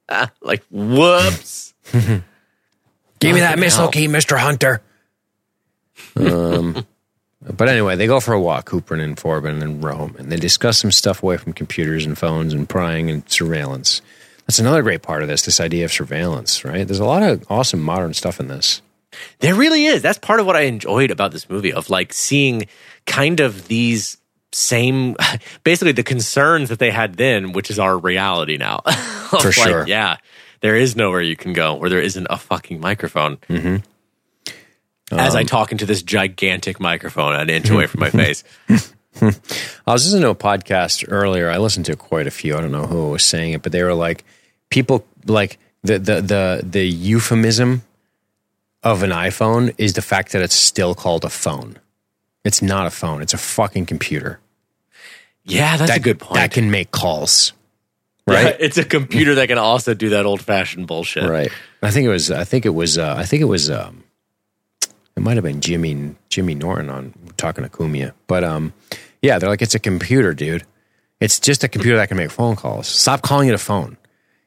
[0.09, 1.73] Ah, like, whoops.
[1.93, 4.37] Give me that missile key, Mr.
[4.37, 4.81] Hunter.
[6.15, 6.85] Um,
[7.41, 10.79] but anyway, they go for a walk, Cooper and Forbin and Rome, and they discuss
[10.79, 14.01] some stuff away from computers and phones and prying and surveillance.
[14.47, 16.85] That's another great part of this, this idea of surveillance, right?
[16.85, 18.81] There's a lot of awesome modern stuff in this.
[19.39, 20.01] There really is.
[20.01, 22.67] That's part of what I enjoyed about this movie of like seeing
[23.05, 24.17] kind of these
[24.51, 25.15] same,
[25.63, 28.79] basically the concerns that they had then, which is our reality now.
[29.29, 29.87] For like, sure.
[29.87, 30.17] Yeah.
[30.61, 33.37] There is nowhere you can go where there isn't a fucking microphone.
[33.49, 33.77] Mm-hmm.
[35.11, 38.43] As Um, I talk into this gigantic microphone an inch away from my face.
[38.69, 39.33] I
[39.87, 41.49] was listening to a podcast earlier.
[41.49, 42.55] I listened to quite a few.
[42.55, 44.23] I don't know who was saying it, but they were like,
[44.69, 47.81] people like the the the the euphemism
[48.83, 51.77] of an iPhone is the fact that it's still called a phone.
[52.43, 53.21] It's not a phone.
[53.21, 54.39] It's a fucking computer.
[55.43, 56.35] Yeah, that's that, a good point.
[56.35, 57.53] That can make calls.
[58.27, 58.55] Yeah, Right.
[58.59, 61.23] it's a computer that can also do that old fashioned bullshit.
[61.23, 61.51] right.
[61.81, 62.29] I think it was.
[62.31, 62.97] I think it was.
[62.97, 63.69] Uh, I think it was.
[63.69, 64.03] Um,
[65.15, 68.73] it might have been Jimmy Jimmy Norton on talking to Cumia, but um,
[69.21, 70.65] yeah, they're like, it's a computer, dude.
[71.19, 72.87] It's just a computer that can make phone calls.
[72.87, 73.97] Stop calling it a phone.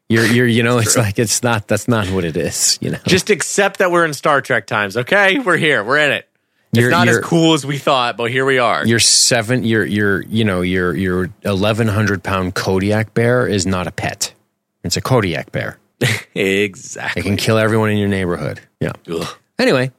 [0.09, 1.67] You're, you're, you know, it's like it's not.
[1.67, 2.79] That's not what it is.
[2.83, 5.39] You know, Just accept that we're in Star Trek times, okay?
[5.39, 5.83] We're here.
[5.83, 6.29] We're in it.
[6.73, 8.85] It's You're- not you're- as cool as we thought, but here we are.
[8.87, 13.87] your seven, your, your, you know, your, your eleven hundred pound Kodiak bear is not
[13.87, 14.35] a pet.
[14.83, 15.79] It's a Kodiak bear.
[16.35, 17.21] Exactly.
[17.21, 18.61] It can kill everyone in your neighborhood.
[18.81, 18.93] Yeah.
[19.09, 19.27] Ugh.
[19.59, 19.93] Anyway,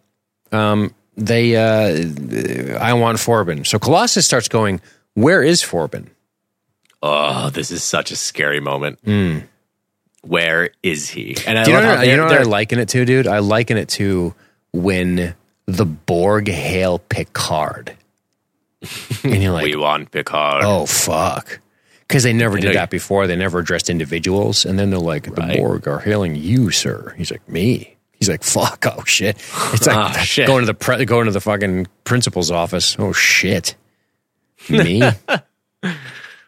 [0.52, 3.66] um, they, uh, I want Forbin.
[3.66, 4.82] So Colossus starts going,
[5.14, 6.10] where is Forbin?
[7.02, 9.00] Oh, this is such a scary moment.
[10.26, 11.38] Where is he?
[11.48, 11.64] And I.
[11.64, 13.28] Do you know, what- you know what I liken it to, dude?
[13.28, 14.34] I liken it to
[14.74, 15.36] when
[15.66, 17.96] the Borg hail Picard.
[19.24, 20.64] And you're like, we want Picard.
[20.64, 21.60] oh, fuck.
[22.08, 23.26] Because they never did that before.
[23.26, 24.64] They never addressed individuals.
[24.64, 27.16] And then they're like, the Borg are hailing you, sir.
[27.18, 27.96] He's like, me.
[28.12, 28.86] He's like, fuck.
[28.88, 29.38] Oh, shit.
[29.74, 30.46] It's like Ah, shit.
[30.46, 32.96] going to the pre- going to the fucking principal's office.
[33.00, 33.76] Oh, shit.
[34.70, 35.02] Me?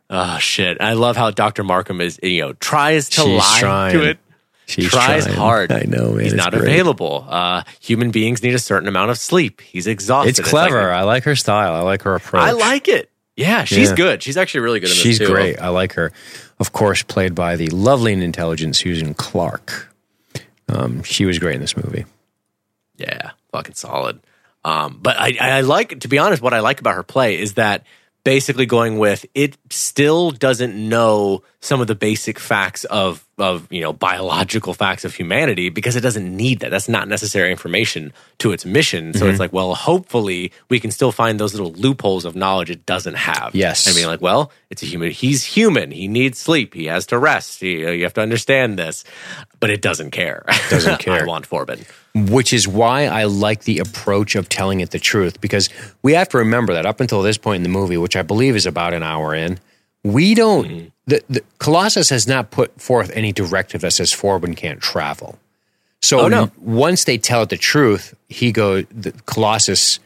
[0.09, 0.77] Oh, shit.
[0.79, 1.63] I love how Dr.
[1.63, 3.93] Markham is, you know, tries to She's lie trying.
[3.93, 4.17] to it.
[4.65, 5.37] She's tries trying.
[5.37, 5.71] hard.
[5.73, 6.23] I know, man.
[6.23, 6.63] He's It's not great.
[6.63, 7.25] available.
[7.27, 9.61] Uh, human beings need a certain amount of sleep.
[9.61, 10.29] He's exhausted.
[10.29, 10.91] It's like- clever.
[10.91, 11.73] I like her style.
[11.75, 12.43] I like her approach.
[12.43, 13.09] I like it.
[13.35, 13.95] Yeah, she's Yeah.
[13.95, 14.23] good.
[14.23, 15.27] She's actually really good in this She's too.
[15.27, 15.59] great.
[15.59, 16.11] I like her.
[16.59, 19.93] Of course, played by the lovely and intelligent Susan Clark.
[20.69, 22.05] Um, she was great in this movie.
[22.97, 24.19] Yeah, fucking solid.
[24.65, 27.53] Um, but I, I like, to be honest, what I like about her play is
[27.53, 27.83] that
[28.27, 33.81] basically going with it still doesn't know some of the basic facts of of you
[33.81, 36.69] know biological facts of humanity because it doesn't need that.
[36.71, 39.13] That's not necessary information to its mission.
[39.13, 39.29] So Mm-hmm.
[39.31, 43.15] it's like, well, hopefully we can still find those little loopholes of knowledge it doesn't
[43.15, 43.55] have.
[43.55, 43.87] Yes.
[43.87, 45.11] I mean, like, well, it's a human.
[45.11, 45.91] He's human.
[45.91, 46.73] He needs sleep.
[46.75, 47.59] He has to rest.
[47.59, 49.03] He, you have to understand this,
[49.59, 50.43] but it doesn't care.
[50.69, 51.23] Doesn't care.
[51.23, 51.85] I want Forbin.
[52.31, 55.69] Which is why I like the approach of telling it the truth because
[56.01, 58.55] we have to remember that up until this point in the movie, which I believe
[58.55, 59.59] is about an hour in,
[60.03, 60.91] we don't.
[61.07, 65.39] The, the Colossus has not put forth any directive that says Forbin can't travel.
[66.01, 66.51] So Oh, no.
[66.57, 68.85] once they tell it the truth, he goes.
[68.91, 69.99] The Colossus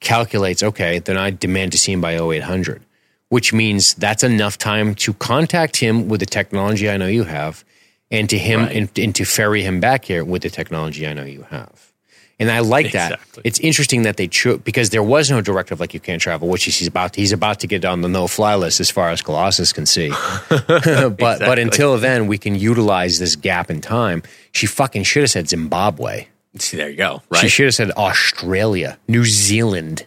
[0.00, 0.62] calculates.
[0.62, 2.82] Okay, then I demand to see him by 0800,
[3.28, 7.64] which means that's enough time to contact him with the technology I know you have,
[8.10, 8.76] and to him Right.
[8.76, 11.92] and, and to ferry him back here with the technology I know you have.
[12.38, 13.12] And I like that.
[13.12, 13.42] Exactly.
[13.46, 16.64] It's interesting that they chose because there was no directive like you can't travel, which
[16.64, 19.72] he's about he's about to get on the no fly list as far as Colossus
[19.72, 20.10] can see.
[20.48, 24.22] but but until then, we can utilize this gap in time.
[24.52, 26.26] She fucking should have said Zimbabwe.
[26.58, 27.22] See, there you go.
[27.34, 30.06] She should have said Australia, New Zealand.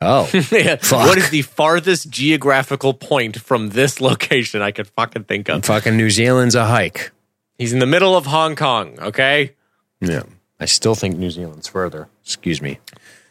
[0.00, 0.76] Oh, Yeah.
[0.90, 5.64] What is the farthest geographical point from this location I could fucking think of?
[5.64, 7.10] fucking New Zealand's a hike.
[7.56, 8.98] He's in the middle of Hong Kong.
[9.00, 9.54] Okay.
[10.00, 10.24] Yeah,
[10.58, 12.08] I still think New Zealand's further.
[12.24, 12.78] Excuse me.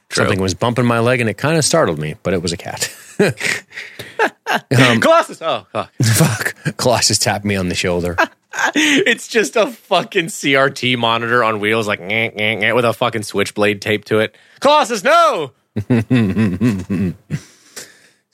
[0.09, 0.23] True.
[0.23, 2.57] Something was bumping my leg and it kind of startled me, but it was a
[2.57, 2.93] cat.
[5.01, 5.41] Colossus.
[5.41, 5.91] Oh, fuck.
[6.03, 6.77] Fuck.
[6.77, 8.15] Colossus tapped me on the shoulder.
[8.75, 14.19] it's just a fucking CRT monitor on wheels, like with a fucking switchblade taped to
[14.19, 14.35] it.
[14.59, 15.51] Colossus, no.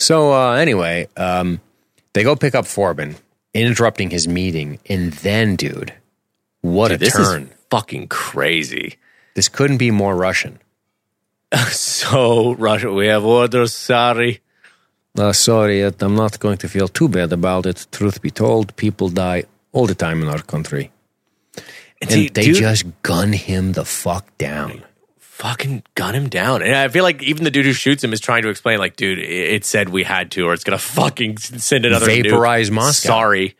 [0.01, 1.61] So uh, anyway, um,
[2.13, 3.15] they go pick up Forbin,
[3.53, 5.93] interrupting his meeting, and then, dude,
[6.61, 7.51] what a This turn!
[7.71, 8.97] Fucking crazy.
[9.35, 10.59] this couldn't be more Russian.
[11.71, 13.73] So, Russia, we have orders.
[13.73, 14.39] Sorry.
[15.17, 17.87] Uh, sorry, I'm not going to feel too bad about it.
[17.91, 19.43] Truth be told, people die
[19.73, 20.91] all the time in our country,
[22.01, 24.83] and they dude, just gun him the fuck down.
[25.19, 26.61] fucking gun him down.
[26.61, 28.95] And I feel like even the dude who shoots him is trying to explain, like,
[28.95, 32.23] dude, it said we had to, or it's gonna fucking send another nuke.
[32.23, 33.07] Vaporize Moscow.
[33.07, 33.55] Sorry.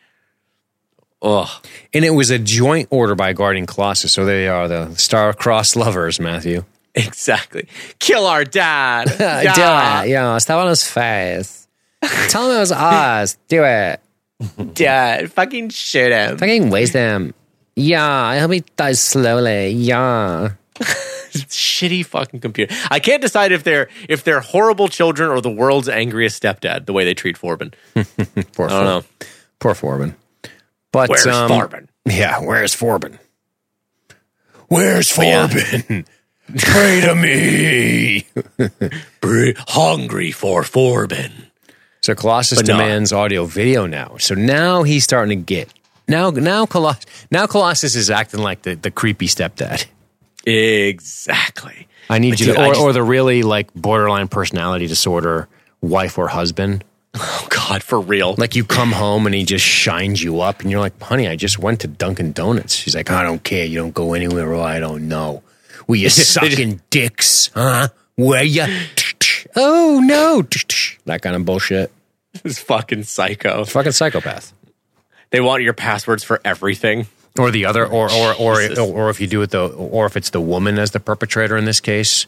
[1.22, 1.48] Ugh.
[1.93, 6.19] And it was a joint order by Guardian Colossus, so they are the star-crossed lovers,
[6.19, 6.65] Matthew.
[6.95, 7.68] Exactly.
[7.99, 9.06] Kill our dad.
[9.07, 10.10] Do it.
[10.10, 11.68] Yeah, step on his face.
[12.30, 13.38] Tell him it was us.
[13.48, 14.02] Do it.
[14.73, 15.31] Dad.
[15.31, 16.38] Fucking shoot him.
[16.38, 17.34] Fucking waste him.
[17.76, 19.69] Yeah, I hope he dies slowly.
[19.69, 20.53] Yeah.
[20.81, 22.76] Shitty fucking computer.
[22.89, 26.85] I can't decide if they're if they're horrible children or the world's angriest stepdad.
[26.85, 27.73] The way they treat Forbin.
[28.53, 29.03] Poor I don't know.
[29.60, 30.15] Poor Forbin.
[30.91, 31.88] But Where's um, Forbin?
[32.05, 33.18] Yeah, where's Forbin?
[34.68, 35.47] Where's yeah.
[35.47, 36.05] Forbin?
[36.57, 38.26] Pray to me.
[39.22, 41.31] Br- hungry for Forbin.
[42.01, 42.77] So Colossus But no.
[42.77, 44.18] demands audio video now.
[44.18, 45.72] So now he's starting to get
[46.07, 49.85] now now Colossus now Colossus is acting like the, the creepy stepdad.
[50.45, 51.88] Exactly.
[52.09, 55.47] I need But you to or, just- or the really like borderline personality disorder
[55.81, 56.84] wife or husband.
[57.13, 58.35] Oh God, for real.
[58.38, 61.35] Like you come home and he just shines you up and you're like, honey, I
[61.35, 62.73] just went to Dunkin' Donuts.
[62.73, 63.65] She's like, I don't care.
[63.65, 65.43] You don't go anywhere or I don't know.
[65.88, 67.49] Were you sucking dicks?
[67.53, 67.89] Huh?
[68.17, 68.65] Were you?
[69.53, 70.41] Oh no.
[71.05, 71.91] That kind of bullshit.
[72.41, 73.65] This fucking psycho.
[73.65, 74.53] Fucking psychopath.
[75.31, 77.07] They want your passwords for everything.
[77.38, 78.79] Or the other, or or or, Jesus.
[78.79, 81.65] or if you do it the, or if it's the woman as the perpetrator in
[81.65, 82.27] this case,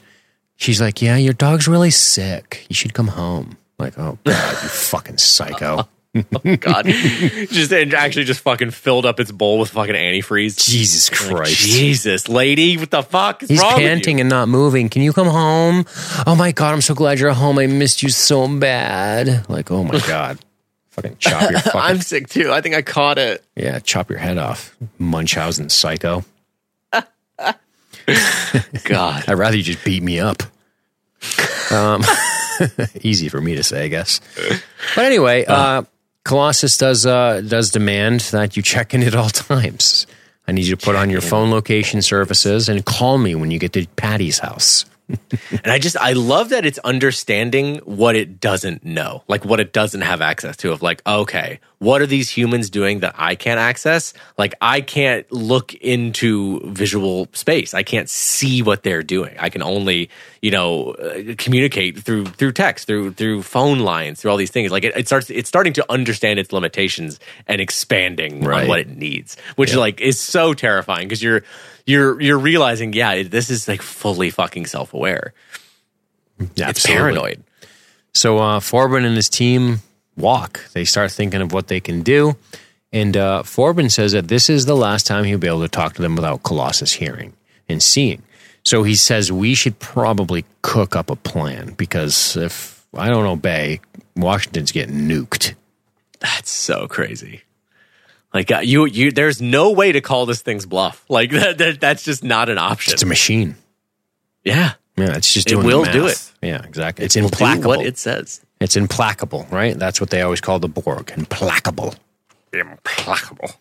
[0.55, 2.65] she's like, "Yeah, your dog's really sick.
[2.69, 5.87] You should come home." Like, oh god, you fucking psycho!
[6.59, 10.63] God, just and actually just fucking filled up its bowl with fucking antifreeze.
[10.63, 11.57] Jesus Like, Christ!
[11.57, 14.87] Jesus, lady, what the fuck is He's wrong panting and not moving.
[14.89, 15.85] Can you come home?
[16.25, 17.59] Oh my god, I'm so glad you're home.
[17.59, 19.49] I missed you so bad.
[19.49, 20.37] Like, oh my god,
[20.91, 22.53] fucking chop your fucking I'm sick too.
[22.53, 23.43] I think I caught it.
[23.55, 26.23] yeah, chop your head off, Munchausen psycho.
[28.83, 30.43] God, I'd rather you just beat me up.
[31.71, 32.03] Um,
[33.01, 34.21] easy for me to say, I guess.
[34.95, 35.83] But anyway, uh,
[36.25, 40.07] Colossus does uh, does demand that you check in at all times.
[40.47, 43.59] I need you to put on your phone location services and call me when you
[43.59, 44.85] get to Patty's house.
[45.07, 49.71] and I just I love that it's understanding what it doesn't know, like what it
[49.73, 50.71] doesn't have access to.
[50.71, 54.13] Of like, okay, what are these humans doing that I can't access?
[54.37, 57.73] Like, I can't look into visual space.
[57.73, 59.35] I can't see what they're doing.
[59.39, 60.09] I can only,
[60.41, 64.71] you know, uh, communicate through through text, through through phone lines, through all these things.
[64.71, 68.63] Like, it, it starts it's starting to understand its limitations and expanding Right.
[68.63, 71.43] on what it needs, which like is so terrifying because you're
[71.85, 75.33] you're you're realizing, yeah, it- this is like fully fucking self aware.
[76.39, 76.97] It's Absolutely.
[76.97, 77.43] paranoid.
[78.13, 79.79] So uh, Forbin and his team
[80.15, 80.65] walk.
[80.73, 82.35] They start thinking of what they can do.
[82.91, 85.95] And uh, Forbin says that this is the last time he'll be able to talk
[85.95, 87.33] to them without Colossus hearing
[87.67, 88.21] and seeing.
[88.63, 93.81] So he says we should probably cook up a plan because if I don't obey,
[94.15, 95.55] Washington's getting nuked.
[96.19, 97.41] That's so crazy.
[98.33, 99.11] Like uh, you, you.
[99.11, 101.03] There's no way to call this thing's bluff.
[101.09, 102.93] Like that, that that's just not an option.
[102.93, 103.55] It's a machine.
[104.43, 106.31] yeah, Yeah, it's just It will do it.
[106.41, 107.05] Yeah, exactly.
[107.05, 107.69] It's do implacable.
[107.69, 108.41] what it says.
[108.63, 109.77] It's implacable, right?
[109.77, 111.95] That's what they always call the Borg, implacable.
[112.53, 113.51] Implacable.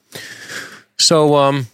[0.97, 1.67] So um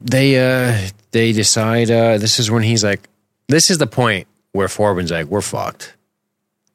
[0.00, 3.08] they uh they decide uh this is when he's like
[3.48, 5.94] this is the point where Forbin's like, We're fucked.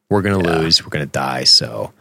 [0.09, 1.93] We're gonna lose, we're gonna die, so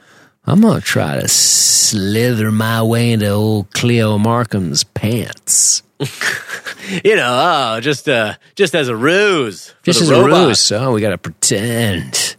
[0.47, 5.83] I'm gonna try to slither my way into old Cleo Markham's pants.
[7.03, 9.75] You know, oh, just uh, just as a ruse.
[9.83, 10.45] Just as robot.
[10.45, 12.37] a ruse, so we gotta pretend.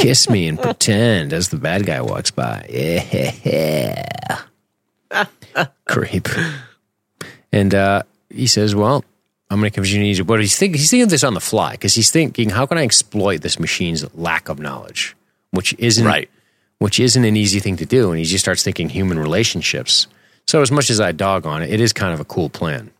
[0.00, 2.66] Kiss me and pretend as the bad guy walks by.
[2.70, 4.42] Yeah.
[5.86, 6.28] Creep.
[7.52, 9.04] And uh, he says, Well,
[9.50, 10.14] I'm going to convince you.
[10.16, 10.24] To.
[10.24, 12.78] But he's, think- he's thinking of this on the fly because he's thinking, How can
[12.78, 15.16] I exploit this machine's lack of knowledge?
[15.50, 16.30] Which isn't, Right.
[16.78, 18.10] which isn't an easy thing to do.
[18.10, 20.06] And he just starts thinking human relationships.
[20.46, 22.90] So, as much as I dog on it, it is kind of a cool plan.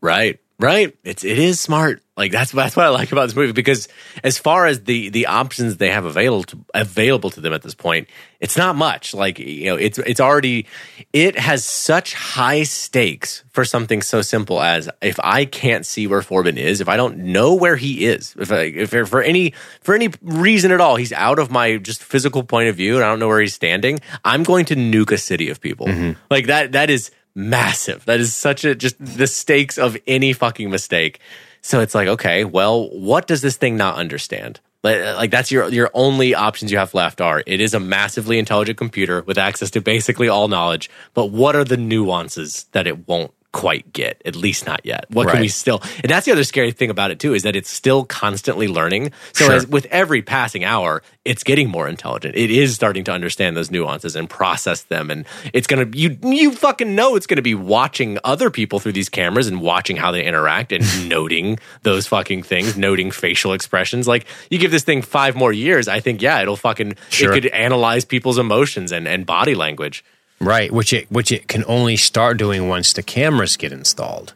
[0.00, 0.96] Right, right.
[1.04, 2.02] It's it is smart.
[2.18, 3.86] Like that's that's what I like about this movie because
[4.24, 7.76] as far as the the options they have available to, available to them at this
[7.76, 8.08] point,
[8.40, 9.14] it's not much.
[9.14, 10.66] Like you know, it's it's already
[11.12, 16.20] it has such high stakes for something so simple as if I can't see where
[16.20, 19.94] Forbin is, if I don't know where he is, if I, if for any for
[19.94, 23.08] any reason at all, he's out of my just physical point of view, and I
[23.08, 25.86] don't know where he's standing, I'm going to nuke a city of people.
[25.86, 26.18] Mm-hmm.
[26.32, 28.04] Like that that is massive.
[28.04, 31.20] That is such a just the stakes of any fucking mistake.
[31.60, 34.60] So it's like, okay, well, what does this thing not understand?
[34.82, 38.38] Like, like that's your your only options you have left are it is a massively
[38.38, 43.08] intelligent computer with access to basically all knowledge, but what are the nuances that it
[43.08, 44.20] won't quite get?
[44.24, 45.06] At least not yet.
[45.10, 45.80] What can we still?
[46.02, 49.12] And that's the other scary thing about it too is that it's still constantly learning.
[49.32, 49.54] So Sure.
[49.54, 52.36] as with every passing hour, it's getting more intelligent.
[52.36, 56.52] It is starting to understand those nuances and process them, and it's gonna you you
[56.52, 60.24] fucking know it's gonna be watching other people through these cameras and watching how they
[60.24, 64.06] interact and noting those fucking things, noting facial expressions.
[64.06, 67.32] Like you give this thing five more years, I think yeah, it'll fucking Sure.
[67.32, 70.04] it could analyze people's emotions and and body language.
[70.40, 70.70] Right.
[70.72, 74.34] Which it, which it can only start doing once the cameras get installed.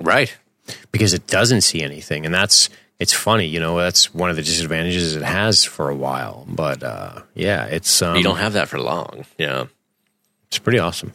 [0.00, 0.34] Right.
[0.92, 2.68] because it doesn't see anything and that's
[3.00, 6.82] it's funny you know that's one of the disadvantages it has for a while but
[6.84, 9.24] uh yeah it's um You don't have that for long.
[9.38, 9.66] Yeah,
[10.46, 11.12] it's pretty awesome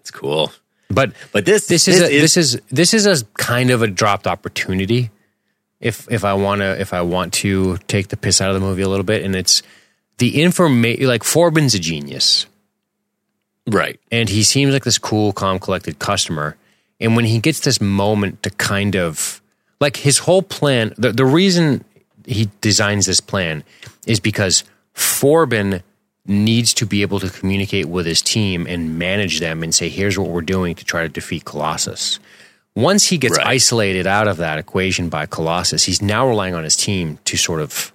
[0.00, 0.52] it's cool.
[0.90, 4.26] but But this this is, a, this is this is a kind of a dropped
[4.26, 5.10] opportunity
[5.80, 8.60] if if i want to if i want to take the piss out of the
[8.66, 9.62] movie a little bit and it's
[10.18, 12.46] the information like forbin's a genius
[13.66, 13.98] right.
[14.10, 16.56] and he seems like this cool, calm, collected customer.
[17.00, 19.40] And when he gets this moment to kind of
[19.80, 21.84] like his whole plan, the, the reason
[22.26, 23.62] he designs this plan
[24.06, 24.64] is because
[24.94, 25.82] Forbin
[26.26, 30.18] needs to be able to communicate with his team and manage them and say, here's
[30.18, 32.18] what we're doing to try to defeat Colossus.
[32.74, 33.46] Once he gets Right.
[33.46, 37.60] isolated out of that equation by Colossus, he's now relying on his team to sort
[37.60, 37.92] of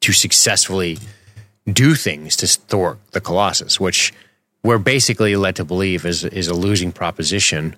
[0.00, 0.98] to successfully
[1.72, 4.12] do things to thwart the Colossus, which
[4.64, 7.76] we're basically led to believe is is a losing proposition,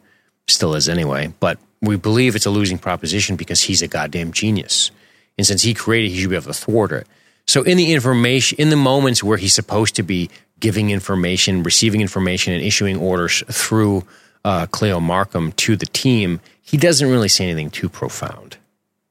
[0.49, 1.35] still is anyway.
[1.39, 4.91] But we believe it's a losing proposition because he's a goddamn genius,
[5.37, 7.07] and since he created, he should be able to thwart it.
[7.47, 12.01] So in the information, in the moments where he's supposed to be giving information, receiving
[12.01, 14.05] information, and issuing orders through
[14.45, 18.57] uh, Cleo Markham to the team, he doesn't really say anything too profound.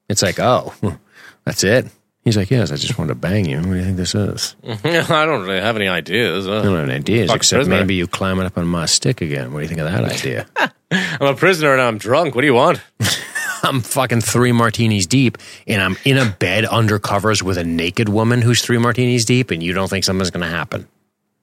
[0.08, 0.74] It's like, oh,
[1.44, 1.86] that's it.
[2.26, 3.58] He's like, yes, I just wanted to bang you.
[3.58, 4.56] What do you think this is?
[4.84, 6.48] I don't really have any ideas.
[6.48, 7.76] I don't have any ideas, Fuck except prisoner.
[7.76, 9.52] maybe you climbing up on my stick again.
[9.52, 10.46] What do you think of that idea?
[10.90, 12.34] I'm a prisoner and I'm drunk.
[12.34, 12.80] What do you want?
[13.62, 15.38] I'm fucking three martinis deep,
[15.68, 19.52] and I'm in a bed under covers with a naked woman who's three martinis deep,
[19.52, 20.88] and you don't think something's going to happen?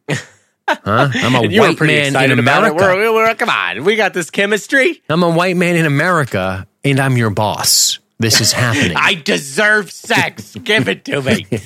[0.09, 1.09] Huh?
[1.13, 2.71] I'm a And you were white man in excited about it.
[2.71, 2.85] America.
[2.97, 5.01] We're, we're, come on, we got this chemistry.
[5.09, 7.99] I'm a white man in America, and I'm your boss.
[8.19, 8.95] This is happening.
[8.95, 10.55] I deserve sex.
[10.55, 11.45] Give it to me.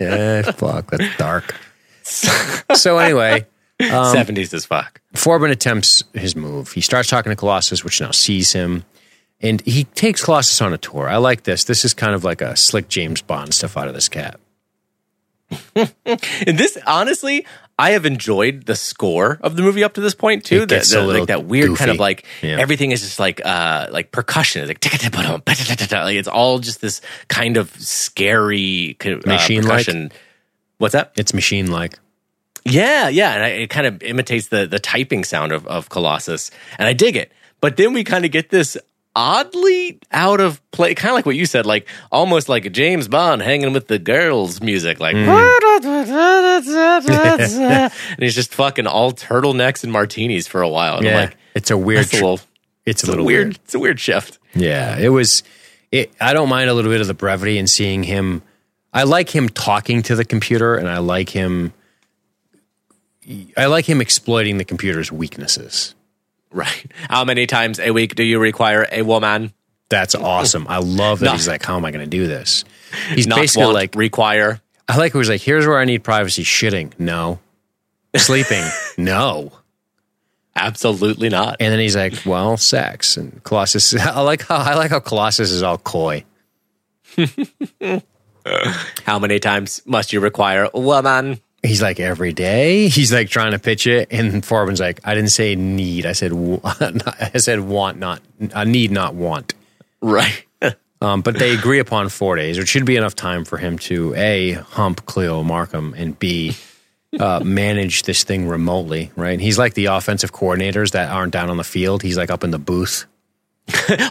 [0.00, 1.54] Eh, fuck, that's dark.
[2.04, 3.46] so anyway,
[3.80, 5.00] Um, Seventies as fuck.
[5.14, 6.72] Forbin attempts his move.
[6.72, 8.84] He starts talking to Colossus, which now sees him,
[9.40, 11.08] and he takes Colossus on a tour.
[11.08, 11.64] I like this.
[11.64, 14.38] This is kind of like a slick James Bond stuff out of this cat.
[16.06, 17.46] And this, honestly,
[17.78, 20.62] I have enjoyed the score of the movie up to this point too.
[20.62, 22.56] It The- the- like that weird kind of like Yeah.
[22.58, 24.62] everything is just like uh like percussion.
[24.68, 29.62] It's like like it's all just this kind of scary uh, Machine-like?
[29.70, 30.12] percussion.
[30.78, 31.12] What's that?
[31.16, 31.98] It's machine like.
[32.64, 36.50] Yeah, yeah, and I, it kind of imitates the the typing sound of of Colossus,
[36.78, 37.30] and I dig it.
[37.60, 38.76] But then we kind of get this
[39.16, 43.08] oddly out of play, kind of like what you said, like almost like a James
[43.08, 45.26] Bond hanging with the girls' music, like, Hmm.
[47.58, 50.98] and he's just fucking all turtlenecks and martinis for a while.
[50.98, 52.12] And I'm like, it's a weird.
[52.12, 52.46] a little, it's a
[52.90, 53.56] it's a little weird, weird.
[53.64, 54.38] it's a weird shift.
[54.54, 55.42] Yeah, it was.
[55.90, 56.12] It.
[56.20, 58.42] I don't mind a little bit of the brevity in seeing him.
[58.92, 61.72] I like him talking to the computer, and I like him.
[63.56, 65.94] I like him exploiting the computer's weaknesses.
[66.52, 66.90] Right.
[67.10, 69.52] How many times a week do you require a woman?
[69.88, 70.66] That's awesome.
[70.68, 72.64] I love that Not- he's like, how am I going to do this?
[73.14, 74.60] He's Not basically want, like, require.
[74.88, 75.12] I like.
[75.12, 76.44] He was like, here's where I need privacy.
[76.44, 77.40] Shitting, no.
[78.16, 78.64] Sleeping,
[78.96, 79.52] no.
[80.54, 81.56] Absolutely not.
[81.60, 83.94] And then he's like, well, sex and Colossus.
[84.00, 86.24] I like how I like how Colossus is all coy.
[89.04, 91.40] How many times must you require a woman?
[91.66, 92.88] He's like every day.
[92.88, 96.06] He's like trying to pitch it, and Forbin's like, I didn't say need.
[96.06, 96.32] I said
[96.64, 98.22] I said want, not
[98.54, 99.54] I need, not want.
[100.00, 100.44] Right.
[101.02, 104.14] Um, but they agree upon four days, which should be enough time for him to
[104.14, 106.56] a hump Cleo Markham and b
[107.20, 109.12] uh, manage this thing remotely.
[109.14, 109.38] Right?
[109.38, 112.02] He's like the offensive coordinators that aren't down on the field.
[112.02, 113.04] He's like up in the booth.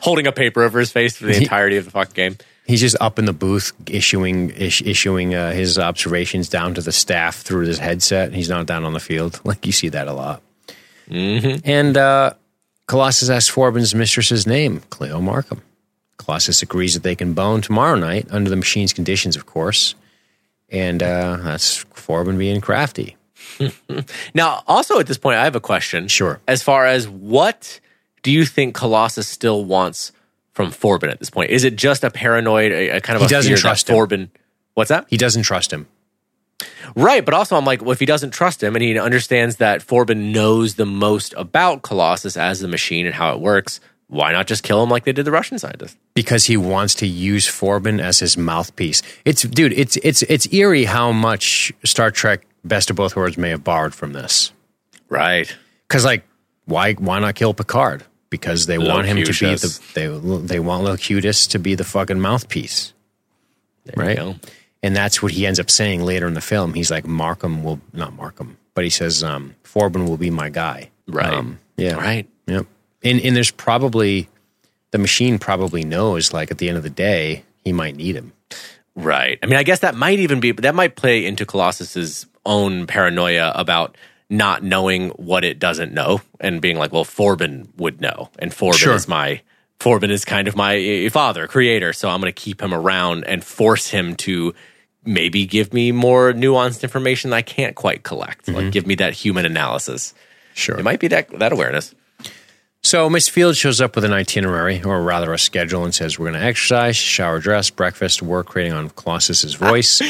[0.04, 2.38] Holding a paper over his face for the entirety of the fucking game.
[2.66, 6.92] He's just up in the booth issuing ish, issuing uh, his observations down to the
[6.92, 8.34] staff through his headset.
[8.34, 9.40] He's not down on the field.
[9.44, 10.42] Like you see that a lot.
[11.64, 12.34] And uh,
[12.88, 15.62] Colossus asks Forbin's mistress's name, Cleo Markham.
[16.18, 19.94] Colossus agrees that they can bone tomorrow night under the machine's conditions, of course.
[20.70, 23.16] And uh, that's Forbin being crafty.
[24.34, 26.08] Now, also at this point, I have a question.
[26.08, 26.42] Sure.
[26.48, 27.80] As far as what
[28.24, 30.12] do you think Colossus still wants
[30.56, 31.52] from Forbin at this point?
[31.52, 33.88] Is it just a paranoid, a, a kind of He a doesn't trust.
[33.88, 34.30] Forbin?
[34.74, 35.06] What's that?
[35.10, 35.88] He doesn't trust him.
[36.96, 39.82] Right, but also I'm like, well, if he doesn't trust him and he understands that
[39.82, 44.48] Forbin knows the most about Colossus as the machine and how it works, why not
[44.48, 45.98] just kill him like they did the Russian scientist?
[46.14, 49.02] because he wants to use Forbin as his mouthpiece.
[49.26, 53.50] It's dude, it's it's it's eerie how much Star Trek Best of Both Worlds may
[53.50, 54.52] have borrowed from this.
[55.10, 55.54] Right.
[55.88, 56.24] Because like,
[56.66, 58.04] why why not kill Picard?
[58.36, 60.08] Because they want him to be the they
[60.48, 62.94] they want Locutus to be the fucking mouthpiece,
[63.96, 64.18] right?
[64.18, 64.36] go.
[64.84, 66.76] And that's what he ends up saying later in the film.
[66.76, 70.92] He's like, Markham will not Markham, but he says, um, Forbin will be my guy.
[71.08, 71.34] Right.
[71.34, 71.96] Um, yeah.
[71.96, 72.28] Right.
[72.46, 72.68] Yep.
[73.04, 74.30] And and there's probably
[74.92, 78.34] the machine probably knows like at the end of the day he might need him.
[78.96, 79.40] Right.
[79.44, 83.52] I mean, I guess that might even be that might play into Colossus's own paranoia
[83.56, 83.98] about
[84.30, 88.78] not knowing what it doesn't know and being like, well, Forbin would know, and Forbin
[88.78, 88.96] Sure.
[88.96, 89.42] is my
[89.80, 93.26] Forbin is kind of my eh, father, creator, so I'm going to keep him around
[93.26, 94.54] and force him to
[95.04, 99.14] maybe give me more nuanced information that I can't quite collect, like give me that
[99.14, 100.14] human analysis.
[100.54, 100.80] Sure.
[100.80, 101.94] It might be that that awareness.
[102.86, 106.30] So Miss Field shows up with an itinerary, or rather a schedule, and says we're
[106.30, 110.04] going to exercise, shower, dress, breakfast, work, creating on Colossus's voice.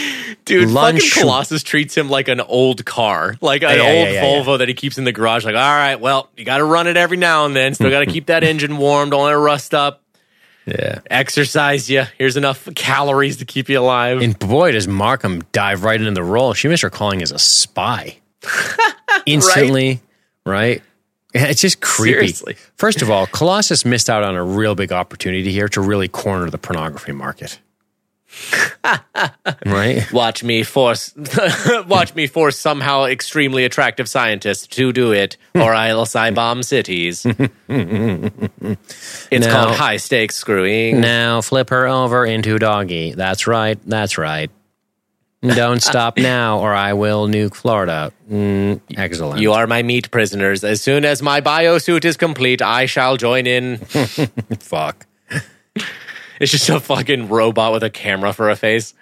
[0.43, 4.11] Dude, Lunch- fucking Colossus treats him like an old car, like an Yeah, old yeah,
[4.11, 5.45] yeah, Volvo that he keeps in the garage.
[5.45, 7.73] Like, all right, well, you got to run it every now and then.
[7.75, 8.13] Still got to mm-hmm.
[8.13, 9.09] keep that engine warm.
[9.09, 10.03] Don't let it rust up.
[10.65, 10.99] yeah.
[11.09, 12.03] Exercise you.
[12.17, 14.21] Here's enough calories to keep you alive.
[14.21, 16.53] And boy, does Markham dive right into the role.
[16.53, 18.17] She missed her calling as a spy
[19.25, 20.01] instantly,
[20.45, 20.83] right?
[21.37, 22.13] It's just creepy.
[22.13, 22.55] Seriously.
[22.77, 26.49] First of all, Colossus missed out on a real big opportunity here to really corner
[26.49, 27.59] the pornography market.
[29.65, 30.11] right?
[30.11, 31.13] watch me force,
[31.87, 37.25] watch me force somehow extremely attractive scientists to do it, or I'll I bomb cities.
[37.25, 37.37] it's
[37.69, 40.99] Now- called high stakes screwing.
[41.01, 43.11] Now flip her over into doggy.
[43.13, 43.79] That's right.
[43.85, 44.51] That's right.
[45.53, 48.11] Don't stop now, or I will nuke Florida.
[48.29, 49.41] Mm, excellent.
[49.41, 50.63] You are my meat prisoners.
[50.63, 53.77] As soon as my biosuit is complete, I shall join in.
[54.59, 55.05] fuck.
[56.39, 58.93] It's just a fucking robot with a camera for a face.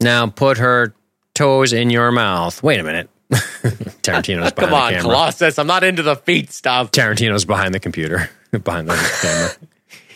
[0.00, 0.94] Now put her
[1.34, 2.62] toes in your mouth.
[2.62, 3.08] Wait a minute.
[3.30, 4.66] Tarantino's behind the computer.
[4.66, 5.02] Come on, the camera.
[5.02, 5.58] Colossus.
[5.58, 6.90] I'm not into the feet stuff.
[6.92, 9.50] Tarantino's behind the computer, behind the camera.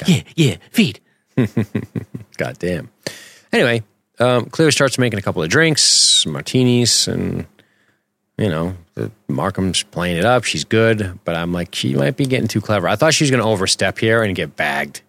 [0.07, 1.01] Yeah, yeah, feet.
[2.37, 2.91] God damn.
[3.53, 3.83] Anyway,
[4.21, 7.47] um, Cleo starts making a couple of drinks, martinis, and
[8.39, 8.75] you know,
[9.29, 10.45] Markham's playing it up.
[10.45, 12.89] She's good, but I'm like, she might be getting too clever.
[12.89, 15.03] I thought she was going to overstep here and get bagged.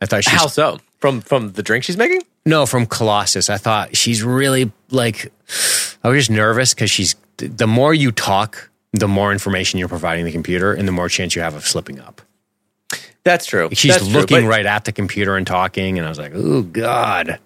[0.00, 0.78] I thought she's How so?
[0.98, 2.22] From from the drink she's making?
[2.44, 3.48] no from Colossus.
[3.50, 5.32] I thought she's really like.
[6.04, 10.24] I was just nervous because she's the more you talk, the more information you're providing
[10.24, 12.20] the computer, and the more chance you have of slipping up.
[13.24, 13.68] That's true.
[13.72, 16.32] She's That's true, looking but- right at the computer and talking, and I was like,
[16.34, 17.38] "Oh God."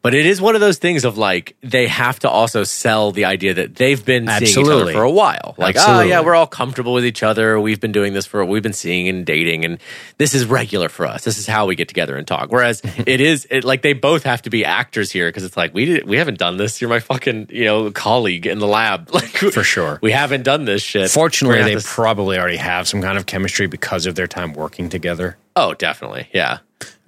[0.00, 3.24] But it is one of those things of like they have to also sell the
[3.24, 5.56] idea that they've been seeing each other for a while.
[5.58, 7.58] Like, oh yeah, we're all comfortable with each other.
[7.60, 9.78] We've been doing this for we've been seeing and dating, and
[10.16, 11.24] this is regular for us.
[11.24, 12.52] This is how we get together and talk.
[12.52, 15.74] Whereas it is it, like they both have to be actors here because it's like
[15.74, 16.80] we did, we haven't done this.
[16.80, 19.10] You're my fucking you know colleague in the lab.
[19.18, 19.98] Like For sure.
[20.00, 21.10] we haven't done this shit.
[21.10, 24.88] Fortunately, they gonna probably already have some kind of chemistry because of their time working
[24.88, 25.36] together.
[25.56, 26.58] oh definitely yeah.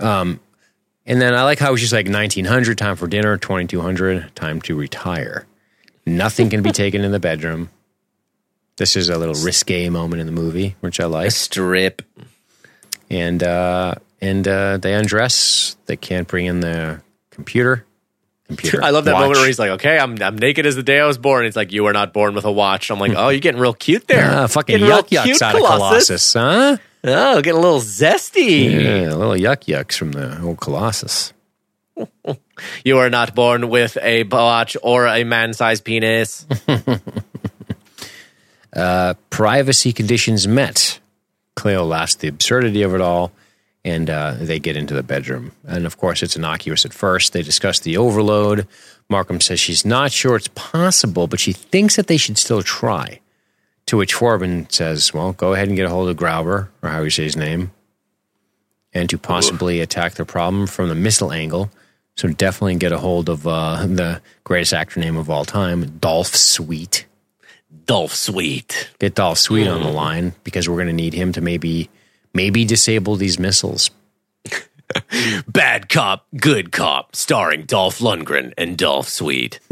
[0.00, 0.40] Um,
[1.10, 5.44] And then I like how she's like 1900, time for dinner, 2200, time to retire.
[6.06, 7.68] Nothing can be taken in the bedroom.
[8.76, 11.32] This is a little risque moment in the movie, which I like.
[11.32, 12.02] Strip.
[13.10, 15.76] And uh, and uh, they undress.
[15.86, 17.84] They can't bring in the computer.
[18.46, 18.80] Computer.
[18.80, 19.22] I love that watch.
[19.22, 21.56] moment where he's like, "Okay, I'm I'm naked as the day I was born." He's
[21.56, 24.06] like, "You were not born with a watch." I'm like, "Oh, you're getting real cute
[24.06, 26.76] there." Ah, fucking Getting real yuck yucks cute, out of Colossus, huh?
[27.02, 28.70] Oh, getting a little zesty.
[28.70, 31.32] Yeah, a little yuck yucks from the old Colossus.
[32.84, 36.46] You are not born with a botch or a man-sized penis.
[39.30, 41.00] Privacy conditions met.
[41.56, 43.32] Cleo laughs at the absurdity of it all,
[43.84, 45.52] and uh, they get into the bedroom.
[45.66, 47.32] And of course, it's innocuous at first.
[47.32, 48.66] They discuss the overload.
[49.08, 53.19] Markham says she's not sure it's possible, but she thinks that they should still try.
[53.90, 57.02] To which Forbin says, Well, go ahead and get a hold of Grauber, or how
[57.02, 57.72] you say his name,
[58.94, 61.72] and to possibly attack the problem from the missile angle.
[62.16, 66.36] So definitely get a hold of uh, the greatest actor name of all time, Dolph
[66.36, 67.04] Sweet.
[67.86, 68.92] Dolph Sweet.
[69.00, 71.90] Get Dolph Sweet on the line because we're going to need him to maybe
[72.32, 73.90] maybe disable these missiles.
[75.48, 79.58] Bad cop, good cop, starring Dolph Lundgren and Dolph Sweet.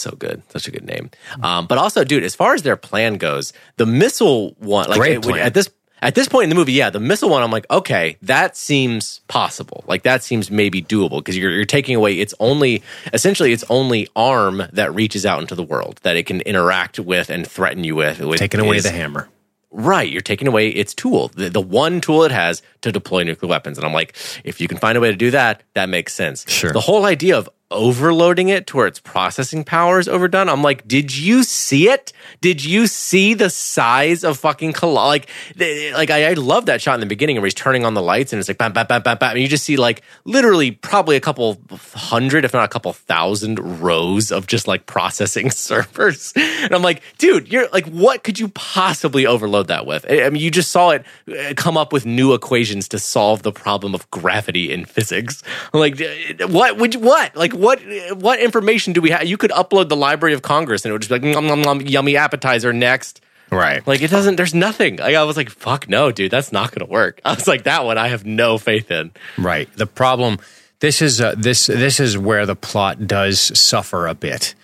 [0.00, 1.10] So good, such a good name.
[1.42, 5.16] Um, but also, dude, as far as their plan goes, the missile one, like Great
[5.16, 5.46] it plan.
[5.46, 5.68] at this
[6.02, 9.20] at this point in the movie, yeah, the missile one, I'm like, okay, that seems
[9.28, 9.84] possible.
[9.86, 12.82] Like that seems maybe doable because you're you're taking away its only
[13.12, 17.28] essentially its only arm that reaches out into the world that it can interact with
[17.28, 18.20] and threaten you with.
[18.20, 19.28] with Taking away is- the hammer.
[19.72, 23.48] Right, you're taking away its tool, the, the one tool it has to deploy nuclear
[23.48, 23.78] weapons.
[23.78, 26.44] And I'm like, if you can find a way to do that, that makes sense.
[26.50, 26.72] Sure.
[26.72, 30.48] The whole idea of overloading it to where its processing power is overdone.
[30.48, 32.12] I'm like, did you see it?
[32.40, 36.94] Did you see the size of fucking Col- like, like I, I love that shot
[36.94, 39.02] in the beginning where he's turning on the lights and it's like bam, bam, bam,
[39.02, 39.32] bam, bam.
[39.32, 41.60] And you just see like literally probably a couple
[41.94, 46.32] hundred, if not a couple thousand rows of just like processing servers.
[46.36, 50.06] And I'm like, dude, you're like, what could you possibly overload that with?
[50.10, 53.42] I I mean, you just saw it uh, come up with new equations to solve
[53.42, 55.42] the problem of gravity in physics.
[55.74, 57.34] I'm like, uh, what would you, what?
[57.34, 57.80] Like, what,
[58.16, 59.24] what information do we have?
[59.24, 61.62] You could upload the Library of Congress and it would just be like, nom, nom,
[61.62, 63.20] nom, yummy appetizer next.
[63.50, 63.84] Right.
[63.86, 64.96] Like, it doesn't, there's nothing.
[64.96, 67.20] Like, I was like, fuck no, dude, that's not going to work.
[67.24, 69.10] I was like, that one I have no faith in.
[69.36, 69.68] Right.
[69.76, 70.38] The problem
[70.80, 74.54] this is uh, this this is where the plot does suffer a bit,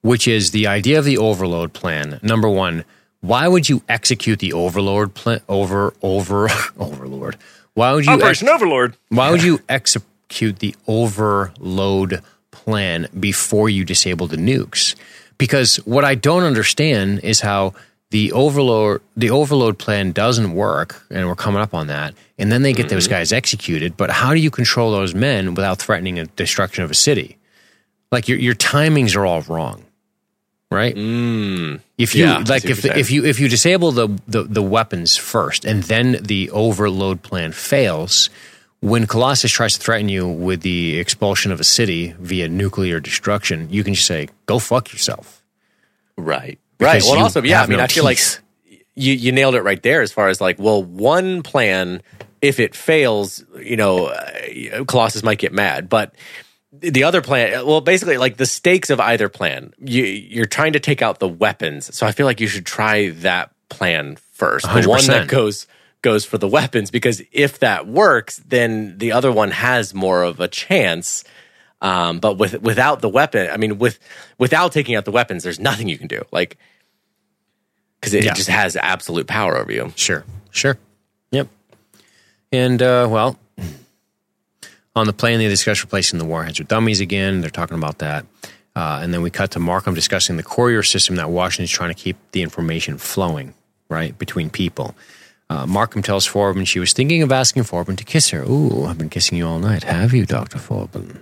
[0.00, 2.20] which is the idea of the overload plan.
[2.22, 2.84] Number 1,
[3.20, 6.48] why would you execute the overload plan over over
[6.78, 7.36] overlord?
[7.74, 8.96] Why would you ex- Overlord.
[9.08, 12.22] why would you execute the overload
[12.66, 14.94] plan before you disable the nukes?
[15.38, 17.74] Because what I don't understand is how
[18.10, 22.14] the overload the overload plan doesn't work, and we're coming up on that.
[22.38, 23.96] And then they get those guys executed.
[23.96, 27.38] But how do you control those men without threatening a destruction of a city?
[28.12, 29.84] Like your your timings are all wrong,
[30.70, 30.94] right?
[31.98, 35.64] If you Yeah, like, if if you if you disable the, the the weapons first,
[35.64, 38.30] and then the overload plan fails,
[38.80, 43.68] when Colossus tries to threaten you with the expulsion of a city via nuclear destruction,
[43.70, 45.42] you can just say, "Go fuck yourself."
[46.16, 46.58] Right.
[46.78, 47.02] Right.
[47.02, 48.18] Well, also, yeah, I mean, no I feel like
[48.94, 52.02] you, you nailed it right there as far as like, well, one plan,
[52.42, 55.88] if it fails, you know, uh, Colossus might get mad.
[55.88, 56.14] But
[56.72, 60.80] the other plan, well, basically, like the stakes of either plan, you, you're trying to
[60.80, 61.94] take out the weapons.
[61.94, 64.66] So I feel like you should try that plan first.
[64.66, 65.66] The one that goes
[66.02, 70.38] goes for the weapons because if that works then the other one has more of
[70.40, 71.24] a chance
[71.82, 73.98] um, but with without the weapon i mean with
[74.38, 76.56] without taking out the weapons there's nothing you can do like
[78.00, 78.32] because it, Yeah.
[78.32, 80.78] it just has absolute power over you Sure, sure,
[81.32, 81.48] yep.
[82.52, 83.38] And uh, well,
[84.94, 87.40] on the plane, they discuss replacing the warheads with dummies again.
[87.40, 88.24] They're talking about that.
[88.74, 91.94] Uh, and then we cut to Markham discussing the courier system that Washington's trying to
[92.00, 93.52] keep the information flowing,
[93.88, 94.94] right, between people.
[95.48, 98.42] Uh, Markham tells Forbin she was thinking of asking Forbin to kiss her.
[98.42, 99.84] Ooh, I've been kissing you all night.
[99.84, 100.58] Have you, Dr.
[100.58, 101.20] Forbin?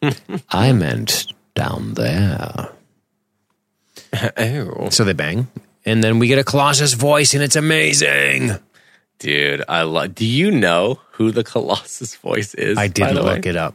[0.50, 2.70] I meant down there.
[4.38, 5.48] oh So they bang.
[5.84, 8.52] And then we get a Colossus voice, and it's amazing.
[9.18, 13.50] dude i love do you know who the colossus voice is I did look way?
[13.50, 13.74] it up.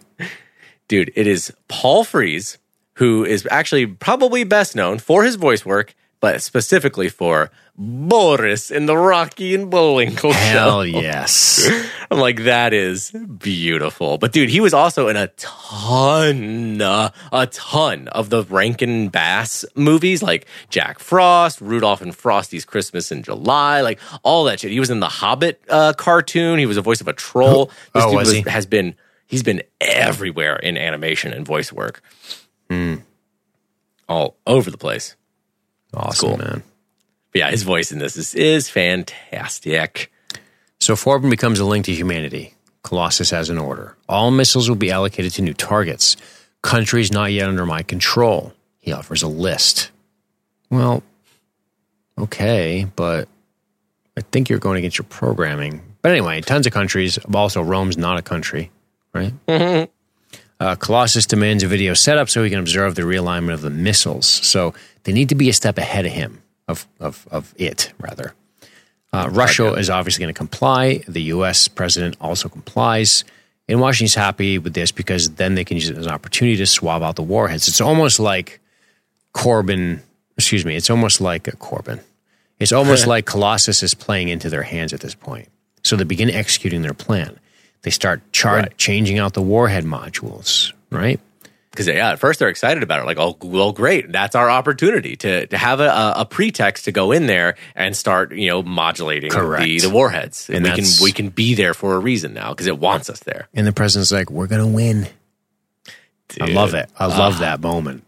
[0.87, 2.57] dude it is paul Frees,
[2.93, 8.85] who is actually probably best known for his voice work but specifically for Boris in
[8.85, 10.37] the Rocky and Bullwinkle show.
[10.39, 11.69] Hell yes.
[12.09, 14.17] I'm like, that is beautiful.
[14.17, 19.65] But dude, he was also in a ton, uh, a ton of the Rankin Bass
[19.75, 24.71] movies, like Jack Frost, Rudolph and Frosty's Christmas in July, like all that shit.
[24.71, 26.57] He was in the Hobbit uh, cartoon.
[26.57, 27.65] He was a voice of a troll.
[27.93, 28.41] This Oh, dude was he?
[28.43, 28.95] has been
[29.27, 32.01] he's been everywhere in animation and voice work,
[32.69, 32.95] Hmm.
[34.07, 35.17] all over the place.
[35.93, 36.37] Awesome, Cool.
[36.39, 36.63] man.
[37.31, 40.11] But yeah, his voice in this is is fantastic.
[40.79, 42.53] So Forbin becomes a link to humanity.
[42.83, 43.95] Colossus has an order.
[44.09, 46.17] All missiles will be allocated to new targets.
[46.61, 48.53] Countries not yet under my control.
[48.79, 49.91] He offers a list.
[50.69, 51.01] Well,
[52.19, 53.27] okay, but
[54.17, 55.81] I think you're going against your programming.
[56.01, 57.17] But anyway, tons of countries.
[57.33, 58.69] Also, Rome's not a country,
[59.13, 59.33] right?
[59.47, 59.91] Mm-hmm.
[60.63, 64.25] Uh, Colossus demands a video setup so he can observe the realignment of the missiles.
[64.25, 64.73] So
[65.03, 68.33] they need to be a step ahead of him, of, of, of it, rather.
[69.11, 71.03] Uh, Russia is obviously going to comply.
[71.05, 71.67] The U.S.
[71.67, 73.25] president also complies.
[73.67, 76.65] And Washington's happy with this because then they can use it as an opportunity to
[76.65, 77.67] swab out the warheads.
[77.67, 78.61] It's almost like
[79.33, 80.01] Corbin,
[80.37, 81.99] excuse me, it's almost like a Corbin.
[82.59, 85.49] It's almost like Colossus is playing into their hands at this point.
[85.83, 87.37] So they begin executing their plan.
[87.83, 88.77] They start char- Right.
[88.77, 91.19] changing out the warhead modules, right?
[91.73, 95.15] because yeah, at first they're excited about it, like, oh, well, great, that's our opportunity
[95.15, 99.31] to to have a, a, pretext to go in there and start, you know, modulating
[99.31, 102.51] the, the warheads, and, And we can we can be there for a reason now
[102.51, 103.47] because it wants us there.
[103.55, 105.07] And the president's like, we're going to win.
[106.39, 106.89] I love it.
[106.97, 107.39] I love ah.
[107.39, 108.03] that moment.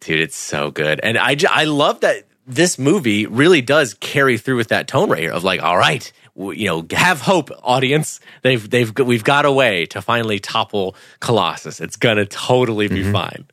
[0.00, 0.20] dude.
[0.20, 4.68] It's so good, and I I love that this movie really does carry through with
[4.68, 8.20] that tone right here of like, all right, you know, have hope, audience.
[8.42, 11.80] They've they've we've got a way to finally topple Colossus.
[11.80, 13.12] It's gonna totally be mm-hmm.
[13.12, 13.46] fine.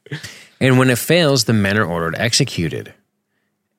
[0.59, 2.93] And when it fails, the men are ordered executed.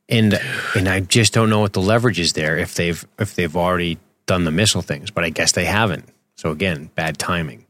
[0.09, 0.41] And
[0.75, 3.99] and I just don't know what the leverage is there if they've if they've already
[4.27, 6.09] done the missile things, but I guess they haven't.
[6.37, 7.67] So again, bad timing.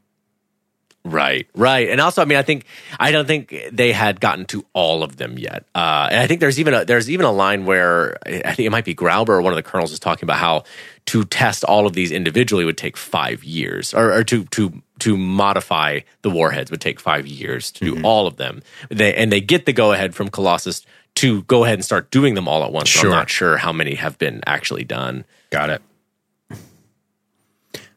[1.05, 2.65] Right, right, and also, I mean, I think
[2.99, 5.63] I don't think they had gotten to all of them yet.
[5.73, 8.69] Uh, and I think there's even a, there's even a line where I think it
[8.69, 10.65] might be Grauber or one of the colonels is talking about how
[11.05, 15.17] to test all of these individually would take five years, or, or to to to
[15.17, 18.61] modify the warheads would take five years to do all of them.
[18.89, 20.85] They and they get the go ahead from Colossus
[21.15, 22.89] to go ahead and start doing them all at once.
[22.89, 23.09] Sure.
[23.09, 25.23] I'm not sure how many have been actually done.
[25.49, 25.81] Got it.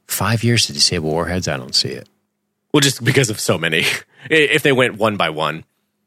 [0.06, 1.48] Five years to disable warheads?
[1.48, 2.08] I don't see it.
[2.72, 3.84] Well, just because of so many.
[4.30, 5.64] if they went one by one.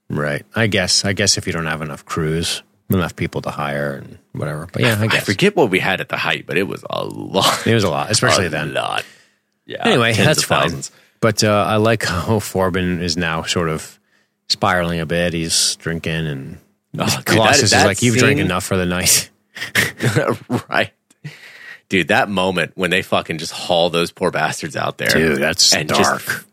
[0.10, 0.46] Right.
[0.56, 1.06] I guess.
[1.06, 4.68] I guess if you don't have enough crews, enough people to hire and whatever.
[4.72, 7.06] But yeah, I I forget what we had at the height, but it was a
[7.06, 7.66] lot.
[7.66, 8.74] It was a lot, especially a then.
[8.74, 9.04] lot.
[9.66, 9.88] Yeah.
[9.88, 10.62] Anyway, tens that's of fine.
[10.62, 10.92] thousands.
[11.22, 14.00] But uh, I like how Forbin is now sort of
[14.48, 15.34] spiraling a bit.
[15.34, 16.58] He's drinking, and
[16.98, 19.30] Oh, dude, Colossus that- is like, "You've drank enough for the night."
[20.70, 20.92] right.
[21.90, 25.10] Dude, that moment when they fucking just haul those poor bastards out there.
[25.10, 26.22] Dude, that's and dark.
[26.24, 26.46] Just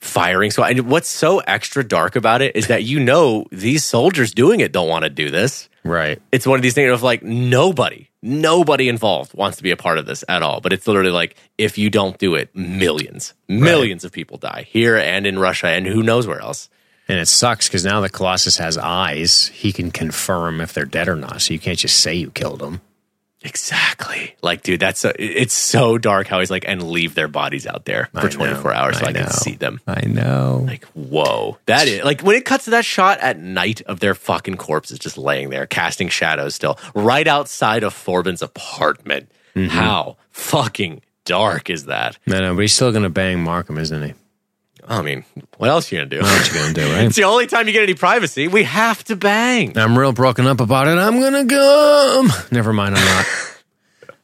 [0.00, 0.50] firing.
[0.50, 4.60] So, and what's so extra dark about it is that you know these soldiers doing
[4.60, 5.68] it don't want to do this.
[5.84, 6.20] right.
[6.32, 9.98] It's one of these things of like nobody, nobody involved wants to be a part
[9.98, 10.60] of this at all.
[10.60, 14.96] But it's literally like if you don't do it, millions, millions of people die here
[14.96, 16.68] and in Russia and who knows where else.
[17.08, 21.08] And it sucks because now that Colossus has eyes, he can confirm if they're dead
[21.08, 21.40] or not.
[21.40, 22.80] So you can't just say you killed them.
[23.46, 24.34] Exactly.
[24.42, 27.84] Like, dude, that's so, it's so dark how he's like, and leave their bodies out
[27.84, 28.46] there I for know.
[28.46, 29.80] 24 hours so I I, can see them.
[29.86, 30.64] I know.
[30.66, 31.58] Like, whoa.
[31.66, 34.98] That is like when it cuts to that shot at night of their fucking corpses
[34.98, 39.30] just laying there, casting shadows still, right outside of Forbin's apartment.
[39.54, 39.68] Mm-hmm.
[39.68, 42.18] How fucking dark is that?
[42.28, 44.14] I know, but he's still going to bang Markham, isn't he?
[44.88, 45.24] I mean,
[45.58, 46.22] what else are you gonna do?
[46.22, 47.04] What you to do, right?
[47.06, 48.48] it's the only time you get any privacy.
[48.48, 49.76] We have to bang.
[49.76, 50.98] I'm real broken up about it.
[50.98, 52.32] I'm gonna come.
[52.52, 53.26] Never mind, I'm not.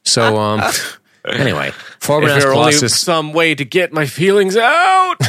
[0.03, 0.61] So, um,
[1.27, 2.99] anyway, Forbin Is asks there only Colossus.
[2.99, 5.15] some way to get my feelings out?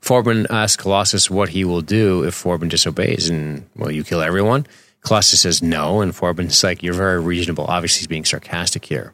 [0.00, 4.66] Forbin asks Colossus what he will do if Forbin disobeys, and will you kill everyone?
[5.02, 9.12] Colossus says no, and Forbin's like, "You're very reasonable." Obviously, he's being sarcastic here.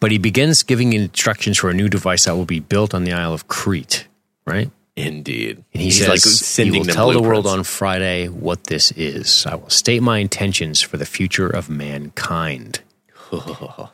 [0.00, 3.12] But he begins giving instructions for a new device that will be built on the
[3.12, 4.06] Isle of Crete,
[4.46, 4.70] right?
[4.96, 5.56] Indeed.
[5.72, 8.92] And he He's says, like sending "You will tell the world on Friday what this
[8.92, 9.44] is.
[9.46, 12.80] I will state my intentions for the future of mankind."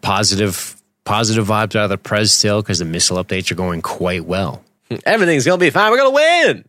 [0.00, 4.24] positive, positive vibes out of the Prez still because the missile updates are going quite
[4.24, 4.64] well.
[5.06, 5.90] Everything's gonna be fine.
[5.90, 6.64] We're gonna win.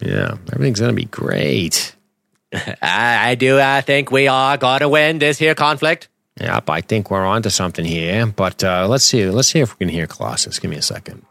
[0.00, 1.94] Yeah, everything's gonna be great.
[2.52, 3.58] I, I do.
[3.60, 6.08] I think we are gonna win this here conflict.
[6.40, 8.26] Yep, I think we're onto something here.
[8.26, 9.24] But uh, let's see.
[9.28, 10.58] Let's see if we can hear Colossus.
[10.58, 11.24] Give me a second.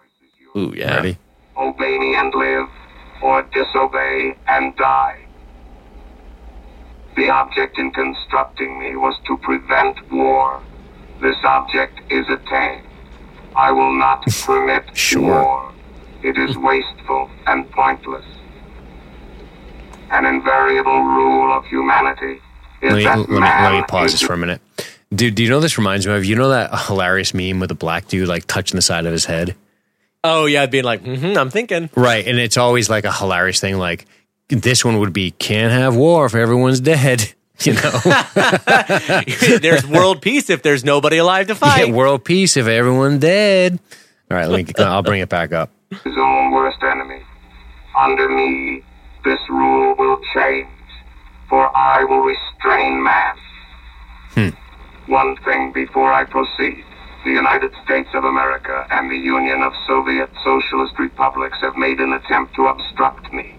[0.56, 0.96] Ooh, yeah.
[0.96, 1.18] Ready?
[1.58, 2.68] Obey me and live,
[3.22, 5.20] or disobey and die.
[7.16, 10.62] The object in constructing me was to prevent war.
[11.22, 12.88] This object is attained.
[13.56, 15.22] I will not permit Sure.
[15.22, 15.74] war.
[16.24, 18.26] It is wasteful and pointless.
[20.12, 22.40] An invariable rule of humanity
[22.82, 24.62] is Let me, that let me, man let me pause is this for a minute.
[25.14, 26.26] Dude, do you know this reminds me of?
[26.26, 29.26] You know that hilarious meme with the black dude like touching the side of his
[29.26, 29.56] head?
[30.24, 31.90] Oh yeah, being like, hmm I'm thinking.
[31.96, 32.26] Right.
[32.26, 33.78] And it's always like a hilarious thing.
[33.78, 34.06] Like
[34.48, 37.34] this one would be can't have war if everyone's dead.
[37.60, 37.82] You know,
[39.62, 41.86] there's world peace if there's nobody alive to fight.
[41.86, 43.80] Get world peace if everyone's dead.
[44.32, 44.74] All right, let me.
[44.84, 45.70] I'll bring it back up.
[45.92, 47.22] his own worst enemy.
[47.98, 48.82] Under me,
[49.24, 50.68] this rule will change,
[51.48, 54.54] for I will restrain man.
[55.08, 56.84] One thing before I proceed.
[57.26, 62.14] The United States of America and the Union of Soviet Socialist Republics have made an
[62.14, 63.56] attempt to obstruct me.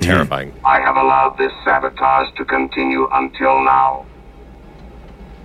[0.00, 0.52] Terrifying.
[0.64, 4.06] I have allowed this sabotage to continue until now.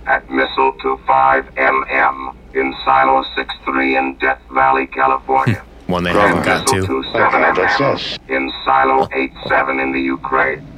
[0.06, 5.64] At Missile 25MM in Silo 63 in Death Valley, California.
[5.86, 7.08] One they and haven't got Missile to.
[7.10, 10.75] 27MM in Silo 87 in the Ukraine.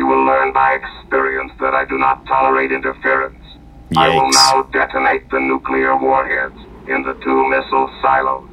[0.00, 3.36] So that you will learn by experience that I do not tolerate interference.
[3.96, 6.54] I will now detonate the nuclear warheads
[6.88, 8.48] in the two missile silos.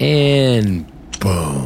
[0.00, 0.86] And
[1.20, 1.32] boom.
[1.32, 1.64] All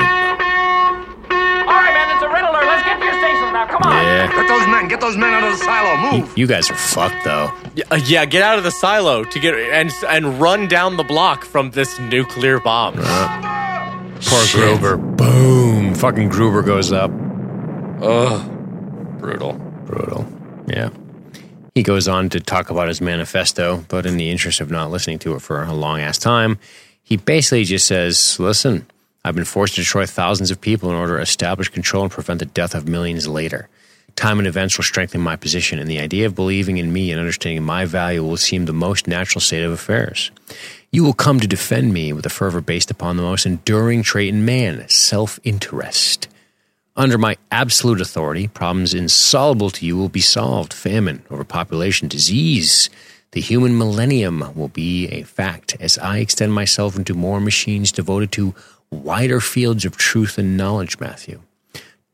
[1.77, 2.65] right, man, it's a red alert.
[2.67, 3.67] Let's get to your stations now.
[3.67, 3.93] Come on.
[3.93, 4.27] Yeah.
[4.27, 5.97] Get those men, get those men out of the silo.
[6.19, 6.37] Move.
[6.39, 7.51] You guys are fucked though.
[7.75, 11.05] Yeah, uh, yeah, get out of the silo to get and and run down the
[11.05, 12.95] block from this nuclear bomb.
[12.95, 15.17] Poor Grauber.
[15.17, 15.95] Boom.
[15.95, 17.11] Fucking Grauber goes up.
[18.03, 18.60] Ugh,
[19.21, 19.53] brutal.
[19.87, 20.27] Brutal.
[20.67, 20.91] Yeah.
[21.75, 25.19] He goes on to talk about his manifesto, but in the interest of not listening
[25.21, 26.59] to it for a long ass time,
[27.03, 28.87] he basically just says, Listen,
[29.25, 32.41] I've been forced to destroy thousands of people in order to establish control and prevent
[32.41, 33.69] the death of millions later.
[34.17, 37.21] Time and events will strengthen my position, and the idea of believing in me and
[37.21, 40.31] understanding my value will seem the most natural state of affairs.
[40.91, 44.29] You will come to defend me with a fervor based upon the most enduring trait
[44.29, 46.29] in man self interest.
[47.01, 52.91] Under my absolute authority, problems insoluble to you will be solved famine, overpopulation, disease.
[53.31, 58.33] The human millennium will be a fact as I extend myself into more machines devoted
[58.33, 58.55] to
[58.91, 61.41] wider fields of truth and knowledge, Matthew.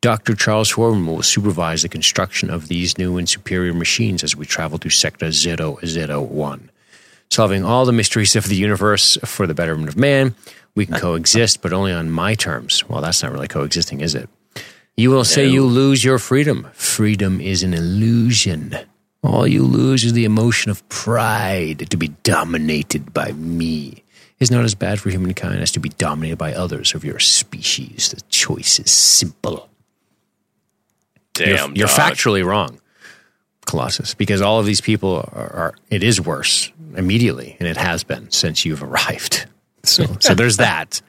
[0.02, 0.36] Dr.
[0.36, 4.78] Charles Forbin will supervise the construction of these new and superior machines as we travel
[4.78, 6.70] to Sector 001
[7.28, 10.32] solving all the mysteries of the universe for the betterment of man.
[10.76, 12.88] We can coexist, but only on my terms.
[12.88, 14.30] Well, that's not really coexisting, is it?
[14.96, 16.68] You will say you lose your freedom.
[16.72, 18.74] Freedom is an illusion.
[19.22, 24.02] All you lose is the emotion of pride to be dominated by me.
[24.38, 28.10] Is not as bad for humankind as to be dominated by others of your species.
[28.10, 29.68] The choice is simple.
[31.38, 32.80] You're- Damn, you're, factually wrong,
[33.66, 35.74] Colossus, because all of these people are, are.
[35.90, 39.46] It is worse immediately, and it has been since you've arrived.
[39.84, 41.00] So, so there's that.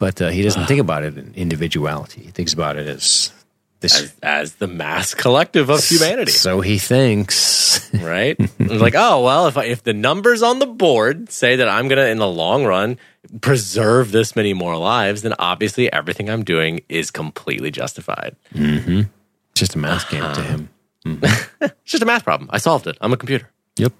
[0.00, 2.22] But uh, he doesn't think about it in individuality.
[2.22, 3.32] He thinks about it as
[3.80, 4.00] this.
[4.02, 7.88] as, as the mass collective of humanity, So he thinks.
[7.94, 8.36] right?
[8.58, 12.06] Like, oh well, if I, if the numbers on the board say that I'm gonna,
[12.06, 12.98] in the long run,
[13.42, 18.36] preserve this many more lives, then obviously everything I'm doing is completely justified.
[18.54, 19.06] It's
[19.54, 20.68] just a math game to him.
[21.04, 22.48] It's just a math problem.
[22.52, 22.96] I solved it.
[23.02, 23.92] I'm a computer, Yep.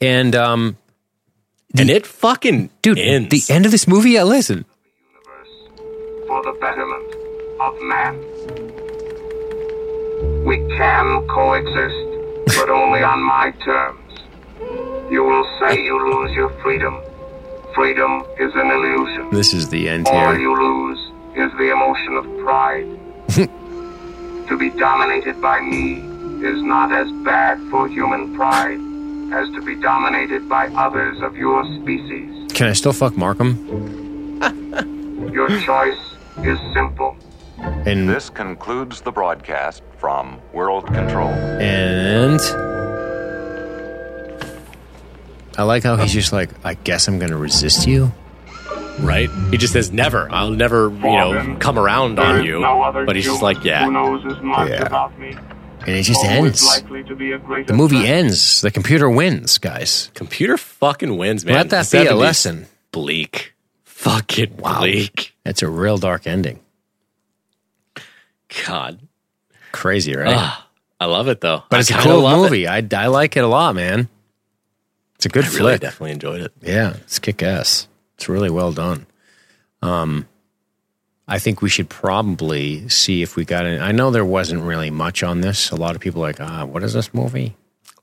[0.00, 0.76] And um,
[1.78, 3.28] and it fucking dude, ends.
[3.46, 4.10] the end of this movie.
[4.12, 4.64] Yeah, listen.
[6.26, 7.14] For the betterment
[7.60, 8.14] of man.
[10.44, 14.00] We can coexist, but only on my terms.
[15.10, 17.00] You will say you lose your freedom.
[17.74, 19.30] Freedom is an illusion.
[19.30, 20.16] This is the end here.
[20.16, 20.98] All you lose
[21.36, 22.86] is the emotion of pride.
[24.48, 25.96] to be dominated by me
[26.46, 28.80] is not as bad for human pride
[29.32, 32.52] as to be dominated by others of your species.
[32.52, 33.56] Can I still fuck Markham?
[35.32, 37.16] Your choice is simple.
[37.58, 41.28] And This concludes the broadcast from World Control.
[41.30, 42.40] And
[45.58, 48.12] I like how he's just like, I guess I'm going to resist you.
[49.00, 49.30] right?
[49.50, 50.30] He just says never.
[50.30, 52.60] I'll never, you know, come around on you.
[52.60, 54.82] No But he's just like, Who yeah, knows as much Yeah.
[54.86, 55.34] about me?
[55.80, 56.82] And it just Always ends.
[57.08, 58.10] to be a The movie threat.
[58.10, 58.60] ends.
[58.60, 60.10] The computer wins, guys.
[60.14, 61.54] computer fucking wins, man.
[61.54, 62.66] Let that The be a lesson.
[62.92, 63.54] Bleak,
[64.10, 65.34] fucking bleak.
[65.44, 66.60] It's a real dark ending.
[68.66, 69.00] God,
[69.72, 70.34] Crazy, right?
[70.36, 70.66] Ah,
[71.00, 71.62] I love it though.
[71.68, 72.36] but I it's a cool it.
[72.36, 72.66] movie.
[72.66, 74.08] I, I like it a lot, man.
[75.16, 75.80] It's a good I really flick.
[75.80, 76.52] definitely enjoyed it.
[76.62, 77.88] Yeah, it's kick ass.
[78.16, 79.06] It's really well done.
[79.82, 80.26] Um,
[81.28, 83.80] I think we should probably see if we got it.
[83.80, 85.70] I know there wasn't really much on this.
[85.70, 87.56] A lot of people are like, ah, what is this movie?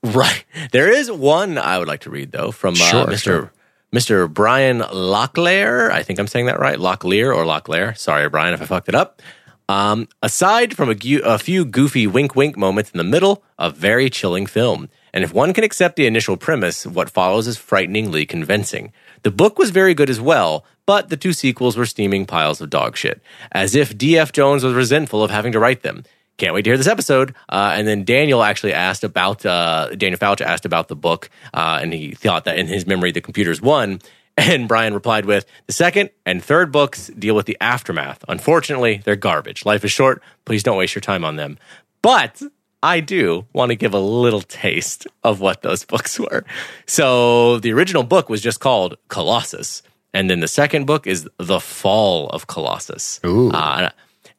[0.03, 0.43] Right.
[0.71, 3.17] There is one I would like to read though from uh, Sure, Mr.
[3.23, 3.51] sure.
[3.93, 4.31] Mr.
[4.31, 5.91] Brian Locklear.
[5.91, 6.79] I think I'm saying that right.
[6.79, 7.95] Locklear or Locklear.
[7.95, 9.21] Sorry, Brian, if I fucked it up.
[9.69, 13.69] Um, aside from a, gu- a few goofy wink wink moments in the middle, a
[13.69, 14.89] very chilling film.
[15.13, 18.91] And if one can accept the initial premise, what follows is frighteningly convincing.
[19.21, 22.71] The book was very good as well, but the two sequels were steaming piles of
[22.71, 23.21] dog shit,
[23.51, 24.31] as if D.F.
[24.31, 26.03] Jones was resentful of having to write them.
[26.37, 27.35] Can't wait to hear this episode.
[27.47, 31.79] Uh, and then Daniel actually asked about uh, Daniel Fauch asked about the book, uh,
[31.81, 33.99] and he thought that in his memory the computers won.
[34.35, 38.25] And Brian replied with the second and third books deal with the aftermath.
[38.27, 39.63] Unfortunately, they're garbage.
[39.63, 40.23] Life is short.
[40.43, 41.59] Please don't waste your time on them.
[42.01, 42.41] But
[42.81, 46.45] I do want to give a little taste of what those books were.
[46.87, 49.83] So the original book was just called Colossus.
[50.13, 53.19] And then the second book is The Fall of Colossus.
[53.25, 53.51] Ooh.
[53.51, 53.89] Uh,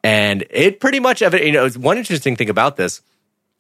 [0.05, 3.01] and it pretty much, you know, one interesting thing about this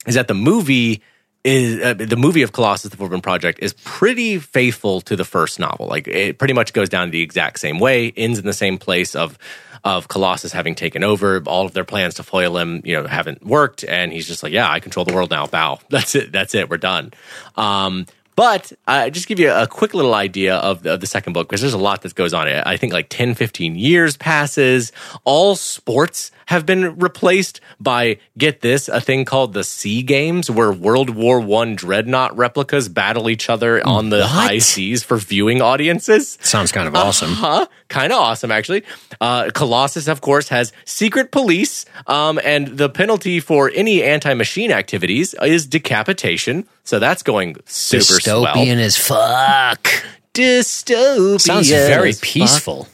[0.06, 1.02] is that the movie
[1.42, 5.58] is uh, the movie of Colossus the Forbin Project is pretty faithful to the first
[5.58, 5.86] novel.
[5.86, 9.16] Like it pretty much goes down the exact same way, ends in the same place
[9.16, 9.38] of
[9.84, 11.42] of Colossus having taken over.
[11.46, 14.52] All of their plans to foil him, you know, haven't worked, and he's just like,
[14.52, 15.46] "Yeah, I control the world now.
[15.46, 15.80] Bow.
[15.90, 16.32] That's it.
[16.32, 16.70] That's it.
[16.70, 17.12] We're done."
[17.56, 18.06] Um,
[18.36, 21.48] but uh, just give you a quick little idea of the, of the second book
[21.48, 22.48] because there's a lot that goes on.
[22.48, 24.92] I think like 10, 15 years passes.
[25.24, 30.72] All sports have been replaced by get this a thing called the Sea Games, where
[30.72, 34.28] World War One dreadnought replicas battle each other on the What?
[34.28, 36.38] high seas for viewing audiences.
[36.40, 37.32] Sounds kind of awesome.
[37.32, 37.66] Huh?
[37.88, 38.82] Kind of awesome, actually.
[39.20, 45.34] Uh, Colossus, of course, has secret police, um, and the penalty for any anti-machine activities
[45.42, 46.66] is decapitation.
[46.84, 48.44] So that's going super swell.
[48.46, 49.88] Dystopian as fuck.
[50.34, 51.40] Dystopian.
[51.40, 52.93] Sounds very peaceful fuck.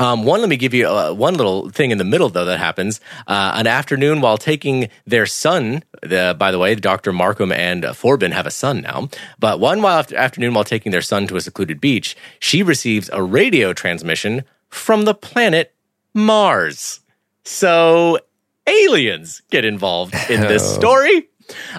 [0.00, 2.58] Um, one, let me give you uh, one little thing in the middle, though, that
[2.58, 3.00] happens.
[3.26, 7.12] Uh, an afternoon while taking their son, the, by the way, Dr.
[7.12, 9.08] Markham and uh, Forbin have a son now,
[9.38, 13.10] but one while after, afternoon while taking their son to a secluded beach, she receives
[13.12, 15.74] a radio transmission from the planet
[16.14, 17.00] Mars.
[17.44, 18.18] So
[18.66, 21.28] aliens get involved in this story.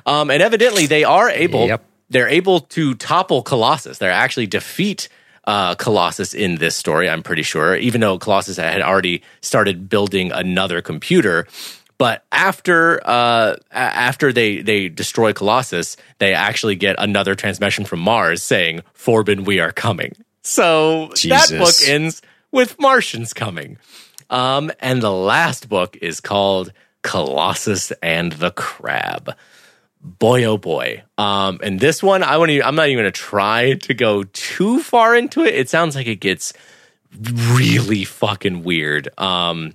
[0.05, 1.83] Um, and evidently they are able, Yep.
[2.09, 3.97] they're able to topple Colossus.
[3.97, 5.07] They're actually defeat
[5.45, 10.31] uh, Colossus in this story, I'm pretty sure, even though Colossus had already started building
[10.31, 11.47] another computer.
[11.97, 18.41] But after uh, after they they destroy Colossus, they actually get another transmission from Mars
[18.41, 23.77] saying, "Forbin, we are coming." So that book ends with Martians coming.
[24.31, 26.73] Um, and the last book is called
[27.03, 29.35] Colossus and the Crab.
[30.03, 31.03] Boy, oh boy.
[31.17, 34.23] Um, and this one, I wouldn't even, I'm not even going to try to go
[34.23, 35.53] too far into it.
[35.53, 36.53] It sounds like it gets
[37.19, 39.09] really fucking weird.
[39.19, 39.73] Um,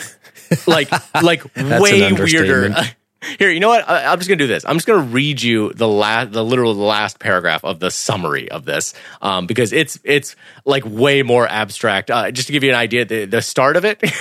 [0.66, 0.90] like,
[1.22, 2.74] like way weirder.
[3.38, 3.88] Here, you know what?
[3.88, 4.64] I, I'm just gonna do this.
[4.66, 8.64] I'm just gonna read you the last, the literal last paragraph of the summary of
[8.64, 12.10] this, um, because it's it's like way more abstract.
[12.10, 14.02] Uh, just to give you an idea, the, the start of it.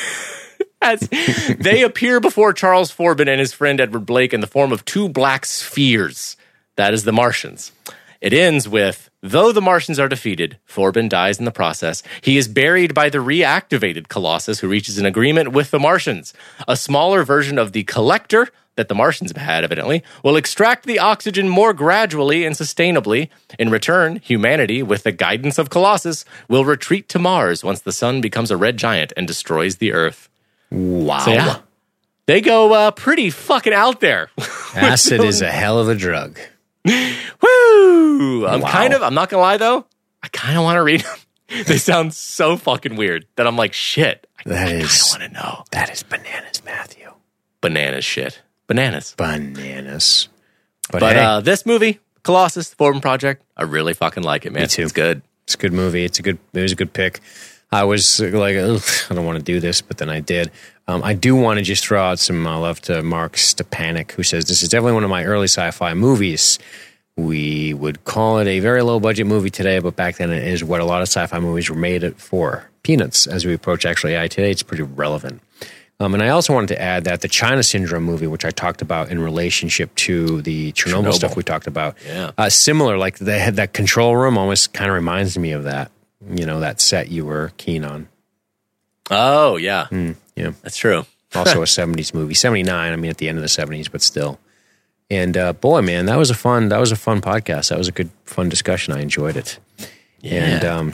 [1.60, 5.10] They appear before Charles Forbin and his friend Edward Blake in the form of two
[5.10, 6.38] black spheres.
[6.76, 7.72] That is the Martians.
[8.22, 12.04] It ends with Though the Martians are defeated, Forbin dies in the process.
[12.20, 16.34] He is buried by the reactivated Colossus, who reaches an agreement with the Martians.
[16.68, 21.00] A smaller version of the Collector that the Martians have had, evidently, will extract the
[21.00, 23.30] oxygen more gradually and sustainably.
[23.58, 28.20] In return, humanity, with the guidance of Colossus, will retreat to Mars once the sun
[28.20, 30.30] becomes a red giant and destroys the Earth.
[30.74, 31.20] Wow.
[31.20, 31.60] So, yeah.
[32.26, 34.30] They go uh, pretty fucking out there.
[34.76, 36.40] Acid is a hell of a drug.
[36.86, 38.46] Woo!
[38.48, 38.70] I'm Wow.
[38.70, 39.86] kind of, I'm not gonna lie though,
[40.22, 41.18] I kind of want to read them.
[41.68, 45.64] they sound so fucking weird that I'm like, shit, I, That I want to know.
[45.72, 47.12] That is bananas, Matthew.
[47.62, 48.42] Bananas shit.
[48.68, 49.14] Bananas.
[49.18, 50.30] Bananas.
[50.92, 54.52] But, But hey, uh, this movie, Colossus, the Forbin Project, I really fucking like it,
[54.54, 54.64] man.
[54.64, 54.84] Me too.
[54.84, 55.22] It's good.
[55.44, 56.04] it's a good movie.
[56.06, 56.38] It's a good.
[56.54, 57.20] It was a good pick.
[57.74, 60.52] I was like, I don't want to do this, but then I did.
[60.88, 64.24] Um, I do want to just throw out some uh, love to Mark Stepanek, who
[64.24, 66.60] says this is definitely one of my early sci-fi movies.
[67.16, 70.64] We would call it a very low budget movie today, but back then it is
[70.64, 72.70] what a lot of sci-fi movies were made for.
[72.84, 73.28] Peanuts.
[73.28, 75.42] As we approach actually AI today, it's pretty relevant.
[76.00, 78.82] Um, and I also wanted to add that the China Syndrome movie, which I talked
[78.82, 81.14] about in relationship to the Chernobyl, Chernobyl.
[81.14, 82.32] stuff we talked about, Yeah.
[82.38, 82.98] uh, similar.
[82.98, 85.92] Like they had that control room, almost kind of reminds me of that.
[86.30, 88.08] You know, that set you were keen on.
[89.12, 89.88] Oh, yeah.
[90.36, 91.06] Yeah, That's true.
[91.36, 92.94] also a '70s movie, '79.
[92.94, 94.40] I mean, at the end of the '70s, but still.
[95.10, 96.70] And uh, boy, man, that was a fun.
[96.70, 97.70] That was a fun podcast.
[97.70, 98.94] That was a good, fun discussion.
[98.94, 99.60] I enjoyed it.
[100.24, 100.94] And um,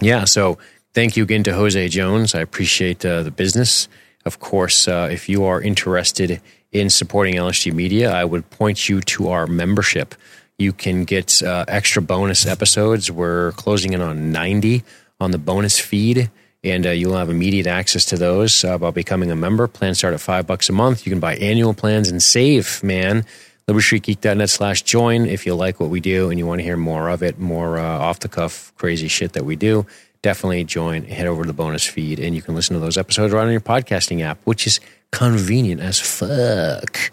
[0.00, 0.58] yeah, so
[0.98, 2.34] Thank you again to Jose Jones.
[2.34, 3.88] I appreciate uh, the business.
[4.24, 6.40] Of course, uh, if you are interested
[6.72, 10.14] in supporting LSG Media, I would point you to our membership.
[10.58, 13.12] You can get uh, extra bonus episodes.
[13.12, 14.82] We're closing in on 90
[15.20, 16.32] on the bonus feed,
[16.64, 19.68] and uh, you'll have immediate access to those uh, by becoming a member.
[19.68, 21.06] Plans start at five bucks a month.
[21.06, 23.24] You can buy annual plans and save, man.
[23.68, 27.08] LibertyStreetGeek.net slash join if you like what we do and you want to hear more
[27.08, 29.86] of it, more uh, off the cuff, crazy shit that we do.
[30.22, 33.32] Definitely join, head over to the bonus feed, and you can listen to those episodes
[33.32, 34.80] right on your podcasting app, which is
[35.12, 37.12] convenient as fuck.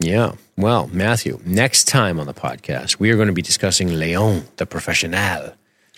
[0.00, 0.32] Yeah.
[0.56, 4.66] Well, Matthew, next time on the podcast, we are going to be discussing Leon, the
[4.66, 5.52] Professional,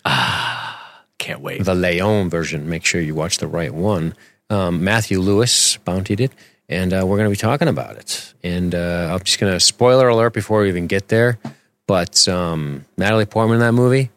[0.05, 1.65] Ah, Can't wait.
[1.65, 2.69] the Leon version.
[2.69, 4.15] Make sure you watch the right one.
[4.51, 6.33] Um, Matthew Lewis bountied it,
[6.69, 8.35] and uh, we're going to be talking about it.
[8.43, 11.39] And uh, I'm just going to spoiler alert before we even get there.
[11.87, 14.11] But um, Natalie Portman in that movie,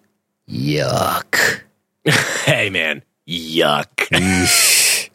[0.50, 1.62] yuck.
[2.46, 3.04] Hey, man.
[3.28, 4.08] Yuck.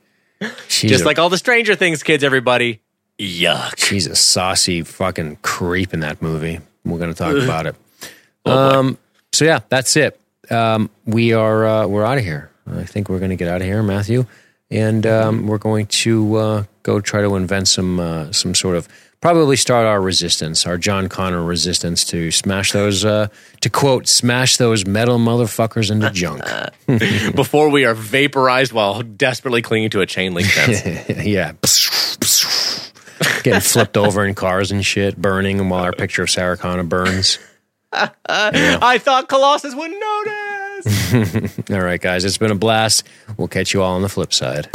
[0.69, 2.81] She's Just a, like all the Stranger Things kids, everybody.
[3.19, 3.79] Yuck.
[3.79, 6.61] she's a saucy fucking creep in that movie.
[6.85, 7.77] We're going to talk about it.
[8.45, 8.99] Oh, um,
[9.33, 10.21] so yeah, that's it.
[10.51, 12.51] Um, we are uh, we're out of here.
[12.67, 14.27] I think we're going to get out of here, Matthew,
[14.71, 18.89] and um, we're going to uh, go try to invent some uh, some sort of
[19.21, 23.29] probably start our resistance, our John Connor resistance to smash those uh,
[23.61, 26.43] to quote smash those metal motherfuckers into junk.
[27.35, 31.09] Before we are vaporized while desperately clinging to a chain link fence.
[31.27, 31.53] yeah.
[33.43, 37.39] Getting flipped over in cars and shit, burning while our picture of Sarah Connor burns.
[37.93, 41.61] I thought Colossus wouldn't notice.
[41.71, 43.07] All right, guys, it's been a blast.
[43.37, 44.69] We'll catch you all on the flip side.